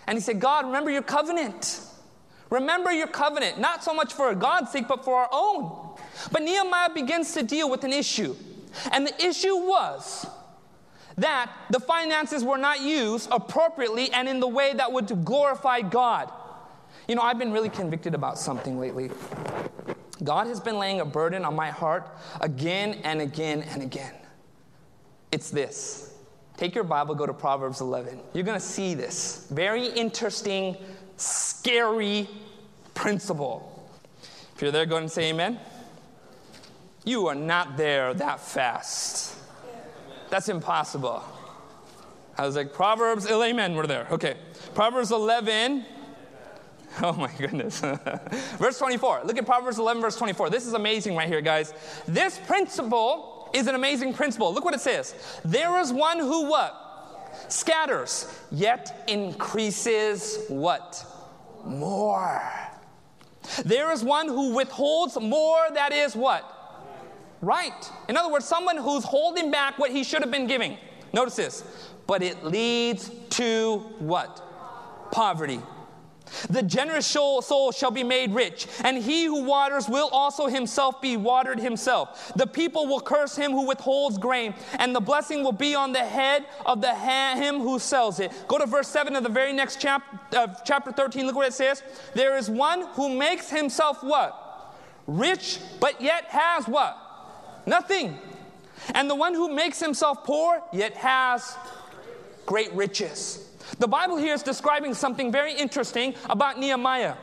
And 0.06 0.16
he 0.16 0.22
said, 0.22 0.40
God, 0.40 0.66
remember 0.66 0.90
your 0.90 1.02
covenant. 1.02 1.80
Remember 2.50 2.90
your 2.90 3.06
covenant, 3.06 3.58
not 3.58 3.84
so 3.84 3.94
much 3.94 4.12
for 4.12 4.34
God's 4.34 4.72
sake, 4.72 4.88
but 4.88 5.04
for 5.04 5.14
our 5.14 5.28
own. 5.32 5.96
But 6.32 6.42
Nehemiah 6.42 6.90
begins 6.92 7.32
to 7.34 7.42
deal 7.42 7.70
with 7.70 7.84
an 7.84 7.92
issue. 7.92 8.34
And 8.92 9.06
the 9.06 9.24
issue 9.24 9.56
was 9.56 10.26
that 11.16 11.50
the 11.70 11.80
finances 11.80 12.42
were 12.42 12.58
not 12.58 12.80
used 12.80 13.28
appropriately 13.30 14.10
and 14.12 14.28
in 14.28 14.40
the 14.40 14.48
way 14.48 14.72
that 14.74 14.90
would 14.90 15.24
glorify 15.24 15.80
God. 15.80 16.32
You 17.06 17.14
know, 17.14 17.22
I've 17.22 17.38
been 17.38 17.52
really 17.52 17.68
convicted 17.68 18.14
about 18.14 18.38
something 18.38 18.78
lately. 18.78 19.10
God 20.22 20.46
has 20.46 20.60
been 20.60 20.78
laying 20.78 21.00
a 21.00 21.04
burden 21.04 21.44
on 21.44 21.54
my 21.54 21.70
heart 21.70 22.08
again 22.40 23.00
and 23.04 23.20
again 23.20 23.62
and 23.62 23.82
again. 23.82 24.14
It's 25.32 25.50
this. 25.50 26.14
Take 26.56 26.74
your 26.74 26.84
Bible, 26.84 27.14
go 27.14 27.26
to 27.26 27.32
Proverbs 27.32 27.80
11. 27.80 28.20
You're 28.34 28.44
going 28.44 28.58
to 28.58 28.64
see 28.64 28.94
this 28.94 29.46
very 29.50 29.86
interesting, 29.86 30.76
scary 31.16 32.28
principle. 32.94 33.88
If 34.54 34.60
you're 34.60 34.70
there, 34.70 34.84
go 34.84 34.96
ahead 34.96 35.04
and 35.04 35.12
say 35.12 35.30
amen. 35.30 35.58
You 37.04 37.28
are 37.28 37.34
not 37.34 37.78
there 37.78 38.12
that 38.12 38.40
fast. 38.40 39.36
That's 40.28 40.50
impossible. 40.50 41.24
I 42.36 42.44
was 42.44 42.56
like, 42.56 42.74
Proverbs, 42.74 43.26
amen, 43.30 43.74
we're 43.74 43.86
there. 43.86 44.06
Okay. 44.10 44.36
Proverbs 44.74 45.12
11. 45.12 45.84
Oh 47.02 47.12
my 47.12 47.30
goodness. 47.38 47.80
verse 48.58 48.78
24. 48.78 49.22
Look 49.24 49.38
at 49.38 49.46
Proverbs 49.46 49.78
11, 49.78 50.02
verse 50.02 50.16
24. 50.16 50.50
This 50.50 50.66
is 50.66 50.72
amazing 50.72 51.16
right 51.16 51.28
here, 51.28 51.40
guys. 51.40 51.72
This 52.06 52.38
principle 52.38 53.48
is 53.54 53.66
an 53.66 53.74
amazing 53.74 54.12
principle. 54.12 54.52
Look 54.52 54.64
what 54.64 54.74
it 54.74 54.80
says. 54.80 55.14
There 55.44 55.80
is 55.80 55.92
one 55.92 56.18
who 56.18 56.46
what? 56.46 56.76
Scatters, 57.48 58.26
yet 58.50 59.04
increases 59.08 60.44
what? 60.48 61.04
More. 61.64 62.42
There 63.64 63.90
is 63.92 64.04
one 64.04 64.28
who 64.28 64.54
withholds 64.54 65.18
more 65.18 65.58
that 65.72 65.92
is 65.92 66.14
what? 66.14 66.56
Right. 67.40 67.90
In 68.08 68.16
other 68.16 68.30
words, 68.30 68.44
someone 68.44 68.76
who's 68.76 69.04
holding 69.04 69.50
back 69.50 69.78
what 69.78 69.90
he 69.90 70.04
should 70.04 70.22
have 70.22 70.30
been 70.30 70.46
giving. 70.46 70.76
Notice 71.12 71.36
this. 71.36 71.64
But 72.06 72.22
it 72.22 72.44
leads 72.44 73.10
to 73.30 73.78
what? 73.98 74.42
Poverty. 75.10 75.60
The 76.48 76.62
generous 76.62 77.06
soul 77.06 77.72
shall 77.72 77.90
be 77.90 78.04
made 78.04 78.32
rich, 78.32 78.66
and 78.84 78.96
he 78.96 79.24
who 79.24 79.44
waters 79.44 79.88
will 79.88 80.08
also 80.08 80.46
himself 80.46 81.00
be 81.00 81.16
watered 81.16 81.58
himself. 81.58 82.32
The 82.36 82.46
people 82.46 82.86
will 82.86 83.00
curse 83.00 83.36
him 83.36 83.52
who 83.52 83.66
withholds 83.66 84.18
grain, 84.18 84.54
and 84.78 84.94
the 84.94 85.00
blessing 85.00 85.42
will 85.42 85.52
be 85.52 85.74
on 85.74 85.92
the 85.92 86.04
head 86.04 86.46
of 86.64 86.80
the 86.80 86.94
ha- 86.94 87.34
him 87.36 87.60
who 87.60 87.78
sells 87.78 88.20
it. 88.20 88.32
Go 88.48 88.58
to 88.58 88.66
verse 88.66 88.88
7 88.88 89.16
of 89.16 89.22
the 89.22 89.28
very 89.28 89.52
next 89.52 89.80
chapter, 89.80 90.18
uh, 90.36 90.48
chapter 90.64 90.92
13. 90.92 91.26
Look 91.26 91.36
what 91.36 91.48
it 91.48 91.54
says. 91.54 91.82
There 92.14 92.36
is 92.36 92.48
one 92.48 92.86
who 92.92 93.16
makes 93.16 93.50
himself 93.50 94.02
what? 94.02 94.76
Rich, 95.06 95.58
but 95.80 96.00
yet 96.00 96.24
has 96.26 96.66
what? 96.68 96.96
Nothing. 97.66 98.18
And 98.94 99.10
the 99.10 99.14
one 99.14 99.34
who 99.34 99.52
makes 99.54 99.80
himself 99.80 100.24
poor, 100.24 100.62
yet 100.72 100.94
has 100.94 101.56
great 102.46 102.72
riches. 102.72 103.49
The 103.78 103.88
Bible 103.88 104.16
here 104.16 104.34
is 104.34 104.42
describing 104.42 104.94
something 104.94 105.30
very 105.30 105.54
interesting 105.54 106.14
about 106.28 106.58
Nehemiah. 106.58 107.14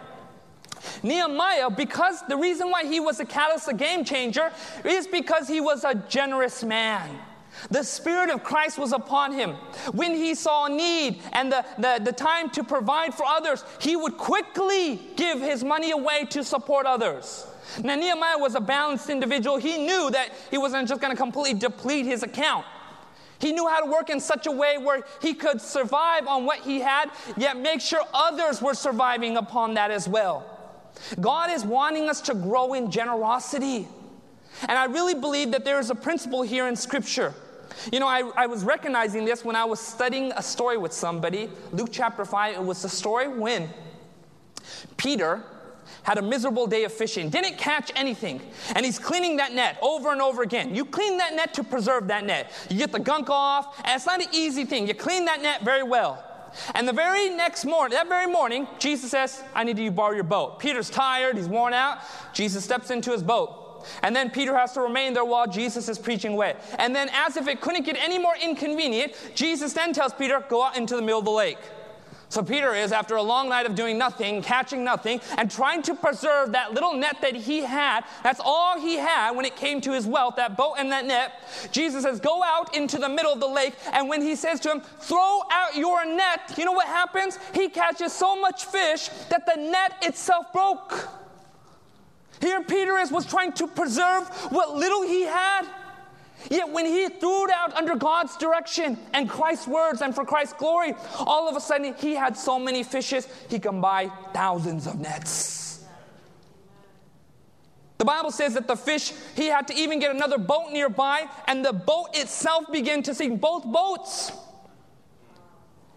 Nehemiah, 1.03 1.69
because 1.69 2.23
the 2.27 2.37
reason 2.37 2.69
why 2.69 2.85
he 2.85 2.99
was 2.99 3.19
a 3.19 3.25
catalyst, 3.25 3.67
a 3.67 3.73
game 3.73 4.03
changer, 4.03 4.51
is 4.85 5.07
because 5.07 5.47
he 5.47 5.61
was 5.61 5.83
a 5.83 5.95
generous 5.95 6.63
man. 6.63 7.09
The 7.71 7.83
Spirit 7.83 8.29
of 8.29 8.43
Christ 8.43 8.77
was 8.77 8.93
upon 8.93 9.33
him. 9.33 9.55
When 9.91 10.13
he 10.13 10.35
saw 10.35 10.67
need 10.67 11.21
and 11.33 11.51
the, 11.51 11.65
the, 11.79 11.99
the 12.03 12.11
time 12.11 12.51
to 12.51 12.63
provide 12.63 13.15
for 13.15 13.25
others, 13.25 13.63
he 13.79 13.95
would 13.95 14.17
quickly 14.17 15.01
give 15.15 15.39
his 15.39 15.63
money 15.63 15.91
away 15.91 16.25
to 16.29 16.43
support 16.43 16.85
others. 16.85 17.47
Now, 17.83 17.95
Nehemiah 17.95 18.37
was 18.37 18.55
a 18.55 18.61
balanced 18.61 19.09
individual. 19.09 19.57
He 19.57 19.77
knew 19.77 20.09
that 20.11 20.29
he 20.51 20.57
wasn't 20.57 20.87
just 20.87 21.01
going 21.01 21.11
to 21.11 21.17
completely 21.17 21.59
deplete 21.59 22.05
his 22.05 22.23
account. 22.23 22.65
He 23.39 23.51
knew 23.51 23.67
how 23.67 23.83
to 23.83 23.91
work 23.91 24.09
in 24.09 24.19
such 24.19 24.47
a 24.47 24.51
way 24.51 24.77
where 24.77 25.03
he 25.21 25.33
could 25.33 25.61
survive 25.61 26.27
on 26.27 26.45
what 26.45 26.59
he 26.59 26.79
had, 26.79 27.11
yet 27.35 27.57
make 27.57 27.81
sure 27.81 28.01
others 28.13 28.61
were 28.61 28.73
surviving 28.73 29.37
upon 29.37 29.75
that 29.75 29.91
as 29.91 30.07
well. 30.07 30.45
God 31.19 31.51
is 31.51 31.63
wanting 31.63 32.09
us 32.09 32.21
to 32.21 32.33
grow 32.33 32.73
in 32.73 32.89
generosity. 32.89 33.87
And 34.61 34.71
I 34.71 34.85
really 34.85 35.13
believe 35.13 35.51
that 35.51 35.63
there 35.65 35.79
is 35.79 35.89
a 35.91 35.95
principle 35.95 36.41
here 36.41 36.67
in 36.67 36.75
Scripture. 36.75 37.33
You 37.91 37.99
know, 37.99 38.07
I, 38.07 38.23
I 38.35 38.47
was 38.47 38.63
recognizing 38.63 39.23
this 39.23 39.45
when 39.45 39.55
I 39.55 39.65
was 39.65 39.79
studying 39.79 40.31
a 40.35 40.41
story 40.41 40.77
with 40.77 40.93
somebody. 40.93 41.49
Luke 41.71 41.89
chapter 41.91 42.25
5, 42.25 42.55
it 42.55 42.63
was 42.63 42.81
the 42.81 42.89
story 42.89 43.27
when 43.27 43.69
Peter 44.97 45.43
had 46.07 46.17
a 46.17 46.21
miserable 46.21 46.67
day 46.67 46.85
of 46.85 46.93
fishing, 46.93 47.27
didn't 47.29 47.57
catch 47.57 47.91
anything, 47.93 48.39
and 48.75 48.85
he's 48.85 48.97
cleaning 48.97 49.35
that 49.35 49.51
net 49.51 49.77
over 49.81 50.13
and 50.13 50.21
over 50.21 50.41
again. 50.41 50.73
You 50.73 50.85
clean 50.85 51.17
that 51.17 51.35
net 51.35 51.53
to 51.55 51.65
preserve 51.65 52.07
that 52.07 52.23
net. 52.23 52.49
You 52.69 52.77
get 52.77 52.93
the 52.93 52.99
gunk 52.99 53.29
off, 53.29 53.77
and 53.83 53.93
it's 53.93 54.05
not 54.05 54.21
an 54.21 54.29
easy 54.31 54.63
thing. 54.63 54.87
You 54.87 54.93
clean 54.93 55.25
that 55.25 55.41
net 55.41 55.63
very 55.63 55.83
well. 55.83 56.23
And 56.75 56.87
the 56.87 56.93
very 56.93 57.29
next 57.29 57.65
morning, 57.65 57.93
that 57.97 58.07
very 58.07 58.25
morning, 58.25 58.67
Jesus 58.79 59.11
says, 59.11 59.43
I 59.53 59.65
need 59.65 59.77
you 59.77 59.89
to 59.89 59.91
borrow 59.91 60.15
your 60.15 60.23
boat. 60.23 60.59
Peter's 60.59 60.89
tired, 60.89 61.35
he's 61.35 61.49
worn 61.49 61.73
out. 61.73 61.99
Jesus 62.31 62.63
steps 62.63 62.89
into 62.89 63.11
his 63.11 63.21
boat. 63.21 63.85
And 64.01 64.15
then 64.15 64.29
Peter 64.29 64.55
has 64.57 64.71
to 64.73 64.81
remain 64.81 65.13
there 65.13 65.25
while 65.25 65.45
Jesus 65.45 65.89
is 65.89 65.99
preaching 65.99 66.35
away. 66.35 66.55
And 66.79 66.95
then, 66.95 67.09
as 67.11 67.35
if 67.35 67.49
it 67.49 67.59
couldn't 67.59 67.83
get 67.83 67.97
any 67.97 68.17
more 68.17 68.35
inconvenient, 68.41 69.11
Jesus 69.35 69.73
then 69.73 69.91
tells 69.91 70.13
Peter, 70.13 70.41
Go 70.47 70.63
out 70.63 70.77
into 70.77 70.95
the 70.95 71.01
middle 71.01 71.19
of 71.19 71.25
the 71.25 71.31
lake. 71.31 71.59
So 72.29 72.43
Peter 72.43 72.73
is, 72.73 72.91
after 72.91 73.15
a 73.15 73.21
long 73.21 73.47
night 73.47 73.65
of 73.65 73.73
doing 73.73 73.97
nothing, 73.97 74.41
catching 74.41 74.83
nothing, 74.83 75.21
and 75.37 75.49
trying 75.49 75.81
to 75.83 75.95
preserve 75.95 76.51
that 76.51 76.73
little 76.73 76.93
net 76.93 77.17
that 77.21 77.35
he 77.35 77.61
had. 77.61 78.03
That's 78.21 78.41
all 78.43 78.79
he 78.79 78.95
had 78.95 79.31
when 79.31 79.45
it 79.45 79.55
came 79.55 79.79
to 79.81 79.93
his 79.93 80.05
wealth, 80.05 80.35
that 80.35 80.57
boat 80.57 80.75
and 80.77 80.91
that 80.91 81.05
net. 81.05 81.31
Jesus 81.71 82.03
says, 82.03 82.19
Go 82.19 82.43
out 82.43 82.75
into 82.75 82.97
the 82.97 83.07
middle 83.07 83.31
of 83.31 83.39
the 83.39 83.47
lake. 83.47 83.75
And 83.93 84.09
when 84.09 84.21
he 84.21 84.35
says 84.35 84.59
to 84.61 84.71
him, 84.71 84.81
Throw 84.81 85.41
out 85.51 85.75
your 85.75 86.05
net, 86.05 86.53
you 86.57 86.65
know 86.65 86.73
what 86.73 86.87
happens? 86.87 87.39
He 87.53 87.69
catches 87.69 88.11
so 88.11 88.39
much 88.39 88.65
fish 88.65 89.07
that 89.29 89.45
the 89.45 89.55
net 89.55 89.93
itself 90.01 90.51
broke. 90.51 91.07
Here, 92.41 92.61
Peter 92.61 92.97
is, 92.97 93.11
was 93.11 93.25
trying 93.25 93.53
to 93.53 93.67
preserve 93.67 94.27
what 94.51 94.75
little 94.75 95.03
he 95.03 95.23
had. 95.23 95.65
Yet 96.49 96.69
when 96.69 96.85
he 96.85 97.09
threw 97.09 97.45
it 97.45 97.51
out 97.51 97.73
under 97.73 97.95
God's 97.95 98.37
direction 98.37 98.97
and 99.13 99.29
Christ's 99.29 99.67
words 99.67 100.01
and 100.01 100.15
for 100.15 100.23
Christ's 100.23 100.53
glory, 100.53 100.93
all 101.19 101.49
of 101.49 101.55
a 101.55 101.59
sudden 101.59 101.93
he 101.95 102.15
had 102.15 102.37
so 102.37 102.57
many 102.57 102.83
fishes 102.83 103.27
he 103.49 103.59
can 103.59 103.81
buy 103.81 104.09
thousands 104.33 104.87
of 104.87 104.99
nets. 104.99 105.83
The 107.97 108.05
Bible 108.05 108.31
says 108.31 108.53
that 108.53 108.67
the 108.67 108.75
fish, 108.75 109.11
he 109.35 109.47
had 109.47 109.67
to 109.67 109.73
even 109.73 109.99
get 109.99 110.15
another 110.15 110.37
boat 110.37 110.71
nearby, 110.71 111.27
and 111.47 111.65
the 111.65 111.73
boat 111.73 112.09
itself 112.13 112.71
began 112.71 113.01
to 113.03 113.15
sink, 113.15 113.41
both 113.41 113.65
boats. 113.65 114.31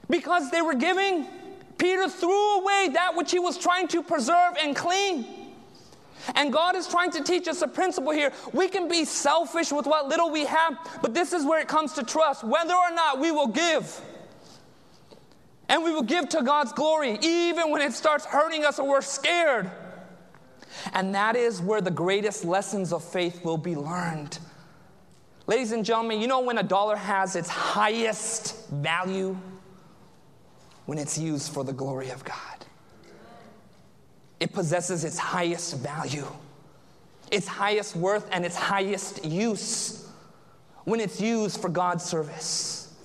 Because 0.08 0.50
they 0.50 0.62
were 0.62 0.74
giving, 0.74 1.26
Peter 1.76 2.08
threw 2.08 2.60
away 2.60 2.88
that 2.94 3.14
which 3.16 3.30
he 3.30 3.38
was 3.38 3.58
trying 3.58 3.86
to 3.88 4.02
preserve 4.02 4.54
and 4.60 4.74
clean. 4.74 5.39
And 6.34 6.52
God 6.52 6.76
is 6.76 6.86
trying 6.86 7.10
to 7.12 7.22
teach 7.22 7.48
us 7.48 7.62
a 7.62 7.68
principle 7.68 8.12
here. 8.12 8.32
We 8.52 8.68
can 8.68 8.88
be 8.88 9.04
selfish 9.04 9.72
with 9.72 9.86
what 9.86 10.08
little 10.08 10.30
we 10.30 10.44
have, 10.44 10.78
but 11.02 11.14
this 11.14 11.32
is 11.32 11.44
where 11.44 11.60
it 11.60 11.68
comes 11.68 11.92
to 11.94 12.02
trust 12.02 12.44
whether 12.44 12.74
or 12.74 12.90
not 12.90 13.18
we 13.18 13.30
will 13.30 13.46
give. 13.46 14.00
And 15.68 15.84
we 15.84 15.92
will 15.92 16.02
give 16.02 16.28
to 16.30 16.42
God's 16.42 16.72
glory, 16.72 17.18
even 17.22 17.70
when 17.70 17.80
it 17.80 17.92
starts 17.92 18.24
hurting 18.24 18.64
us 18.64 18.78
or 18.78 18.88
we're 18.88 19.02
scared. 19.02 19.70
And 20.92 21.14
that 21.14 21.36
is 21.36 21.60
where 21.60 21.80
the 21.80 21.90
greatest 21.90 22.44
lessons 22.44 22.92
of 22.92 23.04
faith 23.04 23.44
will 23.44 23.58
be 23.58 23.76
learned. 23.76 24.38
Ladies 25.46 25.72
and 25.72 25.84
gentlemen, 25.84 26.20
you 26.20 26.26
know 26.26 26.40
when 26.40 26.58
a 26.58 26.62
dollar 26.62 26.96
has 26.96 27.36
its 27.36 27.48
highest 27.48 28.68
value? 28.70 29.36
When 30.86 30.98
it's 30.98 31.18
used 31.18 31.52
for 31.52 31.62
the 31.62 31.72
glory 31.72 32.10
of 32.10 32.24
God 32.24 32.59
it 34.40 34.52
possesses 34.52 35.04
its 35.04 35.18
highest 35.18 35.76
value, 35.76 36.26
its 37.30 37.46
highest 37.46 37.94
worth, 37.94 38.26
and 38.32 38.44
its 38.44 38.56
highest 38.56 39.24
use 39.24 40.08
when 40.84 40.98
it's 40.98 41.20
used 41.20 41.60
for 41.60 41.68
God's 41.68 42.02
service. 42.02 42.96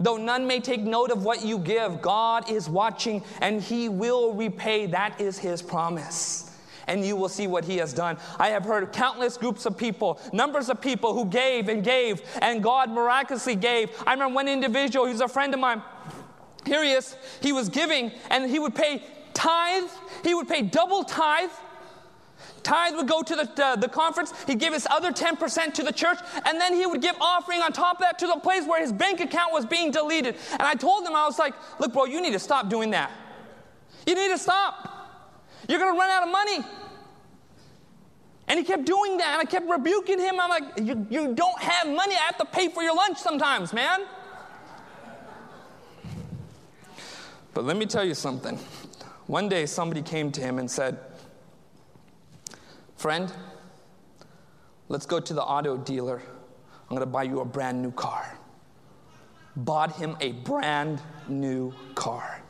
Though 0.00 0.16
none 0.16 0.46
may 0.46 0.60
take 0.60 0.80
note 0.80 1.10
of 1.10 1.24
what 1.24 1.44
you 1.44 1.58
give, 1.58 2.00
God 2.00 2.50
is 2.50 2.68
watching 2.68 3.22
and 3.40 3.60
He 3.60 3.88
will 3.88 4.32
repay. 4.32 4.86
That 4.86 5.20
is 5.20 5.38
His 5.38 5.60
promise. 5.60 6.56
And 6.86 7.04
you 7.04 7.16
will 7.16 7.28
see 7.28 7.46
what 7.46 7.64
He 7.64 7.76
has 7.78 7.92
done. 7.92 8.16
I 8.38 8.48
have 8.48 8.64
heard 8.64 8.92
countless 8.92 9.36
groups 9.36 9.66
of 9.66 9.76
people, 9.76 10.20
numbers 10.32 10.70
of 10.70 10.80
people 10.80 11.12
who 11.12 11.26
gave 11.26 11.68
and 11.68 11.84
gave, 11.84 12.22
and 12.40 12.62
God 12.62 12.90
miraculously 12.90 13.56
gave. 13.56 13.90
I 14.06 14.12
remember 14.12 14.36
one 14.36 14.48
individual, 14.48 15.04
he's 15.04 15.20
a 15.20 15.28
friend 15.28 15.52
of 15.52 15.60
mine. 15.60 15.82
Here 16.64 16.82
he 16.82 16.92
is. 16.92 17.16
He 17.42 17.52
was 17.52 17.68
giving, 17.68 18.12
and 18.30 18.48
he 18.48 18.58
would 18.58 18.74
pay 18.74 19.02
tithe. 19.38 19.88
He 20.24 20.34
would 20.34 20.48
pay 20.48 20.62
double 20.62 21.04
tithe. 21.04 21.50
Tithe 22.64 22.96
would 22.96 23.08
go 23.08 23.22
to 23.22 23.36
the, 23.36 23.64
uh, 23.64 23.76
the 23.76 23.88
conference. 23.88 24.32
He'd 24.46 24.58
give 24.58 24.74
his 24.74 24.86
other 24.90 25.12
10% 25.12 25.74
to 25.74 25.82
the 25.82 25.92
church. 25.92 26.18
And 26.44 26.60
then 26.60 26.74
he 26.74 26.86
would 26.86 27.00
give 27.00 27.16
offering 27.20 27.62
on 27.62 27.72
top 27.72 27.96
of 27.96 28.00
that 28.02 28.18
to 28.18 28.26
the 28.26 28.36
place 28.40 28.66
where 28.66 28.80
his 28.80 28.92
bank 28.92 29.20
account 29.20 29.52
was 29.52 29.64
being 29.64 29.90
deleted. 29.90 30.36
And 30.52 30.62
I 30.62 30.74
told 30.74 31.06
him, 31.06 31.14
I 31.14 31.24
was 31.24 31.38
like, 31.38 31.54
look, 31.78 31.92
bro, 31.92 32.04
you 32.04 32.20
need 32.20 32.32
to 32.32 32.38
stop 32.38 32.68
doing 32.68 32.90
that. 32.90 33.10
You 34.06 34.14
need 34.16 34.28
to 34.28 34.38
stop. 34.38 34.74
You're 35.68 35.78
going 35.78 35.94
to 35.94 35.98
run 35.98 36.10
out 36.10 36.24
of 36.24 36.30
money. 36.30 36.58
And 38.48 38.58
he 38.58 38.64
kept 38.64 38.86
doing 38.86 39.18
that. 39.18 39.38
And 39.38 39.40
I 39.40 39.44
kept 39.44 39.68
rebuking 39.68 40.18
him. 40.18 40.40
I'm 40.40 40.50
like, 40.50 40.64
you, 40.78 41.06
you 41.10 41.34
don't 41.34 41.60
have 41.60 41.86
money. 41.86 42.14
I 42.14 42.24
have 42.26 42.38
to 42.38 42.44
pay 42.46 42.68
for 42.68 42.82
your 42.82 42.96
lunch 42.96 43.18
sometimes, 43.18 43.72
man. 43.72 44.00
But 47.54 47.64
let 47.64 47.76
me 47.76 47.86
tell 47.86 48.04
you 48.04 48.14
something. 48.14 48.58
One 49.28 49.50
day 49.50 49.66
somebody 49.66 50.00
came 50.00 50.32
to 50.32 50.40
him 50.40 50.58
and 50.58 50.70
said, 50.70 50.98
Friend, 52.96 53.30
let's 54.88 55.04
go 55.04 55.20
to 55.20 55.34
the 55.34 55.42
auto 55.42 55.76
dealer. 55.76 56.22
I'm 56.90 56.96
going 56.96 57.00
to 57.00 57.06
buy 57.06 57.24
you 57.24 57.40
a 57.40 57.44
brand 57.44 57.82
new 57.82 57.92
car. 57.92 58.38
Bought 59.54 59.96
him 59.96 60.16
a 60.20 60.32
brand 60.32 61.02
new 61.28 61.74
car. 61.94 62.40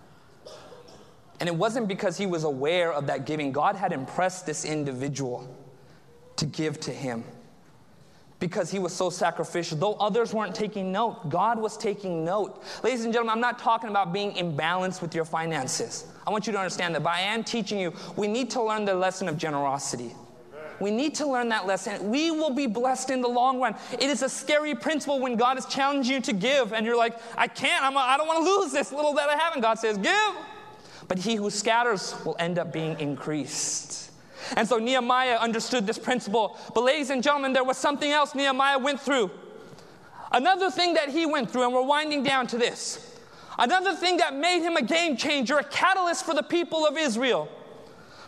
And 1.40 1.48
it 1.48 1.54
wasn't 1.54 1.88
because 1.88 2.16
he 2.16 2.26
was 2.26 2.44
aware 2.44 2.92
of 2.92 3.08
that 3.08 3.26
giving. 3.26 3.50
God 3.50 3.74
had 3.74 3.92
impressed 3.92 4.46
this 4.46 4.64
individual 4.64 5.52
to 6.36 6.46
give 6.46 6.78
to 6.80 6.92
him 6.92 7.24
because 8.40 8.70
he 8.70 8.78
was 8.78 8.92
so 8.92 9.10
sacrificial. 9.10 9.76
Though 9.76 9.94
others 9.94 10.32
weren't 10.32 10.54
taking 10.54 10.92
note, 10.92 11.28
God 11.28 11.58
was 11.58 11.76
taking 11.76 12.24
note. 12.24 12.62
Ladies 12.82 13.04
and 13.04 13.12
gentlemen, 13.12 13.34
I'm 13.34 13.40
not 13.40 13.58
talking 13.58 13.90
about 13.90 14.12
being 14.12 14.32
imbalanced 14.32 15.02
with 15.02 15.14
your 15.14 15.24
finances. 15.24 16.06
I 16.26 16.30
want 16.30 16.46
you 16.46 16.52
to 16.52 16.58
understand 16.58 16.94
that, 16.94 17.02
but 17.02 17.14
I 17.14 17.20
am 17.20 17.42
teaching 17.42 17.78
you 17.78 17.92
we 18.16 18.28
need 18.28 18.50
to 18.50 18.62
learn 18.62 18.84
the 18.84 18.94
lesson 18.94 19.28
of 19.28 19.36
generosity. 19.36 20.14
We 20.80 20.92
need 20.92 21.16
to 21.16 21.26
learn 21.26 21.48
that 21.48 21.66
lesson. 21.66 22.08
We 22.08 22.30
will 22.30 22.54
be 22.54 22.66
blessed 22.66 23.10
in 23.10 23.20
the 23.20 23.28
long 23.28 23.60
run. 23.60 23.74
It 23.92 24.04
is 24.04 24.22
a 24.22 24.28
scary 24.28 24.76
principle 24.76 25.18
when 25.18 25.36
God 25.36 25.58
is 25.58 25.66
challenging 25.66 26.14
you 26.14 26.20
to 26.20 26.32
give, 26.32 26.72
and 26.72 26.86
you're 26.86 26.96
like, 26.96 27.18
I 27.36 27.48
can't, 27.48 27.82
I'm 27.84 27.96
a, 27.96 27.98
I 27.98 28.16
don't 28.16 28.28
want 28.28 28.44
to 28.44 28.50
lose 28.50 28.72
this 28.72 28.92
little 28.92 29.12
that 29.14 29.28
I 29.28 29.36
have. 29.36 29.54
And 29.54 29.62
God 29.62 29.78
says, 29.78 29.98
Give. 29.98 30.34
But 31.08 31.18
he 31.18 31.36
who 31.36 31.50
scatters 31.50 32.14
will 32.24 32.36
end 32.38 32.58
up 32.58 32.72
being 32.72 32.98
increased. 33.00 34.07
And 34.56 34.68
so 34.68 34.78
Nehemiah 34.78 35.36
understood 35.36 35.86
this 35.86 35.98
principle. 35.98 36.56
But, 36.74 36.84
ladies 36.84 37.10
and 37.10 37.22
gentlemen, 37.22 37.52
there 37.52 37.64
was 37.64 37.76
something 37.76 38.10
else 38.10 38.34
Nehemiah 38.34 38.78
went 38.78 39.00
through. 39.00 39.30
Another 40.32 40.70
thing 40.70 40.94
that 40.94 41.08
he 41.08 41.26
went 41.26 41.50
through, 41.50 41.64
and 41.64 41.72
we're 41.72 41.82
winding 41.82 42.22
down 42.22 42.46
to 42.48 42.58
this. 42.58 43.16
Another 43.58 43.94
thing 43.94 44.18
that 44.18 44.36
made 44.36 44.60
him 44.60 44.76
a 44.76 44.82
game 44.82 45.16
changer, 45.16 45.58
a 45.58 45.64
catalyst 45.64 46.24
for 46.24 46.34
the 46.34 46.42
people 46.42 46.86
of 46.86 46.96
Israel. 46.96 47.48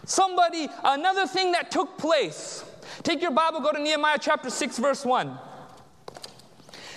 Somebody, 0.04 0.68
another 0.82 1.26
thing 1.26 1.52
that 1.52 1.70
took 1.70 1.98
place. 1.98 2.64
Take 3.02 3.22
your 3.22 3.30
Bible, 3.30 3.60
go 3.60 3.72
to 3.72 3.80
Nehemiah 3.80 4.18
chapter 4.20 4.50
6, 4.50 4.78
verse 4.78 5.04
1. 5.04 5.38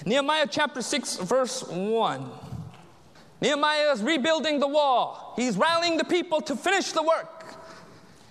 Nehemiah 0.06 0.48
chapter 0.50 0.82
6, 0.82 1.18
verse 1.18 1.64
1. 1.68 2.30
Nehemiah 3.42 3.92
is 3.92 4.02
rebuilding 4.02 4.60
the 4.60 4.68
wall. 4.68 5.34
He's 5.36 5.58
rallying 5.58 5.98
the 5.98 6.06
people 6.06 6.42
to 6.42 6.56
finish 6.56 6.92
the 6.92 7.04
work. 7.04 7.33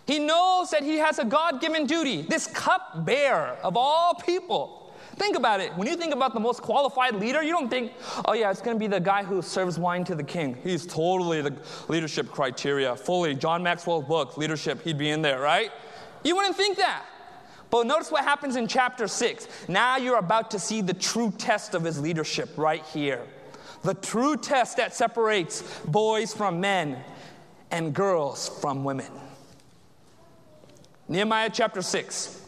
He 0.06 0.18
knows 0.18 0.70
that 0.70 0.82
he 0.82 0.98
has 0.98 1.18
a 1.18 1.24
God 1.24 1.60
given 1.60 1.86
duty. 1.86 2.22
This 2.22 2.46
cupbearer 2.46 3.56
of 3.62 3.76
all 3.76 4.14
people. 4.14 4.92
Think 5.16 5.36
about 5.36 5.60
it. 5.60 5.76
When 5.76 5.86
you 5.86 5.96
think 5.96 6.14
about 6.14 6.32
the 6.34 6.40
most 6.40 6.62
qualified 6.62 7.14
leader, 7.16 7.42
you 7.42 7.52
don't 7.52 7.68
think, 7.68 7.92
oh, 8.24 8.32
yeah, 8.32 8.50
it's 8.50 8.62
going 8.62 8.74
to 8.74 8.80
be 8.80 8.86
the 8.86 8.98
guy 8.98 9.22
who 9.22 9.42
serves 9.42 9.78
wine 9.78 10.04
to 10.04 10.14
the 10.14 10.24
king. 10.24 10.56
He's 10.62 10.86
totally 10.86 11.42
the 11.42 11.54
leadership 11.88 12.30
criteria. 12.30 12.96
Fully. 12.96 13.34
John 13.34 13.62
Maxwell's 13.62 14.04
book, 14.04 14.36
Leadership, 14.36 14.82
he'd 14.82 14.98
be 14.98 15.10
in 15.10 15.22
there, 15.22 15.40
right? 15.40 15.70
You 16.24 16.34
wouldn't 16.34 16.56
think 16.56 16.78
that. 16.78 17.04
But 17.70 17.86
notice 17.86 18.10
what 18.10 18.24
happens 18.24 18.56
in 18.56 18.66
chapter 18.66 19.06
6. 19.06 19.48
Now 19.68 19.96
you're 19.96 20.18
about 20.18 20.50
to 20.52 20.58
see 20.58 20.80
the 20.82 20.94
true 20.94 21.30
test 21.38 21.74
of 21.74 21.84
his 21.84 22.00
leadership 22.00 22.50
right 22.56 22.84
here. 22.86 23.22
The 23.82 23.94
true 23.94 24.36
test 24.36 24.76
that 24.76 24.94
separates 24.94 25.62
boys 25.86 26.32
from 26.32 26.60
men 26.60 27.02
and 27.70 27.94
girls 27.94 28.48
from 28.60 28.84
women. 28.84 29.10
Nehemiah 31.12 31.50
chapter 31.52 31.82
6. 31.82 32.40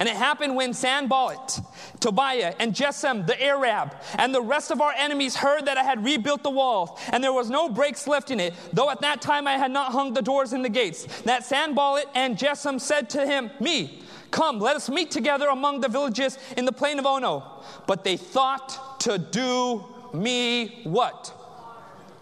And 0.00 0.08
it 0.08 0.16
happened 0.16 0.56
when 0.56 0.72
Sanballat, 0.72 1.60
Tobiah, 2.00 2.54
and 2.58 2.74
Geshem 2.74 3.26
the 3.26 3.40
Arab, 3.40 3.94
and 4.16 4.34
the 4.34 4.40
rest 4.40 4.70
of 4.70 4.80
our 4.80 4.92
enemies 4.92 5.36
heard 5.36 5.66
that 5.66 5.76
I 5.76 5.82
had 5.82 6.02
rebuilt 6.02 6.42
the 6.42 6.50
walls, 6.50 6.98
and 7.12 7.22
there 7.22 7.34
was 7.34 7.50
no 7.50 7.68
breaks 7.68 8.06
left 8.08 8.30
in 8.30 8.40
it, 8.40 8.54
though 8.72 8.88
at 8.88 9.02
that 9.02 9.20
time 9.20 9.46
I 9.46 9.52
had 9.52 9.70
not 9.70 9.92
hung 9.92 10.14
the 10.14 10.22
doors 10.22 10.54
and 10.54 10.64
the 10.64 10.70
gates. 10.70 11.04
That 11.22 11.44
Sanballat 11.44 12.06
and 12.14 12.36
Geshem 12.36 12.80
said 12.80 13.10
to 13.10 13.26
him, 13.26 13.50
Me, 13.60 14.02
come, 14.30 14.58
let 14.58 14.74
us 14.74 14.88
meet 14.88 15.10
together 15.10 15.48
among 15.48 15.82
the 15.82 15.88
villages 15.88 16.38
in 16.56 16.64
the 16.64 16.72
plain 16.72 16.98
of 16.98 17.04
Ono. 17.04 17.62
But 17.86 18.04
they 18.04 18.16
thought 18.16 19.00
to 19.00 19.18
do 19.18 19.84
me 20.14 20.80
what? 20.84 21.36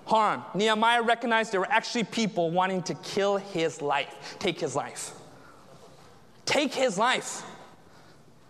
Harm. 0.04 0.42
Nehemiah 0.54 1.02
recognized 1.02 1.52
there 1.52 1.60
were 1.60 1.70
actually 1.70 2.04
people 2.04 2.50
wanting 2.50 2.82
to 2.82 2.94
kill 2.94 3.36
his 3.36 3.80
life, 3.80 4.36
take 4.40 4.58
his 4.58 4.74
life 4.74 5.14
take 6.48 6.72
his 6.72 6.96
life 6.98 7.42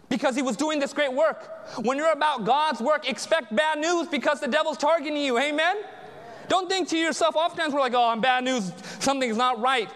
because 0.08 0.36
he 0.36 0.42
was 0.42 0.56
doing 0.56 0.78
this 0.78 0.92
great 0.92 1.12
work. 1.12 1.68
When 1.78 1.98
you're 1.98 2.12
about 2.12 2.44
God's 2.44 2.80
work, 2.80 3.08
expect 3.08 3.54
bad 3.54 3.78
news 3.78 4.06
because 4.06 4.40
the 4.40 4.48
devil's 4.48 4.78
targeting 4.78 5.16
you. 5.16 5.38
Amen? 5.38 5.76
Don't 6.48 6.68
think 6.68 6.88
to 6.88 6.96
yourself, 6.96 7.36
oftentimes 7.36 7.74
we're 7.74 7.80
like, 7.80 7.94
oh, 7.94 8.08
I'm 8.08 8.20
bad 8.20 8.44
news, 8.44 8.72
something's 9.00 9.36
not 9.36 9.60
right. 9.60 9.90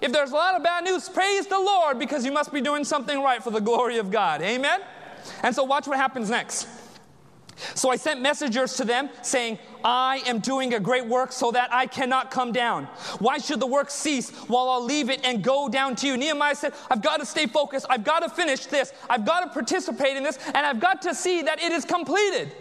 If 0.00 0.12
there's 0.12 0.32
a 0.32 0.34
lot 0.34 0.56
of 0.56 0.64
bad 0.64 0.82
news, 0.82 1.08
praise 1.08 1.46
the 1.46 1.58
Lord 1.58 1.98
because 1.98 2.24
you 2.24 2.32
must 2.32 2.52
be 2.52 2.60
doing 2.60 2.84
something 2.84 3.22
right 3.22 3.40
for 3.40 3.50
the 3.50 3.60
glory 3.60 3.98
of 3.98 4.10
God. 4.10 4.42
Amen? 4.42 4.80
And 5.44 5.54
so, 5.54 5.62
watch 5.62 5.86
what 5.86 5.96
happens 5.96 6.28
next. 6.28 6.66
So 7.74 7.90
I 7.90 7.96
sent 7.96 8.20
messengers 8.20 8.76
to 8.76 8.84
them 8.84 9.08
saying, 9.22 9.58
I 9.84 10.22
am 10.26 10.38
doing 10.38 10.74
a 10.74 10.80
great 10.80 11.06
work 11.06 11.32
so 11.32 11.50
that 11.52 11.72
I 11.72 11.86
cannot 11.86 12.30
come 12.30 12.52
down. 12.52 12.84
Why 13.18 13.38
should 13.38 13.60
the 13.60 13.66
work 13.66 13.90
cease 13.90 14.30
while 14.48 14.68
I'll 14.68 14.84
leave 14.84 15.10
it 15.10 15.20
and 15.24 15.42
go 15.42 15.68
down 15.68 15.96
to 15.96 16.06
you? 16.06 16.16
Nehemiah 16.16 16.54
said, 16.54 16.74
I've 16.90 17.02
got 17.02 17.20
to 17.20 17.26
stay 17.26 17.46
focused. 17.46 17.86
I've 17.90 18.04
got 18.04 18.20
to 18.20 18.28
finish 18.28 18.66
this. 18.66 18.92
I've 19.08 19.24
got 19.24 19.40
to 19.40 19.50
participate 19.50 20.16
in 20.16 20.22
this. 20.22 20.38
And 20.46 20.58
I've 20.58 20.80
got 20.80 21.02
to 21.02 21.14
see 21.14 21.42
that 21.42 21.62
it 21.62 21.72
is 21.72 21.84
completed. 21.84 22.52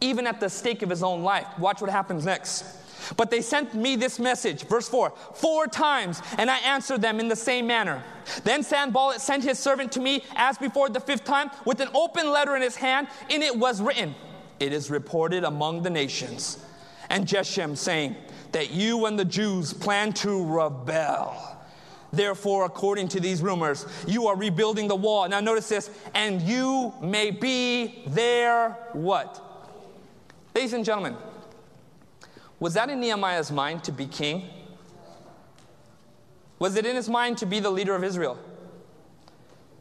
Even 0.00 0.26
at 0.26 0.40
the 0.40 0.48
stake 0.48 0.82
of 0.82 0.90
his 0.90 1.02
own 1.02 1.22
life. 1.22 1.46
Watch 1.58 1.80
what 1.80 1.90
happens 1.90 2.24
next. 2.24 2.83
But 3.16 3.30
they 3.30 3.40
sent 3.40 3.74
me 3.74 3.96
this 3.96 4.18
message, 4.18 4.64
verse 4.64 4.88
4, 4.88 5.12
four 5.34 5.66
times, 5.66 6.20
and 6.38 6.50
I 6.50 6.58
answered 6.58 7.02
them 7.02 7.20
in 7.20 7.28
the 7.28 7.36
same 7.36 7.66
manner. 7.66 8.02
Then 8.44 8.62
Sanballat 8.62 9.20
sent 9.20 9.44
his 9.44 9.58
servant 9.58 9.92
to 9.92 10.00
me 10.00 10.24
as 10.36 10.58
before 10.58 10.88
the 10.88 11.00
fifth 11.00 11.24
time 11.24 11.50
with 11.64 11.80
an 11.80 11.88
open 11.94 12.30
letter 12.30 12.56
in 12.56 12.62
his 12.62 12.76
hand. 12.76 13.08
In 13.28 13.42
it 13.42 13.56
was 13.56 13.80
written, 13.80 14.14
It 14.60 14.72
is 14.72 14.90
reported 14.90 15.44
among 15.44 15.82
the 15.82 15.90
nations. 15.90 16.64
And 17.10 17.26
Geshem 17.26 17.76
saying, 17.76 18.16
That 18.52 18.70
you 18.70 19.06
and 19.06 19.18
the 19.18 19.24
Jews 19.24 19.72
plan 19.72 20.12
to 20.14 20.44
rebel. 20.44 21.50
Therefore, 22.12 22.64
according 22.64 23.08
to 23.08 23.20
these 23.20 23.42
rumors, 23.42 23.86
you 24.06 24.28
are 24.28 24.36
rebuilding 24.36 24.86
the 24.88 24.94
wall. 24.94 25.28
Now, 25.28 25.40
notice 25.40 25.68
this, 25.68 25.90
and 26.14 26.40
you 26.42 26.94
may 27.02 27.30
be 27.32 28.04
there 28.06 28.70
what? 28.92 29.40
Ladies 30.54 30.72
and 30.72 30.84
gentlemen, 30.84 31.16
was 32.64 32.72
that 32.72 32.88
in 32.88 32.98
Nehemiah's 32.98 33.52
mind 33.52 33.84
to 33.84 33.92
be 33.92 34.06
king? 34.06 34.48
Was 36.58 36.76
it 36.76 36.86
in 36.86 36.96
his 36.96 37.10
mind 37.10 37.36
to 37.36 37.44
be 37.44 37.60
the 37.60 37.68
leader 37.68 37.94
of 37.94 38.02
Israel? 38.02 38.38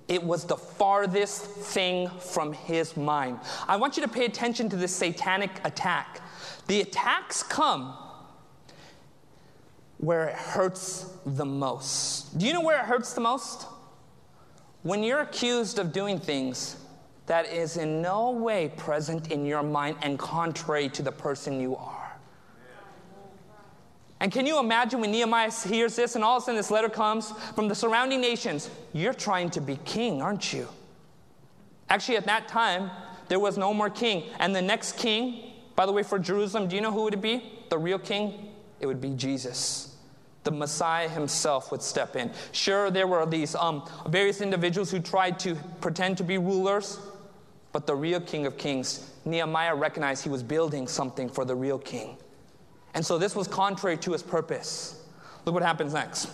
It 0.10 0.22
was 0.22 0.44
the 0.44 0.58
farthest 0.58 1.46
thing 1.46 2.10
from 2.20 2.52
his 2.52 2.98
mind. 2.98 3.40
I 3.70 3.78
want 3.78 3.96
you 3.96 4.04
to 4.04 4.10
pay 4.10 4.26
attention 4.26 4.68
to 4.68 4.76
this 4.76 4.94
satanic 4.94 5.62
attack. 5.64 6.20
The 6.68 6.82
attacks 6.82 7.42
come 7.42 7.96
where 10.00 10.28
it 10.28 10.36
hurts 10.36 11.10
the 11.26 11.46
most. 11.46 12.38
Do 12.38 12.46
you 12.46 12.52
know 12.52 12.60
where 12.60 12.80
it 12.80 12.86
hurts 12.86 13.14
the 13.14 13.22
most? 13.22 13.66
When 14.82 15.04
you're 15.04 15.22
accused 15.22 15.80
of 15.80 15.94
doing 15.94 16.20
things 16.20 16.76
that 17.28 17.46
is 17.46 17.78
in 17.78 18.02
no 18.02 18.32
way 18.32 18.74
present 18.76 19.32
in 19.32 19.46
your 19.46 19.64
mind 19.64 19.96
and 20.02 20.20
contrary 20.20 20.90
to 20.90 21.02
the 21.02 21.14
person 21.14 21.62
you 21.62 21.78
are. 21.78 22.03
And 24.24 24.32
can 24.32 24.46
you 24.46 24.58
imagine 24.58 25.02
when 25.02 25.12
Nehemiah 25.12 25.52
hears 25.52 25.98
this 25.98 26.16
and 26.16 26.24
all 26.24 26.38
of 26.38 26.44
a 26.44 26.46
sudden 26.46 26.56
this 26.56 26.72
letter 26.72 26.88
comes 26.88 27.32
from 27.56 27.68
the 27.68 27.76
surrounding 27.76 28.22
nations? 28.22 28.70
You're 28.94 29.14
trying 29.14 29.50
to 29.50 29.60
be 29.60 29.76
king, 29.84 30.22
aren't 30.22 30.54
you? 30.54 30.70
Actually, 31.90 32.16
at 32.16 32.26
that 32.28 32.48
time, 32.48 32.90
there 33.28 33.42
was 33.42 33.58
no 33.58 33.74
more 33.74 33.90
king. 33.90 34.24
And 34.40 34.56
the 34.56 34.62
next 34.62 34.96
king, 34.96 35.52
by 35.76 35.86
the 35.86 35.92
way, 35.92 36.04
for 36.04 36.20
Jerusalem, 36.20 36.70
do 36.70 36.78
you 36.78 36.82
know 36.82 36.90
who 36.90 37.04
would 37.04 37.16
it 37.16 37.22
be? 37.22 37.44
The 37.68 37.78
real 37.78 38.00
king? 38.00 38.48
It 38.80 38.86
would 38.86 39.02
be 39.02 39.10
Jesus. 39.10 39.94
The 40.46 40.52
Messiah 40.52 41.10
himself 41.10 41.70
would 41.72 41.82
step 41.82 42.16
in. 42.16 42.32
Sure, 42.54 42.90
there 42.90 43.08
were 43.08 43.26
these 43.26 43.56
um, 43.56 43.86
various 44.08 44.40
individuals 44.40 44.90
who 44.90 45.02
tried 45.02 45.38
to 45.40 45.56
pretend 45.82 46.18
to 46.20 46.24
be 46.24 46.38
rulers, 46.38 46.98
but 47.74 47.86
the 47.86 47.96
real 47.96 48.22
king 48.22 48.46
of 48.46 48.58
kings, 48.58 49.12
Nehemiah 49.26 49.76
recognized 49.76 50.24
he 50.24 50.30
was 50.30 50.44
building 50.44 50.88
something 50.88 51.28
for 51.28 51.44
the 51.44 51.56
real 51.56 51.78
king. 51.78 52.16
And 52.94 53.06
so 53.06 53.18
this 53.18 53.36
was 53.36 53.48
contrary 53.48 53.98
to 53.98 54.12
his 54.12 54.24
purpose. 54.24 55.02
Look 55.46 55.54
what 55.54 55.64
happens 55.64 55.94
next. 55.94 56.30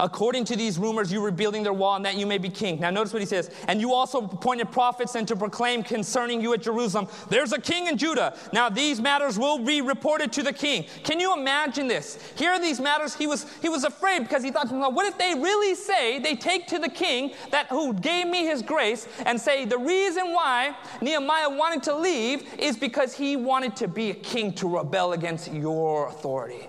According 0.00 0.44
to 0.46 0.56
these 0.56 0.78
rumors, 0.78 1.12
you 1.12 1.20
were 1.20 1.30
building 1.30 1.62
their 1.62 1.72
wall 1.72 1.96
and 1.96 2.04
that 2.04 2.16
you 2.16 2.26
may 2.26 2.38
be 2.38 2.48
king. 2.48 2.80
Now, 2.80 2.90
notice 2.90 3.12
what 3.12 3.22
he 3.22 3.26
says. 3.26 3.50
And 3.68 3.80
you 3.80 3.92
also 3.92 4.22
appointed 4.22 4.70
prophets 4.70 5.14
and 5.14 5.26
to 5.28 5.36
proclaim 5.36 5.82
concerning 5.82 6.40
you 6.40 6.52
at 6.54 6.62
Jerusalem, 6.62 7.08
there's 7.28 7.52
a 7.52 7.60
king 7.60 7.86
in 7.86 7.96
Judah. 7.96 8.36
Now, 8.52 8.68
these 8.68 9.00
matters 9.00 9.38
will 9.38 9.58
be 9.58 9.80
reported 9.80 10.32
to 10.32 10.42
the 10.42 10.52
king. 10.52 10.86
Can 11.02 11.20
you 11.20 11.36
imagine 11.36 11.88
this? 11.88 12.18
Here 12.36 12.50
are 12.50 12.60
these 12.60 12.80
matters. 12.80 13.14
He 13.14 13.26
was, 13.26 13.46
he 13.62 13.68
was 13.68 13.84
afraid 13.84 14.20
because 14.20 14.42
he 14.42 14.50
thought, 14.50 14.70
well, 14.70 14.92
what 14.92 15.06
if 15.06 15.18
they 15.18 15.34
really 15.34 15.74
say, 15.74 16.18
they 16.18 16.36
take 16.36 16.66
to 16.68 16.78
the 16.78 16.88
king 16.88 17.32
that 17.50 17.66
who 17.68 17.92
gave 17.94 18.26
me 18.26 18.44
his 18.44 18.62
grace 18.62 19.06
and 19.26 19.40
say, 19.40 19.64
the 19.64 19.78
reason 19.78 20.32
why 20.32 20.76
Nehemiah 21.00 21.50
wanted 21.50 21.82
to 21.84 21.94
leave 21.96 22.42
is 22.58 22.76
because 22.76 23.14
he 23.14 23.36
wanted 23.36 23.76
to 23.76 23.88
be 23.88 24.10
a 24.10 24.14
king 24.14 24.52
to 24.54 24.68
rebel 24.68 25.12
against 25.12 25.52
your 25.52 26.08
authority. 26.08 26.68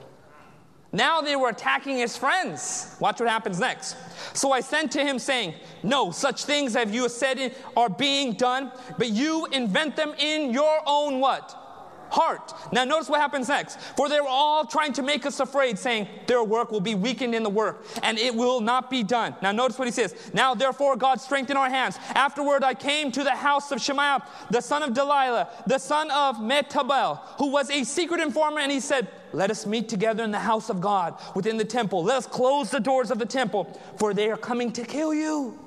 Now 0.95 1.19
they 1.19 1.35
were 1.35 1.49
attacking 1.49 1.97
his 1.97 2.15
friends. 2.15 2.95
Watch 3.01 3.19
what 3.19 3.27
happens 3.27 3.59
next. 3.59 3.97
So 4.33 4.53
I 4.53 4.61
sent 4.61 4.93
to 4.93 5.01
him, 5.01 5.19
saying, 5.19 5.53
No, 5.83 6.11
such 6.11 6.45
things 6.45 6.73
have 6.73 6.93
you 6.93 7.09
said 7.09 7.53
are 7.75 7.89
being 7.89 8.31
done, 8.33 8.71
but 8.97 9.09
you 9.09 9.45
invent 9.47 9.97
them 9.97 10.13
in 10.17 10.53
your 10.53 10.79
own 10.85 11.19
what? 11.19 11.61
heart. 12.09 12.53
Now, 12.71 12.85
notice 12.85 13.09
what 13.09 13.19
happens 13.19 13.49
next. 13.49 13.79
For 13.97 14.07
they 14.07 14.19
were 14.21 14.27
all 14.27 14.65
trying 14.65 14.93
to 14.93 15.03
make 15.03 15.25
us 15.25 15.39
afraid, 15.39 15.77
saying, 15.77 16.07
Their 16.27 16.43
work 16.43 16.71
will 16.71 16.79
be 16.79 16.95
weakened 16.95 17.35
in 17.35 17.43
the 17.43 17.49
work, 17.49 17.85
and 18.03 18.17
it 18.17 18.33
will 18.33 18.61
not 18.61 18.89
be 18.89 19.03
done. 19.03 19.35
Now, 19.41 19.51
notice 19.51 19.77
what 19.77 19.87
he 19.87 19.91
says. 19.91 20.15
Now, 20.33 20.55
therefore, 20.55 20.95
God 20.95 21.19
strengthened 21.19 21.57
our 21.57 21.69
hands. 21.69 21.97
Afterward, 22.13 22.63
I 22.63 22.73
came 22.73 23.11
to 23.11 23.23
the 23.23 23.35
house 23.35 23.71
of 23.71 23.81
Shemaiah, 23.81 24.23
the 24.49 24.61
son 24.61 24.83
of 24.83 24.91
Delaiah, 24.91 25.47
the 25.67 25.77
son 25.77 26.09
of 26.11 26.37
Mehetabel, 26.37 27.19
who 27.37 27.47
was 27.47 27.69
a 27.69 27.83
secret 27.83 28.21
informer, 28.21 28.59
and 28.59 28.71
he 28.71 28.79
said, 28.79 29.07
let 29.35 29.51
us 29.51 29.65
meet 29.65 29.89
together 29.89 30.23
in 30.23 30.31
the 30.31 30.39
house 30.39 30.69
of 30.69 30.79
God 30.79 31.19
within 31.35 31.57
the 31.57 31.65
temple. 31.65 32.03
Let 32.03 32.17
us 32.17 32.27
close 32.27 32.71
the 32.71 32.79
doors 32.79 33.11
of 33.11 33.19
the 33.19 33.25
temple, 33.25 33.79
for 33.97 34.13
they 34.13 34.31
are 34.31 34.37
coming 34.37 34.71
to 34.73 34.83
kill 34.83 35.13
you. 35.13 35.59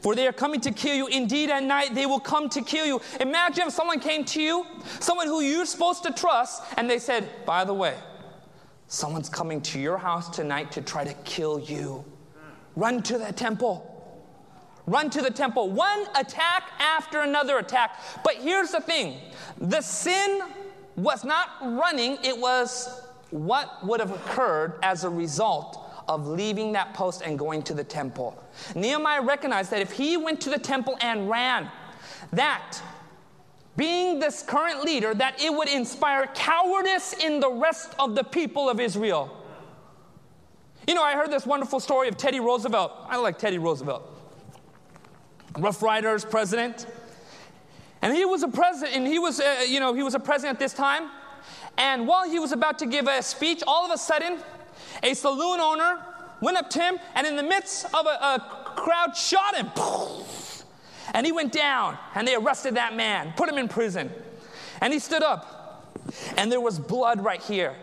For 0.00 0.14
they 0.14 0.26
are 0.26 0.32
coming 0.32 0.60
to 0.62 0.72
kill 0.72 0.96
you. 0.96 1.06
Indeed, 1.06 1.50
at 1.50 1.62
night 1.62 1.94
they 1.94 2.06
will 2.06 2.20
come 2.20 2.48
to 2.50 2.62
kill 2.62 2.86
you. 2.86 3.00
Imagine 3.20 3.68
if 3.68 3.74
someone 3.74 4.00
came 4.00 4.24
to 4.24 4.42
you, 4.42 4.66
someone 4.98 5.26
who 5.26 5.40
you're 5.40 5.66
supposed 5.66 6.02
to 6.04 6.12
trust, 6.12 6.62
and 6.76 6.90
they 6.90 6.98
said, 6.98 7.28
By 7.46 7.64
the 7.64 7.74
way, 7.74 7.94
someone's 8.88 9.28
coming 9.28 9.60
to 9.62 9.78
your 9.78 9.98
house 9.98 10.28
tonight 10.30 10.72
to 10.72 10.82
try 10.82 11.04
to 11.04 11.14
kill 11.24 11.60
you. 11.60 12.04
Run 12.76 13.02
to 13.04 13.18
the 13.18 13.32
temple. 13.32 13.86
Run 14.86 15.10
to 15.10 15.22
the 15.22 15.30
temple. 15.30 15.70
One 15.70 16.06
attack 16.18 16.70
after 16.80 17.20
another 17.20 17.58
attack. 17.58 18.00
But 18.24 18.36
here's 18.36 18.70
the 18.72 18.80
thing 18.80 19.20
the 19.58 19.80
sin 19.80 20.42
was 21.00 21.24
not 21.24 21.48
running, 21.62 22.18
it 22.22 22.36
was 22.38 23.02
what 23.30 23.84
would 23.86 24.00
have 24.00 24.10
occurred 24.10 24.78
as 24.82 25.04
a 25.04 25.10
result 25.10 25.86
of 26.08 26.26
leaving 26.26 26.72
that 26.72 26.92
post 26.94 27.22
and 27.22 27.38
going 27.38 27.62
to 27.62 27.74
the 27.74 27.84
temple. 27.84 28.36
Nehemiah 28.74 29.22
recognized 29.22 29.70
that 29.70 29.80
if 29.80 29.92
he 29.92 30.16
went 30.16 30.40
to 30.40 30.50
the 30.50 30.58
temple 30.58 30.96
and 31.00 31.30
ran, 31.30 31.70
that 32.32 32.78
being 33.76 34.18
this 34.18 34.42
current 34.42 34.84
leader, 34.84 35.14
that 35.14 35.40
it 35.40 35.54
would 35.54 35.68
inspire 35.68 36.26
cowardice 36.34 37.12
in 37.14 37.40
the 37.40 37.50
rest 37.50 37.94
of 37.98 38.14
the 38.14 38.24
people 38.24 38.68
of 38.68 38.80
Israel. 38.80 39.36
You 40.88 40.94
know, 40.94 41.02
I 41.02 41.14
heard 41.14 41.30
this 41.30 41.46
wonderful 41.46 41.78
story 41.78 42.08
of 42.08 42.16
Teddy 42.16 42.40
Roosevelt. 42.40 42.92
I 43.08 43.16
like 43.16 43.38
Teddy 43.38 43.58
Roosevelt. 43.58 44.02
Rough 45.56 45.82
Riders 45.82 46.24
president. 46.24 46.86
And 48.02 48.16
he 48.16 48.24
was 48.24 48.42
a 48.42 48.48
president, 48.48 48.96
and 48.96 49.06
he 49.06 49.18
was, 49.18 49.40
uh, 49.40 49.64
you 49.66 49.80
know, 49.80 49.92
he 49.92 50.02
was 50.02 50.14
a 50.14 50.20
president 50.20 50.56
at 50.56 50.58
this 50.58 50.72
time. 50.72 51.10
And 51.76 52.06
while 52.06 52.28
he 52.28 52.38
was 52.38 52.52
about 52.52 52.78
to 52.80 52.86
give 52.86 53.06
a 53.06 53.22
speech, 53.22 53.62
all 53.66 53.84
of 53.84 53.90
a 53.90 53.98
sudden, 53.98 54.38
a 55.02 55.14
saloon 55.14 55.60
owner 55.60 55.98
went 56.40 56.56
up 56.56 56.70
to 56.70 56.80
him, 56.80 56.98
and 57.14 57.26
in 57.26 57.36
the 57.36 57.42
midst 57.42 57.86
of 57.86 58.06
a, 58.06 58.08
a 58.08 58.72
crowd, 58.76 59.16
shot 59.16 59.56
him. 59.56 59.70
And 61.12 61.26
he 61.26 61.32
went 61.32 61.50
down, 61.50 61.98
and 62.14 62.26
they 62.26 62.36
arrested 62.36 62.76
that 62.76 62.94
man, 62.94 63.32
put 63.36 63.48
him 63.48 63.58
in 63.58 63.66
prison. 63.66 64.12
And 64.80 64.92
he 64.92 65.00
stood 65.00 65.24
up, 65.24 65.92
and 66.36 66.52
there 66.52 66.60
was 66.60 66.78
blood 66.78 67.20
right 67.24 67.42
here. 67.42 67.74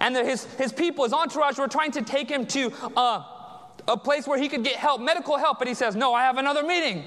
And 0.00 0.16
his, 0.16 0.44
his 0.54 0.72
people, 0.72 1.04
his 1.04 1.12
entourage, 1.12 1.58
were 1.58 1.68
trying 1.68 1.90
to 1.92 2.02
take 2.02 2.30
him 2.30 2.46
to 2.46 2.72
uh, 2.96 3.22
a 3.86 3.96
place 3.96 4.26
where 4.26 4.38
he 4.38 4.48
could 4.48 4.64
get 4.64 4.76
help, 4.76 5.00
medical 5.00 5.36
help. 5.36 5.58
But 5.58 5.68
he 5.68 5.74
says, 5.74 5.94
No, 5.94 6.14
I 6.14 6.22
have 6.22 6.38
another 6.38 6.62
meeting. 6.62 7.04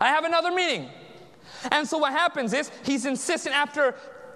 I 0.00 0.08
have 0.08 0.24
another 0.24 0.52
meeting. 0.52 0.90
And 1.70 1.86
so 1.86 1.98
what 1.98 2.12
happens 2.12 2.52
is 2.52 2.70
he's 2.84 3.06
insistent 3.06 3.54
after 3.54 3.94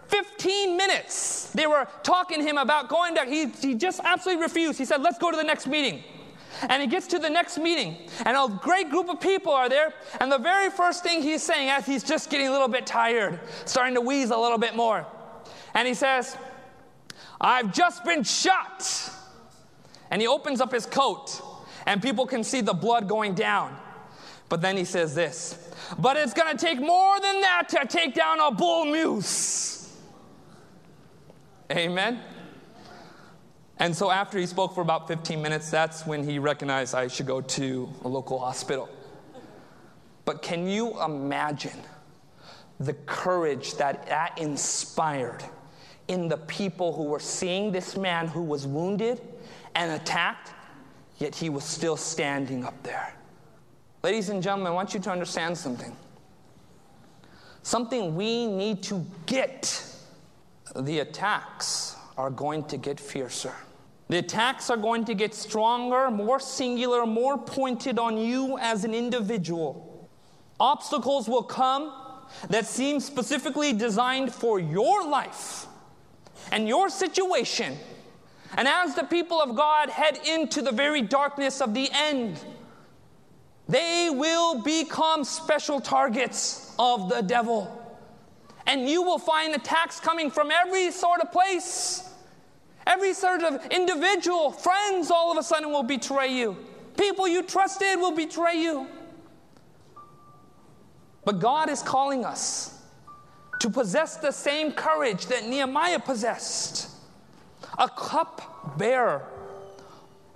15 0.08 0.76
minutes 0.76 1.50
they 1.52 1.66
were 1.66 1.86
talking 2.02 2.38
to 2.40 2.44
him 2.44 2.58
about 2.58 2.88
going 2.88 3.14
down. 3.14 3.28
He, 3.28 3.46
he 3.46 3.74
just 3.74 4.00
absolutely 4.04 4.42
refused. 4.42 4.78
He 4.78 4.84
said, 4.84 5.02
Let's 5.02 5.18
go 5.18 5.30
to 5.30 5.36
the 5.36 5.44
next 5.44 5.66
meeting. 5.66 6.02
And 6.68 6.82
he 6.82 6.88
gets 6.88 7.06
to 7.08 7.18
the 7.18 7.30
next 7.30 7.58
meeting, 7.58 7.96
and 8.24 8.36
a 8.36 8.46
great 8.62 8.90
group 8.90 9.08
of 9.08 9.20
people 9.20 9.52
are 9.52 9.68
there. 9.68 9.94
And 10.20 10.30
the 10.30 10.38
very 10.38 10.70
first 10.70 11.02
thing 11.02 11.22
he's 11.22 11.42
saying, 11.42 11.70
as 11.70 11.86
he's 11.86 12.04
just 12.04 12.30
getting 12.30 12.46
a 12.46 12.52
little 12.52 12.68
bit 12.68 12.86
tired, 12.86 13.40
starting 13.64 13.94
to 13.94 14.00
wheeze 14.00 14.30
a 14.30 14.36
little 14.36 14.58
bit 14.58 14.76
more, 14.76 15.06
and 15.74 15.88
he 15.88 15.94
says, 15.94 16.36
I've 17.40 17.72
just 17.72 18.04
been 18.04 18.22
shot. 18.22 19.10
And 20.10 20.20
he 20.20 20.28
opens 20.28 20.60
up 20.60 20.72
his 20.72 20.84
coat, 20.84 21.40
and 21.86 22.02
people 22.02 22.26
can 22.26 22.44
see 22.44 22.60
the 22.60 22.74
blood 22.74 23.08
going 23.08 23.34
down. 23.34 23.76
But 24.52 24.60
then 24.60 24.76
he 24.76 24.84
says 24.84 25.14
this 25.14 25.70
but 25.98 26.18
it's 26.18 26.34
going 26.34 26.54
to 26.54 26.62
take 26.62 26.78
more 26.78 27.18
than 27.18 27.40
that 27.40 27.70
to 27.70 27.86
take 27.86 28.14
down 28.14 28.38
a 28.38 28.50
bull 28.50 28.84
moose. 28.84 29.96
Amen. 31.70 32.20
And 33.78 33.96
so 33.96 34.10
after 34.10 34.38
he 34.38 34.44
spoke 34.44 34.74
for 34.74 34.82
about 34.82 35.08
15 35.08 35.40
minutes, 35.40 35.70
that's 35.70 36.06
when 36.06 36.22
he 36.22 36.38
recognized 36.38 36.94
I 36.94 37.08
should 37.08 37.26
go 37.26 37.40
to 37.40 37.88
a 38.04 38.08
local 38.08 38.38
hospital. 38.38 38.90
But 40.26 40.42
can 40.42 40.68
you 40.68 41.02
imagine 41.02 41.80
the 42.78 42.92
courage 42.92 43.76
that 43.76 44.06
that 44.08 44.36
inspired 44.36 45.42
in 46.08 46.28
the 46.28 46.36
people 46.36 46.92
who 46.92 47.04
were 47.04 47.20
seeing 47.20 47.72
this 47.72 47.96
man 47.96 48.28
who 48.28 48.42
was 48.42 48.66
wounded 48.66 49.22
and 49.74 49.92
attacked, 49.92 50.52
yet 51.16 51.34
he 51.34 51.48
was 51.48 51.64
still 51.64 51.96
standing 51.96 52.66
up 52.66 52.82
there? 52.82 53.14
Ladies 54.02 54.30
and 54.30 54.42
gentlemen, 54.42 54.66
I 54.72 54.74
want 54.74 54.94
you 54.94 55.00
to 55.00 55.10
understand 55.10 55.56
something. 55.56 55.96
Something 57.62 58.16
we 58.16 58.48
need 58.48 58.82
to 58.84 59.06
get. 59.26 59.80
The 60.74 60.98
attacks 61.00 61.94
are 62.18 62.30
going 62.30 62.64
to 62.64 62.76
get 62.76 62.98
fiercer. 62.98 63.54
The 64.08 64.18
attacks 64.18 64.70
are 64.70 64.76
going 64.76 65.04
to 65.04 65.14
get 65.14 65.34
stronger, 65.34 66.10
more 66.10 66.40
singular, 66.40 67.06
more 67.06 67.38
pointed 67.38 68.00
on 68.00 68.18
you 68.18 68.58
as 68.58 68.84
an 68.84 68.92
individual. 68.92 70.08
Obstacles 70.58 71.28
will 71.28 71.44
come 71.44 71.92
that 72.50 72.66
seem 72.66 72.98
specifically 72.98 73.72
designed 73.72 74.34
for 74.34 74.58
your 74.58 75.06
life 75.06 75.66
and 76.50 76.66
your 76.66 76.88
situation. 76.88 77.78
And 78.56 78.66
as 78.66 78.96
the 78.96 79.04
people 79.04 79.40
of 79.40 79.54
God 79.54 79.90
head 79.90 80.18
into 80.26 80.60
the 80.60 80.72
very 80.72 81.02
darkness 81.02 81.60
of 81.60 81.72
the 81.72 81.88
end, 81.92 82.44
they 83.68 84.08
will 84.10 84.62
become 84.62 85.24
special 85.24 85.80
targets 85.80 86.74
of 86.78 87.08
the 87.08 87.22
devil. 87.22 87.78
And 88.66 88.88
you 88.88 89.02
will 89.02 89.18
find 89.18 89.54
attacks 89.54 90.00
coming 90.00 90.30
from 90.30 90.50
every 90.50 90.90
sort 90.90 91.20
of 91.20 91.32
place. 91.32 92.08
Every 92.86 93.14
sort 93.14 93.42
of 93.42 93.64
individual, 93.66 94.50
friends, 94.50 95.10
all 95.10 95.30
of 95.30 95.38
a 95.38 95.42
sudden 95.42 95.70
will 95.70 95.82
betray 95.82 96.32
you. 96.32 96.56
People 96.96 97.28
you 97.28 97.42
trusted 97.42 97.98
will 97.98 98.14
betray 98.14 98.60
you. 98.60 98.86
But 101.24 101.38
God 101.38 101.70
is 101.70 101.82
calling 101.82 102.24
us 102.24 102.80
to 103.60 103.70
possess 103.70 104.16
the 104.16 104.32
same 104.32 104.72
courage 104.72 105.26
that 105.26 105.46
Nehemiah 105.46 106.00
possessed 106.00 106.90
a 107.78 107.88
cup 107.88 108.76
bearer 108.76 109.24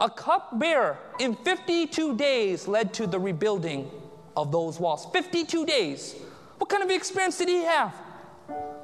a 0.01 0.11
cupbearer 0.11 0.99
in 1.19 1.35
52 1.35 2.17
days 2.17 2.69
led 2.69 2.93
to 2.95 3.07
the 3.07 3.19
rebuilding 3.19 3.91
of 4.37 4.53
those 4.53 4.79
walls. 4.79 5.07
52 5.13 5.65
days. 5.65 6.15
What 6.59 6.69
kind 6.69 6.83
of 6.83 6.91
experience 6.91 7.39
did 7.39 7.49
he 7.49 7.63
have? 7.63 7.95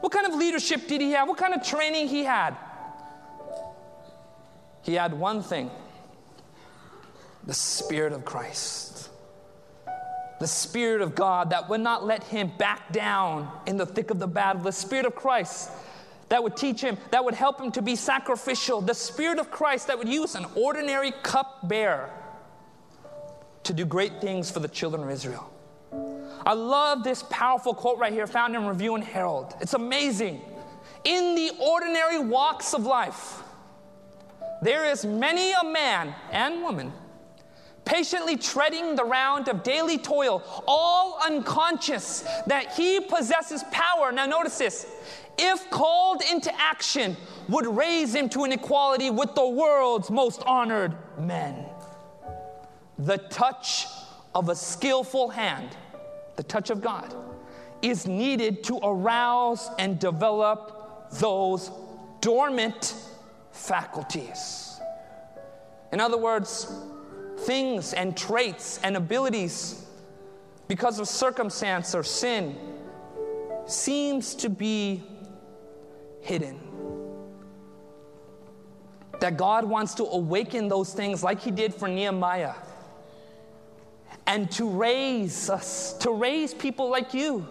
What 0.00 0.12
kind 0.12 0.26
of 0.26 0.34
leadership 0.34 0.88
did 0.88 1.00
he 1.00 1.12
have? 1.12 1.28
What 1.28 1.38
kind 1.38 1.54
of 1.54 1.62
training 1.62 2.08
he 2.08 2.24
had? 2.24 2.56
He 4.82 4.94
had 4.94 5.12
one 5.12 5.42
thing 5.42 5.70
the 7.44 7.54
Spirit 7.54 8.12
of 8.12 8.24
Christ. 8.24 9.10
The 10.40 10.46
Spirit 10.46 11.02
of 11.02 11.14
God 11.14 11.50
that 11.50 11.68
would 11.68 11.80
not 11.80 12.04
let 12.04 12.24
him 12.24 12.52
back 12.58 12.92
down 12.92 13.50
in 13.66 13.76
the 13.76 13.86
thick 13.86 14.10
of 14.10 14.18
the 14.18 14.26
battle. 14.26 14.62
The 14.62 14.72
Spirit 14.72 15.06
of 15.06 15.14
Christ 15.14 15.70
that 16.32 16.42
would 16.42 16.56
teach 16.56 16.80
him, 16.80 16.96
that 17.10 17.22
would 17.22 17.34
help 17.34 17.60
him 17.60 17.70
to 17.72 17.82
be 17.82 17.94
sacrificial. 17.94 18.80
The 18.80 18.94
Spirit 18.94 19.38
of 19.38 19.50
Christ 19.50 19.88
that 19.88 19.98
would 19.98 20.08
use 20.08 20.34
an 20.34 20.46
ordinary 20.54 21.12
cup 21.22 21.68
bearer 21.68 22.08
to 23.64 23.74
do 23.74 23.84
great 23.84 24.18
things 24.22 24.50
for 24.50 24.58
the 24.58 24.68
children 24.68 25.02
of 25.02 25.10
Israel. 25.10 25.52
I 26.46 26.54
love 26.54 27.04
this 27.04 27.22
powerful 27.24 27.74
quote 27.74 27.98
right 27.98 28.14
here 28.14 28.26
found 28.26 28.56
in 28.56 28.64
Review 28.64 28.94
and 28.94 29.04
Herald. 29.04 29.52
It's 29.60 29.74
amazing. 29.74 30.40
In 31.04 31.34
the 31.34 31.50
ordinary 31.60 32.20
walks 32.20 32.72
of 32.72 32.86
life, 32.86 33.42
there 34.62 34.86
is 34.86 35.04
many 35.04 35.52
a 35.52 35.64
man 35.64 36.14
and 36.30 36.62
woman 36.62 36.94
patiently 37.84 38.36
treading 38.36 38.94
the 38.94 39.04
round 39.04 39.48
of 39.48 39.62
daily 39.62 39.98
toil, 39.98 40.42
all 40.66 41.18
unconscious 41.26 42.24
that 42.46 42.72
he 42.72 43.00
possesses 43.00 43.64
power. 43.70 44.12
Now, 44.12 44.26
notice 44.26 44.58
this 44.58 44.86
if 45.38 45.70
called 45.70 46.22
into 46.30 46.52
action, 46.60 47.16
would 47.48 47.66
raise 47.66 48.14
him 48.14 48.28
to 48.30 48.44
an 48.44 48.52
equality 48.52 49.10
with 49.10 49.34
the 49.34 49.46
world's 49.46 50.10
most 50.10 50.42
honored 50.44 50.96
men. 51.18 51.64
The 52.98 53.18
touch 53.18 53.86
of 54.34 54.48
a 54.48 54.54
skillful 54.54 55.28
hand, 55.28 55.76
the 56.36 56.42
touch 56.42 56.70
of 56.70 56.80
God, 56.80 57.14
is 57.82 58.06
needed 58.06 58.62
to 58.64 58.78
arouse 58.82 59.68
and 59.78 59.98
develop 59.98 61.10
those 61.12 61.70
dormant 62.20 62.94
faculties. 63.50 64.80
In 65.92 66.00
other 66.00 66.16
words, 66.16 66.72
things 67.40 67.92
and 67.92 68.16
traits 68.16 68.78
and 68.82 68.96
abilities 68.96 69.84
because 70.68 70.98
of 70.98 71.08
circumstance 71.08 71.94
or 71.94 72.02
sin 72.02 72.56
seems 73.66 74.34
to 74.36 74.48
be 74.48 75.02
hidden. 76.22 76.58
That 79.20 79.36
God 79.36 79.64
wants 79.64 79.94
to 79.94 80.04
awaken 80.04 80.68
those 80.68 80.94
things 80.94 81.22
like 81.22 81.40
He 81.40 81.50
did 81.50 81.74
for 81.74 81.86
Nehemiah 81.86 82.54
and 84.26 84.50
to 84.52 84.68
raise 84.68 85.50
us, 85.50 85.92
to 85.98 86.10
raise 86.10 86.54
people 86.54 86.88
like 86.88 87.12
you 87.12 87.46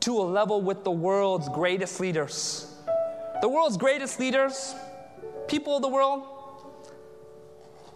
to 0.00 0.18
a 0.18 0.22
level 0.22 0.60
with 0.60 0.84
the 0.84 0.90
world's 0.90 1.48
greatest 1.48 2.00
leaders. 2.00 2.74
The 3.40 3.48
world's 3.48 3.76
greatest 3.76 4.18
leaders, 4.20 4.74
people 5.46 5.76
of 5.76 5.82
the 5.82 5.88
world, 5.88 6.24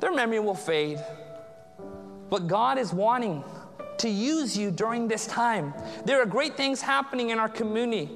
their 0.00 0.14
memory 0.14 0.40
will 0.40 0.54
fade. 0.54 0.98
But 2.30 2.46
God 2.46 2.78
is 2.78 2.92
wanting 2.92 3.42
to 3.98 4.08
use 4.08 4.56
you 4.56 4.70
during 4.70 5.08
this 5.08 5.26
time. 5.26 5.74
There 6.04 6.22
are 6.22 6.26
great 6.26 6.56
things 6.56 6.80
happening 6.80 7.30
in 7.30 7.38
our 7.38 7.48
community, 7.48 8.08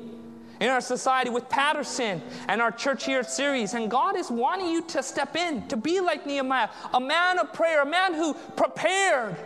in 0.62 0.68
our 0.68 0.80
society 0.80 1.28
with 1.28 1.48
Patterson 1.48 2.22
and 2.46 2.62
our 2.62 2.70
church 2.70 3.04
here 3.04 3.24
series. 3.24 3.74
And 3.74 3.90
God 3.90 4.16
is 4.16 4.30
wanting 4.30 4.68
you 4.68 4.82
to 4.82 5.02
step 5.02 5.34
in, 5.34 5.66
to 5.66 5.76
be 5.76 5.98
like 5.98 6.24
Nehemiah, 6.24 6.68
a 6.94 7.00
man 7.00 7.40
of 7.40 7.52
prayer, 7.52 7.82
a 7.82 7.86
man 7.86 8.14
who 8.14 8.32
prepared 8.54 9.36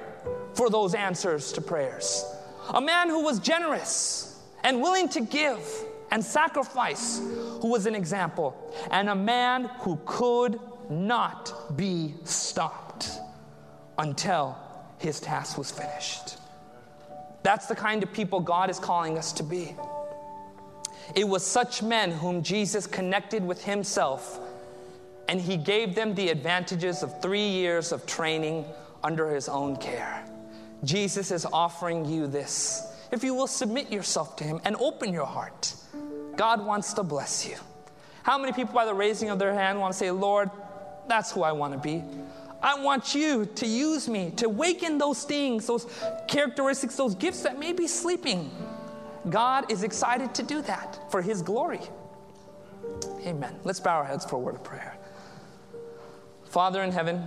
for 0.52 0.68
those 0.68 0.94
answers 0.94 1.52
to 1.52 1.62
prayers, 1.62 2.22
a 2.74 2.82
man 2.82 3.08
who 3.08 3.22
was 3.24 3.38
generous 3.38 4.38
and 4.62 4.82
willing 4.82 5.08
to 5.08 5.22
give 5.22 5.58
and 6.10 6.22
sacrifice, 6.22 7.18
who 7.62 7.68
was 7.68 7.86
an 7.86 7.94
example, 7.94 8.54
and 8.90 9.08
a 9.08 9.14
man 9.14 9.70
who 9.80 9.98
could 10.04 10.60
not 10.90 11.74
be 11.78 12.14
stopped 12.24 13.10
until 13.96 14.58
his 14.98 15.18
task 15.18 15.56
was 15.56 15.70
finished. 15.70 16.36
That's 17.42 17.66
the 17.68 17.74
kind 17.74 18.02
of 18.02 18.12
people 18.12 18.40
God 18.40 18.68
is 18.68 18.78
calling 18.78 19.16
us 19.16 19.32
to 19.32 19.42
be. 19.42 19.74
It 21.14 21.28
was 21.28 21.44
such 21.44 21.82
men 21.82 22.11
whom 22.11 22.42
Jesus 22.42 22.86
connected 22.86 23.44
with 23.44 23.64
himself, 23.64 24.40
and 25.28 25.40
he 25.40 25.57
gave 25.57 25.94
them 25.94 26.14
the 26.14 26.28
advantages 26.28 27.02
of 27.02 27.20
three 27.22 27.48
years 27.48 27.92
of 27.92 28.07
training 28.07 28.64
under 29.02 29.28
his 29.28 29.48
own 29.48 29.76
care. 29.76 30.24
Jesus 30.84 31.30
is 31.30 31.46
offering 31.52 32.04
you 32.04 32.26
this. 32.26 32.82
If 33.12 33.22
you 33.22 33.34
will 33.34 33.46
submit 33.46 33.90
yourself 33.90 34.36
to 34.36 34.44
him 34.44 34.61
and 34.64 34.76
open 34.76 35.12
your 35.12 35.26
heart, 35.26 35.74
God 36.36 36.64
wants 36.64 36.92
to 36.94 37.02
bless 37.02 37.46
you. 37.46 37.57
How 38.22 38.36
many 38.36 38.52
people, 38.52 38.74
by 38.74 38.84
the 38.84 38.94
raising 38.94 39.30
of 39.30 39.38
their 39.38 39.54
hand, 39.54 39.80
want 39.80 39.92
to 39.92 39.98
say, 39.98 40.11
Lord, 40.11 40.50
that's 41.09 41.30
who 41.30 41.42
I 41.42 41.52
want 41.52 41.72
to 41.72 41.78
be? 41.78 42.02
I 42.62 42.80
want 42.80 43.14
you 43.14 43.46
to 43.46 43.66
use 43.66 44.09
me 44.09 44.32
to 44.36 44.48
waken 44.48 44.98
those 44.98 45.22
things, 45.24 45.66
those 45.66 45.86
characteristics, 46.26 46.96
those 46.96 47.14
gifts 47.14 47.42
that 47.42 47.59
may 47.59 47.72
be 47.72 47.86
sleeping. 47.86 48.50
God 49.28 49.70
is 49.70 49.82
excited 49.82 50.34
to 50.34 50.42
do 50.42 50.62
that 50.62 51.10
for 51.10 51.22
His 51.22 51.42
glory. 51.42 51.80
Amen. 53.24 53.54
Let's 53.64 53.80
bow 53.80 53.96
our 53.96 54.04
heads 54.04 54.24
for 54.24 54.36
a 54.36 54.38
word 54.38 54.54
of 54.54 54.62
prayer. 54.62 54.96
Father 56.44 56.82
in 56.82 56.92
heaven, 56.92 57.26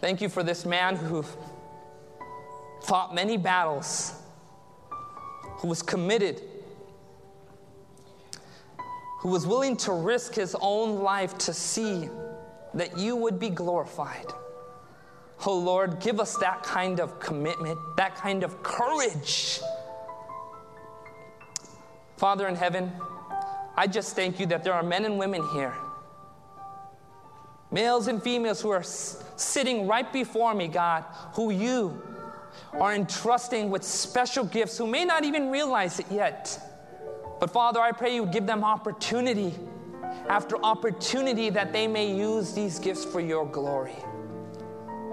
thank 0.00 0.20
you 0.20 0.28
for 0.28 0.42
this 0.42 0.64
man 0.64 0.96
who 0.96 1.24
fought 2.82 3.14
many 3.14 3.36
battles, 3.36 4.14
who 5.58 5.68
was 5.68 5.82
committed 5.82 6.42
who 9.24 9.30
was 9.30 9.46
willing 9.46 9.74
to 9.74 9.90
risk 9.90 10.34
his 10.34 10.54
own 10.60 10.98
life 11.02 11.38
to 11.38 11.54
see 11.54 12.10
that 12.74 12.98
you 12.98 13.16
would 13.16 13.40
be 13.40 13.48
glorified. 13.48 14.26
Oh 15.46 15.58
Lord, 15.58 16.00
give 16.00 16.20
us 16.20 16.36
that 16.38 16.62
kind 16.62 17.00
of 17.00 17.20
commitment, 17.20 17.78
that 17.96 18.16
kind 18.16 18.42
of 18.42 18.62
courage. 18.62 19.60
Father 22.16 22.48
in 22.48 22.54
heaven, 22.54 22.90
I 23.76 23.86
just 23.86 24.16
thank 24.16 24.40
you 24.40 24.46
that 24.46 24.64
there 24.64 24.72
are 24.72 24.82
men 24.82 25.04
and 25.04 25.18
women 25.18 25.46
here, 25.52 25.74
males 27.70 28.06
and 28.06 28.22
females 28.22 28.62
who 28.62 28.70
are 28.70 28.82
sitting 28.82 29.86
right 29.86 30.10
before 30.12 30.54
me, 30.54 30.68
God, 30.68 31.04
who 31.34 31.50
you 31.50 32.00
are 32.72 32.94
entrusting 32.94 33.68
with 33.68 33.82
special 33.82 34.44
gifts, 34.44 34.78
who 34.78 34.86
may 34.86 35.04
not 35.04 35.24
even 35.24 35.50
realize 35.50 35.98
it 35.98 36.06
yet. 36.10 36.58
But 37.40 37.50
Father, 37.50 37.80
I 37.80 37.92
pray 37.92 38.14
you 38.14 38.26
give 38.26 38.46
them 38.46 38.64
opportunity 38.64 39.54
after 40.28 40.56
opportunity 40.64 41.50
that 41.50 41.72
they 41.72 41.86
may 41.86 42.14
use 42.16 42.54
these 42.54 42.78
gifts 42.78 43.04
for 43.04 43.20
your 43.20 43.44
glory. 43.44 43.96